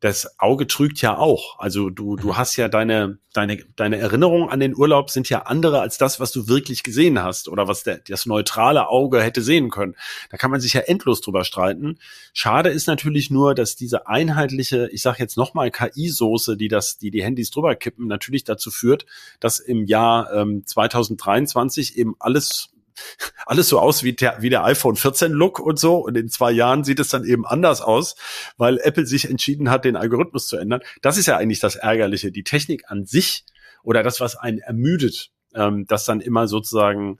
das 0.03 0.37
Auge 0.37 0.67
trügt 0.67 1.01
ja 1.01 1.17
auch. 1.17 1.57
Also 1.59 1.89
du, 1.89 2.17
du 2.17 2.27
mhm. 2.27 2.37
hast 2.37 2.57
ja 2.57 2.67
deine, 2.67 3.19
deine, 3.31 3.63
deine 3.77 3.99
Erinnerungen 3.99 4.49
an 4.49 4.59
den 4.59 4.75
Urlaub 4.75 5.09
sind 5.09 5.29
ja 5.29 5.43
andere 5.43 5.79
als 5.79 5.97
das, 5.97 6.19
was 6.19 6.33
du 6.33 6.49
wirklich 6.49 6.83
gesehen 6.83 7.23
hast 7.23 7.47
oder 7.47 7.69
was 7.69 7.83
der, 7.83 7.99
das 7.99 8.25
neutrale 8.25 8.89
Auge 8.89 9.21
hätte 9.21 9.41
sehen 9.41 9.69
können. 9.69 9.95
Da 10.29 10.35
kann 10.35 10.51
man 10.51 10.59
sich 10.59 10.73
ja 10.73 10.81
endlos 10.81 11.21
drüber 11.21 11.45
streiten. 11.45 11.99
Schade 12.33 12.69
ist 12.69 12.85
natürlich 12.85 13.31
nur, 13.31 13.55
dass 13.55 13.77
diese 13.77 14.05
einheitliche, 14.07 14.89
ich 14.91 15.01
sage 15.01 15.19
jetzt 15.19 15.37
nochmal 15.37 15.71
KI-Soße, 15.71 16.57
die 16.57 16.67
das, 16.67 16.97
die 16.97 17.09
die 17.09 17.23
Handys 17.23 17.49
drüber 17.49 17.73
kippen, 17.75 18.07
natürlich 18.07 18.43
dazu 18.43 18.71
führt, 18.71 19.05
dass 19.39 19.59
im 19.59 19.85
Jahr 19.85 20.33
ähm, 20.33 20.63
2023 20.65 21.97
eben 21.97 22.15
alles 22.19 22.72
alles 23.45 23.69
so 23.69 23.79
aus 23.79 24.03
wie 24.03 24.13
der, 24.13 24.41
wie 24.41 24.49
der 24.49 24.63
iPhone 24.63 24.95
14 24.95 25.31
Look 25.31 25.59
und 25.59 25.79
so. 25.79 25.97
Und 25.97 26.17
in 26.17 26.29
zwei 26.29 26.51
Jahren 26.51 26.83
sieht 26.83 26.99
es 26.99 27.09
dann 27.09 27.25
eben 27.25 27.45
anders 27.45 27.81
aus, 27.81 28.15
weil 28.57 28.79
Apple 28.79 29.05
sich 29.05 29.29
entschieden 29.29 29.69
hat, 29.69 29.85
den 29.85 29.95
Algorithmus 29.95 30.47
zu 30.47 30.57
ändern. 30.57 30.81
Das 31.01 31.17
ist 31.17 31.25
ja 31.25 31.37
eigentlich 31.37 31.59
das 31.59 31.75
Ärgerliche. 31.75 32.31
Die 32.31 32.43
Technik 32.43 32.83
an 32.87 33.05
sich 33.05 33.45
oder 33.83 34.03
das, 34.03 34.19
was 34.19 34.35
einen 34.35 34.59
ermüdet, 34.59 35.31
ähm, 35.53 35.85
dass 35.87 36.05
dann 36.05 36.21
immer 36.21 36.47
sozusagen 36.47 37.17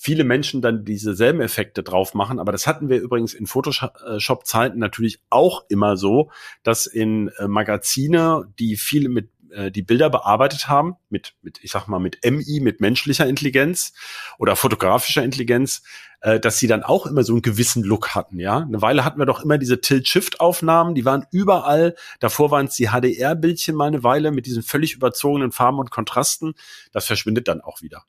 viele 0.00 0.22
Menschen 0.22 0.62
dann 0.62 0.84
dieselben 0.84 1.40
Effekte 1.40 1.82
drauf 1.82 2.14
machen. 2.14 2.38
Aber 2.38 2.52
das 2.52 2.68
hatten 2.68 2.88
wir 2.88 3.00
übrigens 3.00 3.34
in 3.34 3.46
Photoshop-Zeiten 3.46 4.78
natürlich 4.78 5.20
auch 5.28 5.64
immer 5.68 5.96
so, 5.96 6.30
dass 6.62 6.86
in 6.86 7.28
äh, 7.38 7.48
Magazine, 7.48 8.46
die 8.60 8.76
viel 8.76 9.08
mit 9.08 9.30
äh, 9.52 9.70
die 9.70 9.82
Bilder 9.82 10.10
bearbeitet 10.10 10.68
haben 10.68 10.96
mit, 11.08 11.34
mit, 11.42 11.58
ich 11.62 11.70
sag 11.70 11.86
mal, 11.88 11.98
mit 11.98 12.18
MI, 12.24 12.60
mit 12.60 12.80
menschlicher 12.80 13.26
Intelligenz 13.26 13.92
oder 14.38 14.56
fotografischer 14.56 15.22
Intelligenz, 15.22 15.82
äh, 16.20 16.40
dass 16.40 16.58
sie 16.58 16.66
dann 16.66 16.82
auch 16.82 17.06
immer 17.06 17.22
so 17.22 17.32
einen 17.32 17.42
gewissen 17.42 17.82
Look 17.82 18.14
hatten, 18.14 18.40
ja. 18.40 18.58
Eine 18.58 18.82
Weile 18.82 19.04
hatten 19.04 19.18
wir 19.18 19.26
doch 19.26 19.42
immer 19.42 19.58
diese 19.58 19.80
Tilt-Shift-Aufnahmen, 19.80 20.94
die 20.94 21.04
waren 21.04 21.26
überall. 21.30 21.94
Davor 22.20 22.50
waren 22.50 22.66
es 22.66 22.76
die 22.76 22.88
HDR-Bildchen 22.88 23.74
mal 23.74 23.88
eine 23.88 24.02
Weile 24.02 24.30
mit 24.30 24.46
diesen 24.46 24.62
völlig 24.62 24.94
überzogenen 24.94 25.52
Farben 25.52 25.78
und 25.78 25.90
Kontrasten. 25.90 26.54
Das 26.92 27.06
verschwindet 27.06 27.48
dann 27.48 27.60
auch 27.60 27.82
wieder. 27.82 28.04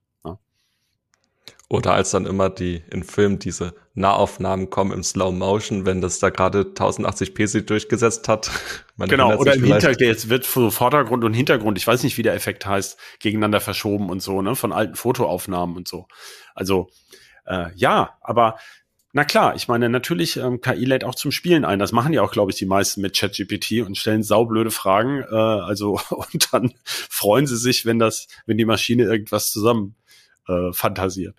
Oder 1.71 1.93
als 1.93 2.09
dann 2.09 2.25
immer 2.25 2.49
die 2.49 2.81
in 2.89 3.03
Filmen 3.03 3.37
diese 3.37 3.75
Nahaufnahmen 3.93 4.71
kommen 4.71 4.91
im 4.91 5.03
Slow 5.03 5.31
Motion, 5.31 5.85
wenn 5.85 6.01
das 6.01 6.17
da 6.17 6.31
gerade 6.31 6.61
1080p 6.61 7.45
sich 7.45 7.65
durchgesetzt 7.67 8.27
hat. 8.27 8.49
Man 8.95 9.07
genau, 9.07 9.35
oder 9.37 9.53
im 9.53 9.63
Hintergrund, 9.63 10.01
jetzt 10.01 10.29
wird 10.29 10.45
so 10.45 10.71
Vordergrund 10.71 11.23
und 11.23 11.33
Hintergrund, 11.35 11.77
ich 11.77 11.85
weiß 11.85 12.01
nicht, 12.01 12.17
wie 12.17 12.23
der 12.23 12.33
Effekt 12.33 12.65
heißt, 12.65 12.97
gegeneinander 13.19 13.61
verschoben 13.61 14.09
und 14.09 14.19
so, 14.21 14.41
ne, 14.41 14.55
von 14.55 14.73
alten 14.73 14.95
Fotoaufnahmen 14.95 15.77
und 15.77 15.87
so. 15.87 16.07
Also, 16.55 16.89
äh, 17.45 17.67
ja, 17.75 18.17
aber 18.21 18.57
Na 19.11 19.23
klar, 19.23 19.55
ich 19.55 19.67
meine, 19.67 19.89
natürlich, 19.89 20.37
ähm, 20.37 20.61
KI 20.61 20.85
lädt 20.85 21.03
auch 21.03 21.15
zum 21.15 21.31
Spielen 21.31 21.65
ein. 21.65 21.79
Das 21.79 21.91
machen 21.91 22.13
ja 22.13 22.21
auch, 22.21 22.31
glaube 22.31 22.51
ich, 22.51 22.57
die 22.57 22.67
meisten 22.67 23.01
mit 23.01 23.17
ChatGPT 23.17 23.81
und 23.85 23.97
stellen 23.97 24.21
saublöde 24.23 24.71
Fragen. 24.71 25.23
Äh, 25.23 25.35
also, 25.35 25.99
und 26.09 26.53
dann 26.53 26.73
freuen 26.85 27.47
sie 27.47 27.57
sich, 27.57 27.85
wenn 27.85 27.99
das, 27.99 28.27
wenn 28.45 28.57
die 28.57 28.65
Maschine 28.65 29.03
irgendwas 29.03 29.51
zusammen 29.51 29.95
äh, 30.47 30.71
fantasiert. 30.73 31.35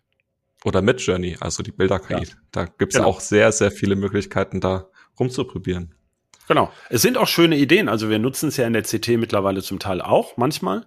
Oder 0.64 0.82
mit 0.82 1.00
Journey, 1.00 1.36
also 1.40 1.62
die 1.62 1.72
Bilder-KI. 1.72 2.14
Ja. 2.14 2.34
Da 2.52 2.64
gibt's 2.66 2.96
Genau. 2.96 3.08
auch 3.08 3.20
sehr, 3.20 3.50
sehr 3.52 3.70
viele 3.70 3.96
Möglichkeiten, 3.96 4.60
da 4.60 4.88
rumzuprobieren. 5.18 5.94
Genau. 6.48 6.70
Es 6.88 7.02
sind 7.02 7.16
auch 7.16 7.28
schöne 7.28 7.56
Ideen. 7.56 7.88
Also 7.88 8.10
wir 8.10 8.18
nutzen 8.18 8.48
es 8.48 8.56
ja 8.56 8.66
in 8.66 8.72
der 8.72 8.82
CT 8.82 9.16
mittlerweile 9.16 9.62
zum 9.62 9.78
Teil 9.78 10.00
auch, 10.02 10.36
manchmal. 10.36 10.86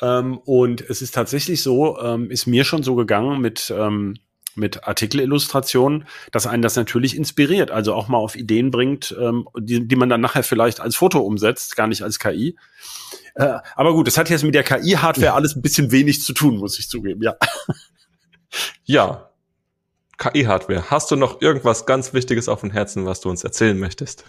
Ähm, 0.00 0.38
und 0.38 0.82
es 0.82 1.02
ist 1.02 1.14
tatsächlich 1.14 1.62
so, 1.62 1.98
ähm, 2.00 2.30
ist 2.30 2.46
mir 2.46 2.64
schon 2.64 2.82
so 2.82 2.94
gegangen 2.94 3.40
mit, 3.40 3.72
ähm, 3.76 4.14
mit 4.54 4.84
Artikelillustrationen, 4.86 6.06
dass 6.30 6.46
einen 6.46 6.62
das 6.62 6.76
natürlich 6.76 7.16
inspiriert, 7.16 7.70
also 7.70 7.94
auch 7.94 8.08
mal 8.08 8.18
auf 8.18 8.36
Ideen 8.36 8.70
bringt, 8.70 9.16
ähm, 9.18 9.48
die, 9.58 9.88
die 9.88 9.96
man 9.96 10.10
dann 10.10 10.20
nachher 10.20 10.42
vielleicht 10.42 10.80
als 10.80 10.94
Foto 10.94 11.20
umsetzt, 11.20 11.74
gar 11.74 11.86
nicht 11.86 12.02
als 12.02 12.18
KI. 12.18 12.56
Äh, 13.34 13.58
aber 13.76 13.94
gut, 13.94 14.06
das 14.06 14.18
hat 14.18 14.28
jetzt 14.28 14.44
mit 14.44 14.54
der 14.54 14.62
KI-Hardware 14.62 15.32
alles 15.32 15.56
ein 15.56 15.62
bisschen 15.62 15.90
wenig 15.90 16.22
zu 16.22 16.34
tun, 16.34 16.58
muss 16.58 16.78
ich 16.78 16.88
zugeben, 16.90 17.22
ja. 17.22 17.34
Ja, 18.84 19.30
KI-Hardware. 20.18 20.90
Hast 20.90 21.10
du 21.10 21.16
noch 21.16 21.40
irgendwas 21.40 21.86
ganz 21.86 22.14
Wichtiges 22.14 22.48
auf 22.48 22.60
dem 22.60 22.70
Herzen, 22.70 23.06
was 23.06 23.20
du 23.20 23.28
uns 23.28 23.42
erzählen 23.42 23.78
möchtest? 23.78 24.24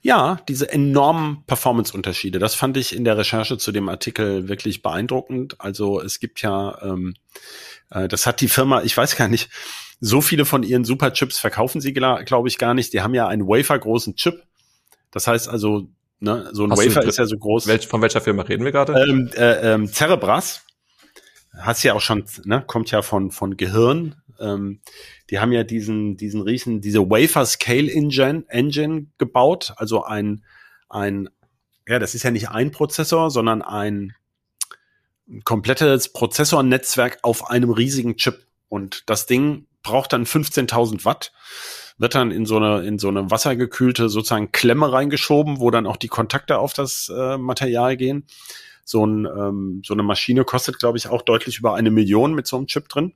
Ja, 0.00 0.40
diese 0.48 0.70
enormen 0.70 1.44
Performance-Unterschiede, 1.46 2.38
das 2.38 2.54
fand 2.54 2.76
ich 2.76 2.94
in 2.94 3.04
der 3.04 3.16
Recherche 3.16 3.58
zu 3.58 3.70
dem 3.70 3.88
Artikel 3.88 4.48
wirklich 4.48 4.82
beeindruckend. 4.82 5.60
Also 5.60 6.00
es 6.00 6.18
gibt 6.18 6.42
ja, 6.42 6.80
ähm, 6.82 7.14
äh, 7.90 8.08
das 8.08 8.26
hat 8.26 8.40
die 8.40 8.48
Firma, 8.48 8.82
ich 8.82 8.96
weiß 8.96 9.16
gar 9.16 9.28
nicht, 9.28 9.50
so 10.00 10.20
viele 10.20 10.44
von 10.44 10.62
ihren 10.62 10.84
Superchips 10.84 11.38
verkaufen 11.38 11.80
sie, 11.80 11.92
glaube 11.92 12.48
ich, 12.48 12.58
gar 12.58 12.74
nicht. 12.74 12.92
Die 12.92 13.02
haben 13.02 13.14
ja 13.14 13.26
einen 13.26 13.46
wafergroßen 13.46 14.16
Chip. 14.16 14.42
Das 15.10 15.26
heißt 15.26 15.48
also, 15.48 15.88
ne, 16.20 16.48
so 16.52 16.64
ein 16.64 16.70
Hast 16.70 16.86
Wafer 16.86 17.04
ist 17.04 17.18
ja 17.18 17.26
so 17.26 17.36
groß. 17.36 17.66
Welch, 17.66 17.88
von 17.88 18.00
welcher 18.02 18.20
Firma 18.20 18.42
reden 18.42 18.64
wir 18.64 18.72
gerade? 18.72 18.92
Ähm, 18.94 19.30
äh, 19.34 19.74
ähm, 19.74 19.88
Cerebras, 19.88 20.62
hast 21.56 21.82
ja 21.82 21.94
auch 21.94 22.00
schon, 22.00 22.24
ne, 22.44 22.62
kommt 22.66 22.90
ja 22.90 23.02
von, 23.02 23.30
von 23.30 23.56
Gehirn. 23.56 24.16
Ähm, 24.40 24.80
die 25.30 25.38
haben 25.38 25.52
ja 25.52 25.64
diesen, 25.64 26.16
diesen 26.16 26.42
riesen, 26.42 26.80
diese 26.80 27.00
Wafer 27.10 27.44
Scale 27.46 27.90
Engine, 27.90 28.44
Engine 28.48 29.06
gebaut, 29.18 29.74
also 29.76 30.04
ein, 30.04 30.44
ein, 30.88 31.28
ja, 31.86 31.98
das 31.98 32.14
ist 32.14 32.22
ja 32.22 32.30
nicht 32.30 32.50
ein 32.50 32.70
Prozessor, 32.70 33.30
sondern 33.30 33.62
ein 33.62 34.14
komplettes 35.44 36.12
Prozessornetzwerk 36.12 37.18
auf 37.22 37.50
einem 37.50 37.70
riesigen 37.70 38.16
Chip. 38.16 38.46
Und 38.68 39.08
das 39.08 39.26
Ding 39.26 39.66
braucht 39.82 40.12
dann 40.12 40.24
15.000 40.24 41.04
Watt, 41.04 41.32
wird 41.98 42.14
dann 42.14 42.30
in 42.30 42.46
so 42.46 42.56
eine, 42.56 42.86
in 42.86 42.98
so 42.98 43.08
eine 43.08 43.30
wassergekühlte 43.30 44.08
sozusagen 44.08 44.52
Klemme 44.52 44.92
reingeschoben, 44.92 45.60
wo 45.60 45.70
dann 45.70 45.86
auch 45.86 45.96
die 45.96 46.08
Kontakte 46.08 46.58
auf 46.58 46.72
das 46.72 47.10
äh, 47.14 47.36
Material 47.38 47.96
gehen. 47.96 48.26
So, 48.88 49.04
ein, 49.04 49.26
ähm, 49.26 49.82
so 49.84 49.92
eine 49.92 50.02
Maschine 50.02 50.44
kostet, 50.44 50.78
glaube 50.78 50.96
ich, 50.96 51.08
auch 51.08 51.20
deutlich 51.20 51.58
über 51.58 51.74
eine 51.74 51.90
Million 51.90 52.34
mit 52.34 52.46
so 52.46 52.56
einem 52.56 52.66
Chip 52.68 52.88
drin. 52.88 53.12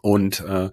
Und 0.00 0.40
äh, 0.40 0.70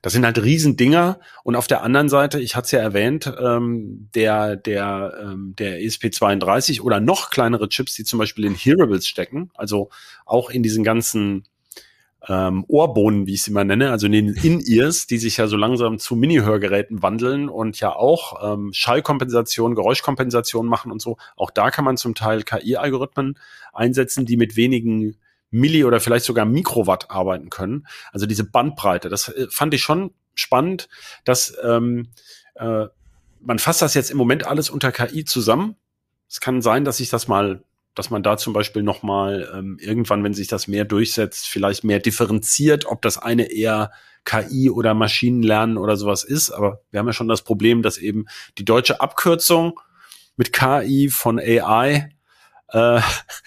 das 0.00 0.14
sind 0.14 0.24
halt 0.24 0.42
Riesendinger. 0.42 1.20
Und 1.42 1.54
auf 1.54 1.66
der 1.66 1.82
anderen 1.82 2.08
Seite, 2.08 2.40
ich 2.40 2.56
hatte 2.56 2.64
es 2.64 2.70
ja 2.70 2.80
erwähnt, 2.80 3.30
ähm, 3.38 4.08
der, 4.14 4.56
der, 4.56 5.18
ähm, 5.22 5.54
der 5.58 5.78
ESP32 5.80 6.80
oder 6.80 7.00
noch 7.00 7.28
kleinere 7.28 7.68
Chips, 7.68 7.92
die 7.92 8.04
zum 8.04 8.18
Beispiel 8.18 8.46
in 8.46 8.54
Hearables 8.54 9.06
stecken, 9.06 9.50
also 9.54 9.90
auch 10.24 10.48
in 10.48 10.62
diesen 10.62 10.82
ganzen 10.82 11.44
ähm, 12.28 12.64
Ohrbohnen, 12.68 13.26
wie 13.26 13.34
ich 13.34 13.42
sie 13.42 13.50
mal 13.50 13.64
nenne, 13.64 13.90
also 13.90 14.06
in 14.06 14.12
den 14.12 14.28
In-Ears, 14.34 15.06
die 15.06 15.18
sich 15.18 15.36
ja 15.36 15.46
so 15.46 15.56
langsam 15.56 15.98
zu 15.98 16.16
Mini-Hörgeräten 16.16 17.02
wandeln 17.02 17.48
und 17.48 17.80
ja 17.80 17.94
auch 17.94 18.54
ähm, 18.54 18.70
Schallkompensation, 18.72 19.74
Geräuschkompensation 19.74 20.66
machen 20.66 20.90
und 20.90 21.02
so. 21.02 21.16
Auch 21.36 21.50
da 21.50 21.70
kann 21.70 21.84
man 21.84 21.96
zum 21.96 22.14
Teil 22.14 22.42
KI-Algorithmen 22.42 23.38
einsetzen, 23.72 24.26
die 24.26 24.36
mit 24.36 24.56
wenigen 24.56 25.16
Milli- 25.50 25.84
oder 25.84 26.00
vielleicht 26.00 26.24
sogar 26.24 26.44
Mikrowatt 26.44 27.10
arbeiten 27.10 27.50
können. 27.50 27.86
Also 28.12 28.26
diese 28.26 28.44
Bandbreite, 28.44 29.08
das 29.08 29.28
äh, 29.28 29.46
fand 29.50 29.74
ich 29.74 29.82
schon 29.82 30.12
spannend, 30.34 30.88
dass 31.24 31.56
ähm, 31.62 32.08
äh, 32.54 32.86
man 33.40 33.58
fasst 33.58 33.82
das 33.82 33.94
jetzt 33.94 34.10
im 34.10 34.16
Moment 34.16 34.46
alles 34.46 34.70
unter 34.70 34.90
KI 34.90 35.24
zusammen. 35.24 35.76
Es 36.28 36.40
kann 36.40 36.62
sein, 36.62 36.84
dass 36.84 36.96
sich 36.96 37.10
das 37.10 37.28
mal, 37.28 37.62
dass 37.94 38.10
man 38.10 38.22
da 38.22 38.36
zum 38.36 38.52
Beispiel 38.52 38.82
noch 38.82 39.02
mal 39.02 39.50
ähm, 39.54 39.78
irgendwann, 39.80 40.24
wenn 40.24 40.34
sich 40.34 40.48
das 40.48 40.66
mehr 40.66 40.84
durchsetzt, 40.84 41.46
vielleicht 41.48 41.84
mehr 41.84 42.00
differenziert, 42.00 42.86
ob 42.86 43.02
das 43.02 43.18
eine 43.18 43.52
eher 43.52 43.92
KI 44.24 44.70
oder 44.70 44.94
Maschinenlernen 44.94 45.76
oder 45.76 45.96
sowas 45.96 46.24
ist. 46.24 46.50
Aber 46.50 46.80
wir 46.90 47.00
haben 47.00 47.06
ja 47.06 47.12
schon 47.12 47.28
das 47.28 47.42
Problem, 47.42 47.82
dass 47.82 47.98
eben 47.98 48.26
die 48.58 48.64
deutsche 48.64 49.00
Abkürzung 49.00 49.80
mit 50.36 50.52
KI 50.52 51.08
von 51.10 51.38
AI 51.38 52.10
äh, 52.68 53.00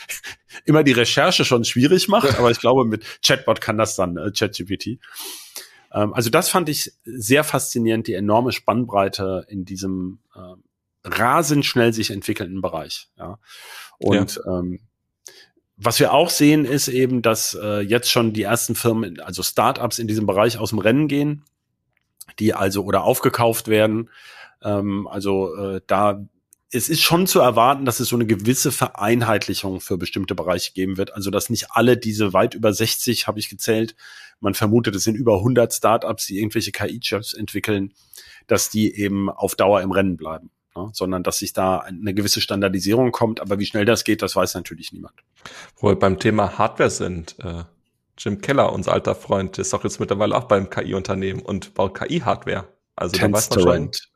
immer 0.66 0.84
die 0.84 0.94
Recherche 0.94 1.46
schon 1.46 1.66
schwierig 1.66 2.08
macht, 2.08 2.38
aber 2.38 2.52
ich 2.52 2.60
glaube, 2.60 2.86
mit 2.86 3.04
Chatbot 3.26 3.62
kann 3.62 3.78
das 3.78 3.96
dann, 3.96 4.18
äh, 4.18 4.32
ChatGPT. 4.32 5.00
Ähm, 5.92 6.14
also 6.14 6.30
das 6.30 6.50
fand 6.50 6.70
ich 6.70 6.94
sehr 7.04 7.44
faszinierend, 7.44 8.08
die 8.08 8.14
enorme 8.14 8.52
Spannbreite 8.52 9.46
in 9.50 9.66
diesem 9.66 10.20
äh, 10.36 10.56
rasend 11.08 11.66
schnell 11.66 11.94
sich 11.94 12.12
entwickelnden 12.12 12.62
Bereich. 12.62 13.10
Ja. 13.18 13.40
Und 14.00 14.40
ähm, 14.48 14.80
was 15.76 16.00
wir 16.00 16.14
auch 16.14 16.30
sehen, 16.30 16.66
ist 16.66 16.88
eben, 16.88 17.22
dass 17.22 17.58
äh, 17.60 17.82
jetzt 17.82 18.12
schon 18.12 18.34
die 18.34 18.44
ersten 18.44 18.76
Firmen, 18.76 19.20
also 19.20 19.44
Startups 19.44 20.00
in 20.00 20.08
diesem 20.08 20.26
Bereich 20.26 20.58
aus 20.58 20.72
dem 20.72 20.80
Rennen 20.80 21.08
gehen, 21.08 21.44
die 22.40 22.54
also 22.54 22.84
oder 22.84 23.04
aufgekauft 23.04 23.68
werden. 23.68 24.10
Ähm, 24.64 25.08
also 25.08 25.56
äh, 25.56 25.82
da 25.86 26.28
es 26.70 26.90
ist 26.90 27.02
schon 27.02 27.28
zu 27.28 27.40
erwarten, 27.40 27.86
dass 27.86 28.00
es 28.02 28.10
so 28.10 28.18
eine 28.18 28.26
gewisse 28.26 28.74
Vereinheitlichung 28.74 29.80
für 29.80 29.98
bestimmte 29.98 30.36
Bereiche 30.36 30.74
geben 30.74 30.98
wird. 30.98 31.14
Also, 31.14 31.32
dass 31.32 31.50
nicht 31.50 31.68
alle 31.72 31.96
diese 31.96 32.34
weit 32.34 32.56
über 32.56 32.74
60, 32.74 33.26
habe 33.26 33.40
ich 33.40 33.50
gezählt, 33.50 33.96
man 34.40 34.54
vermutet, 34.54 34.96
es 34.96 35.04
sind 35.04 35.16
über 35.16 35.38
100 35.38 35.74
Startups, 35.74 36.26
die 36.28 36.40
irgendwelche 36.40 36.72
KI-Chips 36.72 37.34
entwickeln, 37.34 37.94
dass 38.48 38.70
die 38.70 38.94
eben 38.96 39.30
auf 39.30 39.56
Dauer 39.56 39.82
im 39.82 39.92
Rennen 39.92 40.18
bleiben. 40.18 40.52
Ne? 40.78 40.90
Sondern, 40.94 41.24
dass 41.24 41.40
sich 41.40 41.54
da 41.54 41.80
eine 41.80 42.14
gewisse 42.14 42.42
Standardisierung 42.42 43.12
kommt. 43.12 43.42
Aber 43.42 43.60
wie 43.60 43.66
schnell 43.66 43.86
das 43.86 44.04
geht, 44.04 44.22
das 44.22 44.36
weiß 44.36 44.54
natürlich 44.56 44.92
niemand. 44.92 45.16
Wo 45.78 45.90
wir 45.90 45.98
beim 45.98 46.20
Thema 46.20 46.58
Hardware 46.58 46.90
sind, 46.90 47.36
äh, 47.40 47.64
Jim 48.18 48.42
Keller, 48.42 48.74
unser 48.74 48.94
alter 48.94 49.16
Freund, 49.16 49.58
ist 49.58 49.74
doch 49.74 49.84
jetzt 49.84 50.00
mittlerweile 50.00 50.36
auch 50.36 50.46
beim 50.46 50.70
KI-Unternehmen 50.70 51.42
und 51.42 51.74
baut 51.74 51.98
KI-Hardware. 51.98 52.68
Also 52.96 53.18
da 53.18 53.24
weiß 53.24 53.32
man 53.32 53.34
schon. 53.34 53.52
Tenstorrent. 53.52 54.10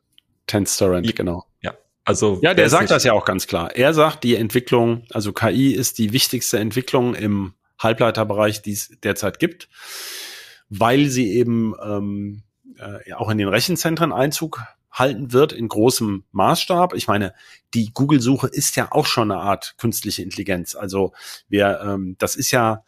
Tenstorrent, 0.46 1.06
Ja. 1.06 1.12
genau. 1.12 1.46
Also 2.04 2.40
Ja, 2.42 2.54
der 2.54 2.68
sagt 2.68 2.90
das 2.90 3.04
ja 3.04 3.12
auch 3.12 3.24
ganz 3.24 3.46
klar. 3.46 3.76
Er 3.76 3.94
sagt, 3.94 4.24
die 4.24 4.34
Entwicklung, 4.34 5.04
also 5.10 5.32
KI 5.32 5.72
ist 5.72 5.98
die 5.98 6.12
wichtigste 6.12 6.58
Entwicklung 6.58 7.14
im 7.14 7.54
Halbleiterbereich, 7.78 8.62
die 8.62 8.72
es 8.72 8.90
derzeit 9.02 9.38
gibt, 9.38 9.68
weil 10.68 11.06
sie 11.06 11.32
eben 11.32 11.74
ähm, 11.82 12.42
äh, 12.78 13.12
auch 13.14 13.30
in 13.30 13.38
den 13.38 13.48
Rechenzentren 13.48 14.12
Einzug 14.12 14.62
halten 14.92 15.32
wird 15.32 15.52
in 15.52 15.68
großem 15.68 16.24
Maßstab. 16.32 16.94
Ich 16.94 17.08
meine, 17.08 17.34
die 17.74 17.92
Google-Suche 17.92 18.48
ist 18.48 18.76
ja 18.76 18.92
auch 18.92 19.06
schon 19.06 19.30
eine 19.30 19.40
Art 19.40 19.74
künstliche 19.78 20.22
Intelligenz. 20.22 20.74
Also 20.74 21.12
wir, 21.48 21.80
ähm, 21.84 22.16
das 22.18 22.36
ist 22.36 22.50
ja 22.50 22.84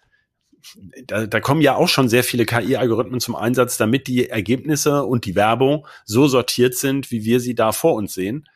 da, 1.07 1.27
da 1.27 1.41
kommen 1.41 1.61
ja 1.61 1.75
auch 1.75 1.89
schon 1.89 2.09
sehr 2.09 2.25
viele 2.25 2.47
KI-Algorithmen 2.47 3.21
zum 3.21 3.37
Einsatz, 3.37 3.77
damit 3.77 4.07
die 4.07 4.31
Ergebnisse 4.31 5.05
und 5.05 5.27
die 5.27 5.35
Werbung 5.35 5.87
so 6.07 6.27
sortiert 6.27 6.75
sind, 6.75 7.11
wie 7.11 7.25
wir 7.25 7.39
sie 7.41 7.55
da 7.55 7.73
vor 7.73 7.95
uns 7.95 8.15
sehen 8.15 8.49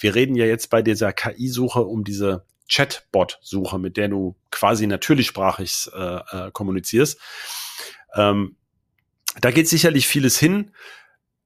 wir 0.00 0.14
reden 0.14 0.34
ja 0.34 0.46
jetzt 0.46 0.70
bei 0.70 0.82
dieser 0.82 1.12
KI-Suche 1.12 1.82
um 1.82 2.04
diese 2.04 2.44
Chatbot-Suche, 2.68 3.78
mit 3.78 3.96
der 3.96 4.08
du 4.08 4.36
quasi 4.50 4.86
natürlichsprachig 4.86 5.90
äh, 5.92 6.16
äh, 6.16 6.50
kommunizierst. 6.52 7.18
Ähm, 8.14 8.56
da 9.40 9.50
geht 9.50 9.68
sicherlich 9.68 10.06
vieles 10.06 10.38
hin. 10.38 10.72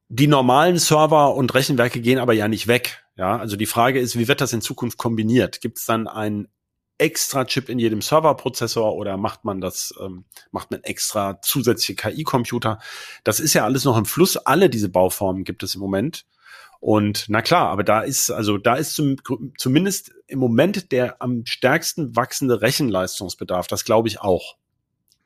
Die 0.09 0.27
normalen 0.27 0.79
Server 0.79 1.35
und 1.35 1.55
Rechenwerke 1.55 2.01
gehen 2.01 2.19
aber 2.19 2.33
ja 2.35 2.49
nicht 2.49 2.67
weg. 2.67 3.05
Ja, 3.17 3.39
also 3.39 3.57
die 3.57 3.67
Frage 3.67 4.01
ist, 4.01 4.19
wie 4.19 4.29
wird 4.29 4.41
das 4.41 4.53
in 4.53 4.61
Zukunft 4.61 4.99
kombiniert? 4.99 5.61
Gibt 5.61 5.79
es 5.79 5.85
dann 5.87 6.09
einen 6.09 6.49
extra 6.99 7.45
Chip 7.45 7.69
in 7.69 7.79
jedem 7.79 8.03
Serverprozessor 8.03 8.95
oder 8.95 9.17
macht 9.17 9.45
man 9.45 9.61
das, 9.61 9.95
ähm, 10.01 10.25
macht 10.53 10.71
man 10.71 10.83
extra 10.85 11.41
zusätzliche 11.43 11.95
KI-Computer? 11.97 12.79
Das 13.25 13.41
ist 13.41 13.55
ja 13.55 13.65
alles 13.65 13.85
noch 13.85 13.97
im 13.97 14.05
Fluss. 14.05 14.37
Alle 14.37 14.69
diese 14.71 14.89
Bauformen 14.89 15.45
gibt 15.45 15.63
es 15.63 15.75
im 15.75 15.81
Moment. 15.81 16.25
Und 16.81 17.25
na 17.29 17.41
klar, 17.41 17.71
aber 17.71 17.83
da 17.83 18.01
ist, 18.03 18.31
also 18.31 18.59
da 18.59 18.75
ist 18.75 18.95
zum, 18.95 19.17
zumindest 19.57 20.13
im 20.27 20.39
Moment 20.39 20.93
der 20.93 21.21
am 21.23 21.47
stärksten 21.47 22.15
wachsende 22.15 22.61
Rechenleistungsbedarf. 22.61 23.67
Das 23.69 23.85
glaube 23.85 24.09
ich 24.09 24.21
auch. 24.21 24.57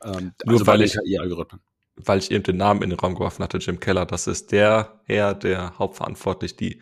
Ähm, 0.04 0.34
Nur 0.44 0.52
also 0.54 0.64
bei 0.64 0.72
weil 0.72 0.78
den 0.78 0.86
ich- 0.86 0.92
KI-Algorithmen. 0.92 1.60
Weil 2.04 2.18
ich 2.18 2.30
eben 2.30 2.44
den 2.44 2.56
Namen 2.56 2.82
in 2.82 2.90
den 2.90 2.98
Raum 2.98 3.14
geworfen 3.14 3.42
hatte, 3.42 3.58
Jim 3.58 3.80
Keller, 3.80 4.06
das 4.06 4.26
ist 4.26 4.52
der 4.52 5.00
Herr, 5.04 5.34
der 5.34 5.78
hauptverantwortlich 5.78 6.56
die 6.56 6.80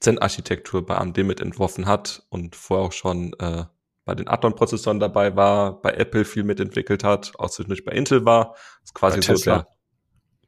Zen-Architektur 0.00 0.84
bei 0.84 0.96
AMD 0.96 1.18
mit 1.18 1.40
entworfen 1.40 1.86
hat 1.86 2.22
und 2.28 2.54
vorher 2.56 2.86
auch 2.86 2.92
schon 2.92 3.32
äh, 3.38 3.64
bei 4.04 4.14
den 4.14 4.28
Athlon-Prozessoren 4.28 5.00
dabei 5.00 5.36
war, 5.36 5.80
bei 5.80 5.92
Apple 5.92 6.24
viel 6.24 6.44
mitentwickelt 6.44 7.02
hat, 7.02 7.32
auch 7.38 7.50
zwischendurch 7.50 7.84
bei 7.84 7.92
Intel 7.92 8.24
war. 8.24 8.54
ist 8.84 8.94
quasi 8.94 9.16
Bei 9.16 9.22
so 9.22 9.32
Tesla. 9.32 9.56
der 9.56 9.66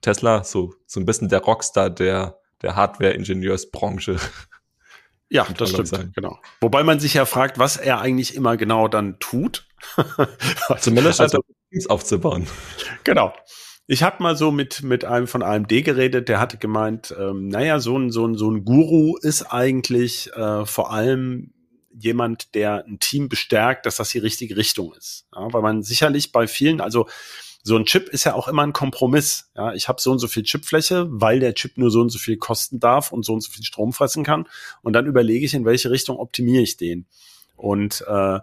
Tesla 0.00 0.44
so, 0.44 0.74
so 0.86 1.00
ein 1.00 1.06
bisschen 1.06 1.28
der 1.28 1.40
Rockstar 1.40 1.90
der, 1.90 2.38
der 2.62 2.76
Hardware-Ingenieursbranche. 2.76 4.16
Ja, 5.30 5.46
das 5.58 5.68
stimmt, 5.68 5.88
sagen. 5.88 6.12
genau. 6.14 6.38
Wobei 6.62 6.82
man 6.82 7.00
sich 7.00 7.12
ja 7.12 7.26
fragt, 7.26 7.58
was 7.58 7.76
er 7.76 8.00
eigentlich 8.00 8.34
immer 8.34 8.56
genau 8.56 8.88
dann 8.88 9.18
tut. 9.18 9.68
Zumindest 10.80 11.20
also, 11.20 11.42
Teams 11.70 11.86
aufzubauen. 11.86 12.46
Genau. 13.04 13.34
Ich 13.90 14.02
habe 14.02 14.22
mal 14.22 14.36
so 14.36 14.52
mit 14.52 14.82
mit 14.82 15.06
einem 15.06 15.26
von 15.26 15.42
AMD 15.42 15.70
geredet, 15.82 16.28
der 16.28 16.38
hatte 16.38 16.58
gemeint, 16.58 17.14
ähm, 17.18 17.48
naja, 17.48 17.80
so 17.80 17.98
ein 17.98 18.10
so 18.10 18.26
ein 18.26 18.36
so 18.36 18.50
ein 18.50 18.62
Guru 18.62 19.16
ist 19.16 19.44
eigentlich 19.44 20.30
äh, 20.34 20.66
vor 20.66 20.92
allem 20.92 21.54
jemand, 21.90 22.54
der 22.54 22.84
ein 22.84 23.00
Team 23.00 23.30
bestärkt, 23.30 23.86
dass 23.86 23.96
das 23.96 24.10
die 24.10 24.18
richtige 24.18 24.58
Richtung 24.58 24.92
ist. 24.92 25.26
Ja, 25.34 25.50
weil 25.54 25.62
man 25.62 25.82
sicherlich 25.82 26.32
bei 26.32 26.46
vielen, 26.46 26.82
also 26.82 27.08
so 27.62 27.76
ein 27.76 27.86
Chip 27.86 28.10
ist 28.10 28.24
ja 28.24 28.34
auch 28.34 28.46
immer 28.46 28.62
ein 28.62 28.74
Kompromiss. 28.74 29.50
Ja, 29.56 29.72
ich 29.72 29.88
habe 29.88 30.02
so 30.02 30.12
und 30.12 30.18
so 30.18 30.28
viel 30.28 30.42
Chipfläche, 30.42 31.06
weil 31.08 31.40
der 31.40 31.54
Chip 31.54 31.78
nur 31.78 31.90
so 31.90 32.02
und 32.02 32.10
so 32.10 32.18
viel 32.18 32.36
kosten 32.36 32.80
darf 32.80 33.10
und 33.10 33.24
so 33.24 33.32
und 33.32 33.40
so 33.40 33.50
viel 33.50 33.64
Strom 33.64 33.94
fressen 33.94 34.22
kann. 34.22 34.46
Und 34.82 34.92
dann 34.92 35.06
überlege 35.06 35.46
ich, 35.46 35.54
in 35.54 35.64
welche 35.64 35.90
Richtung 35.90 36.18
optimiere 36.18 36.62
ich 36.62 36.76
den. 36.76 37.06
Und 37.56 38.04
äh, 38.06 38.38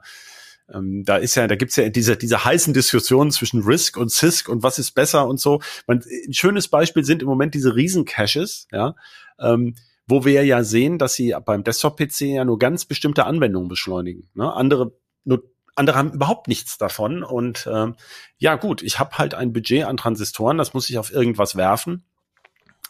ähm, 0.74 1.04
da 1.06 1.18
ist 1.18 1.36
ja, 1.36 1.48
da 1.48 1.56
gibt's 1.56 1.76
ja 1.76 1.90
diese, 1.90 2.18
diese 2.18 2.44
heißen 2.44 2.74
Diskussionen 2.74 3.32
zwischen 3.32 3.62
Risk 3.64 3.98
und 3.98 4.12
CISC 4.12 4.50
und 4.50 4.64
was 4.64 4.80
ist 4.80 4.92
besser 4.92 5.28
und 5.28 5.40
so. 5.40 5.62
Man, 5.88 6.04
ein 6.28 6.34
schönes 6.34 6.68
Beispiel 6.68 7.04
sind 7.04 7.22
im 7.22 7.28
Moment 7.28 7.54
diese 7.54 7.76
Riesen-Caches, 7.76 8.68
ja, 8.72 8.96
ähm, 9.40 9.76
wo 10.08 10.26
wir 10.26 10.44
ja 10.44 10.64
sehen, 10.64 10.98
dass 10.98 11.14
sie 11.14 11.36
beim 11.46 11.64
Desktop-PC 11.64 12.22
ja 12.22 12.46
nur 12.46 12.60
ganz 12.60 12.86
bestimmte 12.86 13.26
Anwendungen 13.26 13.70
beschleunigen. 13.70 14.30
Ne? 14.34 14.52
Andere 14.52 14.94
nur 15.24 15.44
andere 15.76 15.98
haben 15.98 16.14
überhaupt 16.14 16.48
nichts 16.48 16.78
davon. 16.78 17.24
Und 17.24 17.68
ähm, 17.72 17.96
ja, 18.38 18.56
gut, 18.56 18.82
ich 18.82 19.00
habe 19.00 19.18
halt 19.18 19.34
ein 19.34 19.52
Budget 19.52 19.86
an 19.86 19.98
Transistoren, 19.98 20.58
das 20.58 20.74
muss 20.74 20.90
ich 20.90 20.98
auf 20.98 21.12
irgendwas 21.12 21.56
werfen. 21.56 22.06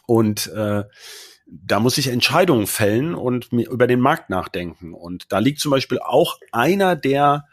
Und 0.06 0.46
äh, 0.48 0.84
da 1.46 1.80
muss 1.80 1.98
ich 1.98 2.08
Entscheidungen 2.08 2.66
fällen 2.66 3.14
und 3.14 3.52
mir 3.52 3.68
über 3.68 3.86
den 3.86 4.00
Markt 4.00 4.30
nachdenken. 4.30 4.94
Und 4.94 5.32
da 5.32 5.38
liegt 5.38 5.60
zum 5.60 5.70
Beispiel 5.70 5.98
auch 5.98 6.38
einer 6.52 6.96
der 6.96 7.46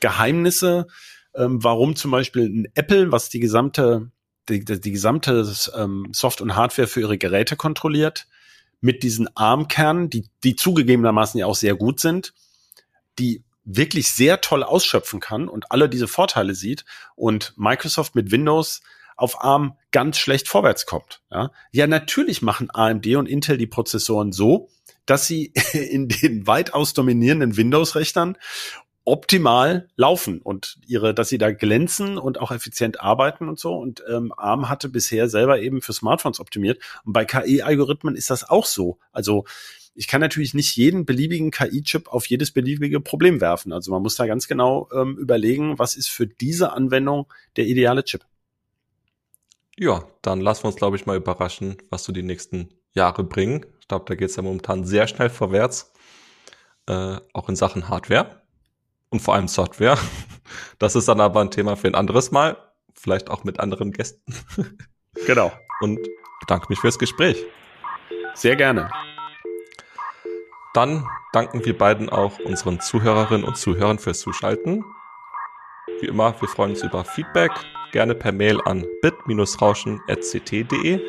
Geheimnisse, 0.00 0.86
ähm, 1.34 1.62
warum 1.62 1.96
zum 1.96 2.10
Beispiel 2.10 2.48
ein 2.48 2.68
Apple, 2.74 3.12
was 3.12 3.28
die 3.28 3.40
gesamte, 3.40 4.10
die, 4.48 4.64
die 4.64 4.92
gesamte 4.92 5.50
ähm, 5.74 6.08
Soft- 6.12 6.40
und 6.40 6.56
Hardware 6.56 6.88
für 6.88 7.00
ihre 7.00 7.18
Geräte 7.18 7.56
kontrolliert, 7.56 8.26
mit 8.80 9.02
diesen 9.02 9.28
ARM-Kernen, 9.36 10.10
die, 10.10 10.28
die 10.44 10.56
zugegebenermaßen 10.56 11.38
ja 11.40 11.46
auch 11.46 11.54
sehr 11.54 11.74
gut 11.74 12.00
sind, 12.00 12.34
die 13.18 13.42
wirklich 13.64 14.10
sehr 14.10 14.40
toll 14.40 14.62
ausschöpfen 14.62 15.20
kann 15.20 15.48
und 15.48 15.72
alle 15.72 15.88
diese 15.88 16.08
Vorteile 16.08 16.54
sieht 16.54 16.84
und 17.16 17.52
Microsoft 17.56 18.14
mit 18.14 18.30
Windows 18.30 18.82
auf 19.16 19.42
ARM 19.42 19.76
ganz 19.90 20.18
schlecht 20.18 20.46
vorwärts 20.46 20.86
kommt. 20.86 21.22
Ja, 21.30 21.50
ja 21.72 21.86
natürlich 21.86 22.42
machen 22.42 22.68
AMD 22.72 23.06
und 23.16 23.26
Intel 23.26 23.56
die 23.56 23.66
Prozessoren 23.66 24.32
so, 24.32 24.68
dass 25.06 25.26
sie 25.26 25.52
in 25.72 26.08
den 26.08 26.46
weitaus 26.46 26.94
dominierenden 26.94 27.56
Windows-Rechnern 27.56 28.36
optimal 29.06 29.88
laufen 29.94 30.40
und 30.42 30.78
ihre, 30.86 31.14
dass 31.14 31.28
sie 31.28 31.38
da 31.38 31.52
glänzen 31.52 32.18
und 32.18 32.40
auch 32.40 32.50
effizient 32.50 33.00
arbeiten 33.00 33.48
und 33.48 33.58
so. 33.58 33.74
Und 33.74 34.02
ähm, 34.10 34.32
ARM 34.36 34.68
hatte 34.68 34.88
bisher 34.88 35.28
selber 35.28 35.60
eben 35.60 35.80
für 35.80 35.92
Smartphones 35.92 36.40
optimiert. 36.40 36.80
Und 37.04 37.12
bei 37.12 37.24
KI-Algorithmen 37.24 38.16
ist 38.16 38.30
das 38.30 38.48
auch 38.48 38.66
so. 38.66 38.98
Also 39.12 39.44
ich 39.94 40.08
kann 40.08 40.20
natürlich 40.20 40.54
nicht 40.54 40.76
jeden 40.76 41.06
beliebigen 41.06 41.52
KI-Chip 41.52 42.08
auf 42.08 42.26
jedes 42.26 42.50
beliebige 42.50 43.00
Problem 43.00 43.40
werfen. 43.40 43.72
Also 43.72 43.92
man 43.92 44.02
muss 44.02 44.16
da 44.16 44.26
ganz 44.26 44.48
genau 44.48 44.88
ähm, 44.92 45.16
überlegen, 45.16 45.78
was 45.78 45.94
ist 45.94 46.08
für 46.08 46.26
diese 46.26 46.72
Anwendung 46.72 47.32
der 47.54 47.66
ideale 47.66 48.02
Chip. 48.02 48.24
Ja, 49.78 50.04
dann 50.20 50.40
lassen 50.40 50.64
wir 50.64 50.68
uns, 50.68 50.76
glaube 50.76 50.96
ich, 50.96 51.06
mal 51.06 51.16
überraschen, 51.16 51.76
was 51.90 52.02
so 52.02 52.12
die 52.12 52.24
nächsten 52.24 52.70
Jahre 52.92 53.22
bringen. 53.22 53.66
Ich 53.80 53.86
glaube, 53.86 54.06
da 54.08 54.16
geht 54.16 54.30
es 54.30 54.36
ja 54.36 54.42
momentan 54.42 54.84
sehr 54.84 55.06
schnell 55.06 55.30
vorwärts, 55.30 55.92
äh, 56.88 57.18
auch 57.32 57.48
in 57.48 57.54
Sachen 57.54 57.88
Hardware 57.88 58.45
und 59.10 59.20
vor 59.20 59.34
allem 59.34 59.48
Software. 59.48 59.98
Das 60.78 60.94
ist 60.94 61.08
dann 61.08 61.20
aber 61.20 61.40
ein 61.40 61.50
Thema 61.50 61.74
für 61.74 61.88
ein 61.88 61.96
anderes 61.96 62.30
Mal, 62.30 62.56
vielleicht 62.94 63.30
auch 63.30 63.42
mit 63.44 63.58
anderen 63.58 63.90
Gästen. 63.90 64.32
Genau. 65.26 65.50
Und 65.80 65.98
bedanke 66.40 66.66
mich 66.68 66.78
fürs 66.78 66.98
Gespräch. 66.98 67.42
Sehr 68.34 68.54
gerne. 68.54 68.90
Dann 70.74 71.08
danken 71.32 71.64
wir 71.64 71.76
beiden 71.76 72.08
auch 72.10 72.38
unseren 72.40 72.80
Zuhörerinnen 72.80 73.44
und 73.44 73.56
Zuhörern 73.56 73.98
fürs 73.98 74.20
Zuschalten. 74.20 74.84
Wie 76.00 76.06
immer, 76.06 76.40
wir 76.40 76.48
freuen 76.48 76.72
uns 76.72 76.82
über 76.82 77.04
Feedback, 77.04 77.52
gerne 77.92 78.14
per 78.14 78.32
Mail 78.32 78.60
an 78.66 78.84
bit-rauschen.ct.de. 79.00 81.00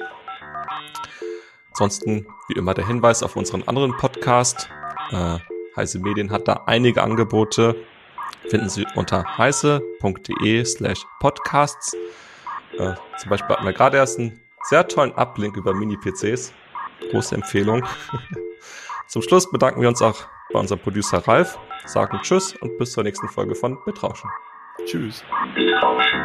Ansonsten, 1.71 2.25
wie 2.47 2.57
immer, 2.57 2.73
der 2.73 2.87
Hinweis 2.87 3.23
auf 3.23 3.35
unseren 3.35 3.63
anderen 3.63 3.97
Podcast. 3.97 4.69
Äh, 5.11 5.39
Heise 5.77 5.99
Medien 5.99 6.31
hat 6.31 6.47
da 6.47 6.63
einige 6.65 7.03
Angebote. 7.03 7.75
Finden 8.49 8.69
Sie 8.69 8.85
unter 8.95 9.37
heiße.de 9.37 10.65
slash 10.65 11.05
podcasts. 11.19 11.95
Äh, 12.77 12.93
zum 13.17 13.29
Beispiel 13.29 13.55
hatten 13.55 13.65
wir 13.65 13.73
gerade 13.73 13.97
erst 13.97 14.19
einen 14.19 14.41
sehr 14.63 14.87
tollen 14.87 15.13
Uplink 15.13 15.55
über 15.55 15.73
Mini-PCs. 15.73 16.53
Große 17.11 17.35
Empfehlung. 17.35 17.85
Zum 19.07 19.21
Schluss 19.21 19.49
bedanken 19.49 19.81
wir 19.81 19.87
uns 19.87 20.01
auch 20.01 20.25
bei 20.51 20.59
unserem 20.59 20.81
Producer 20.81 21.19
Ralf, 21.27 21.57
sagen 21.85 22.19
Tschüss 22.21 22.55
und 22.57 22.77
bis 22.77 22.91
zur 22.91 23.03
nächsten 23.03 23.27
Folge 23.29 23.55
von 23.55 23.77
Bitrauschen. 23.85 24.29
Tschüss. 24.85 25.23
Bitrauschen. 25.55 26.23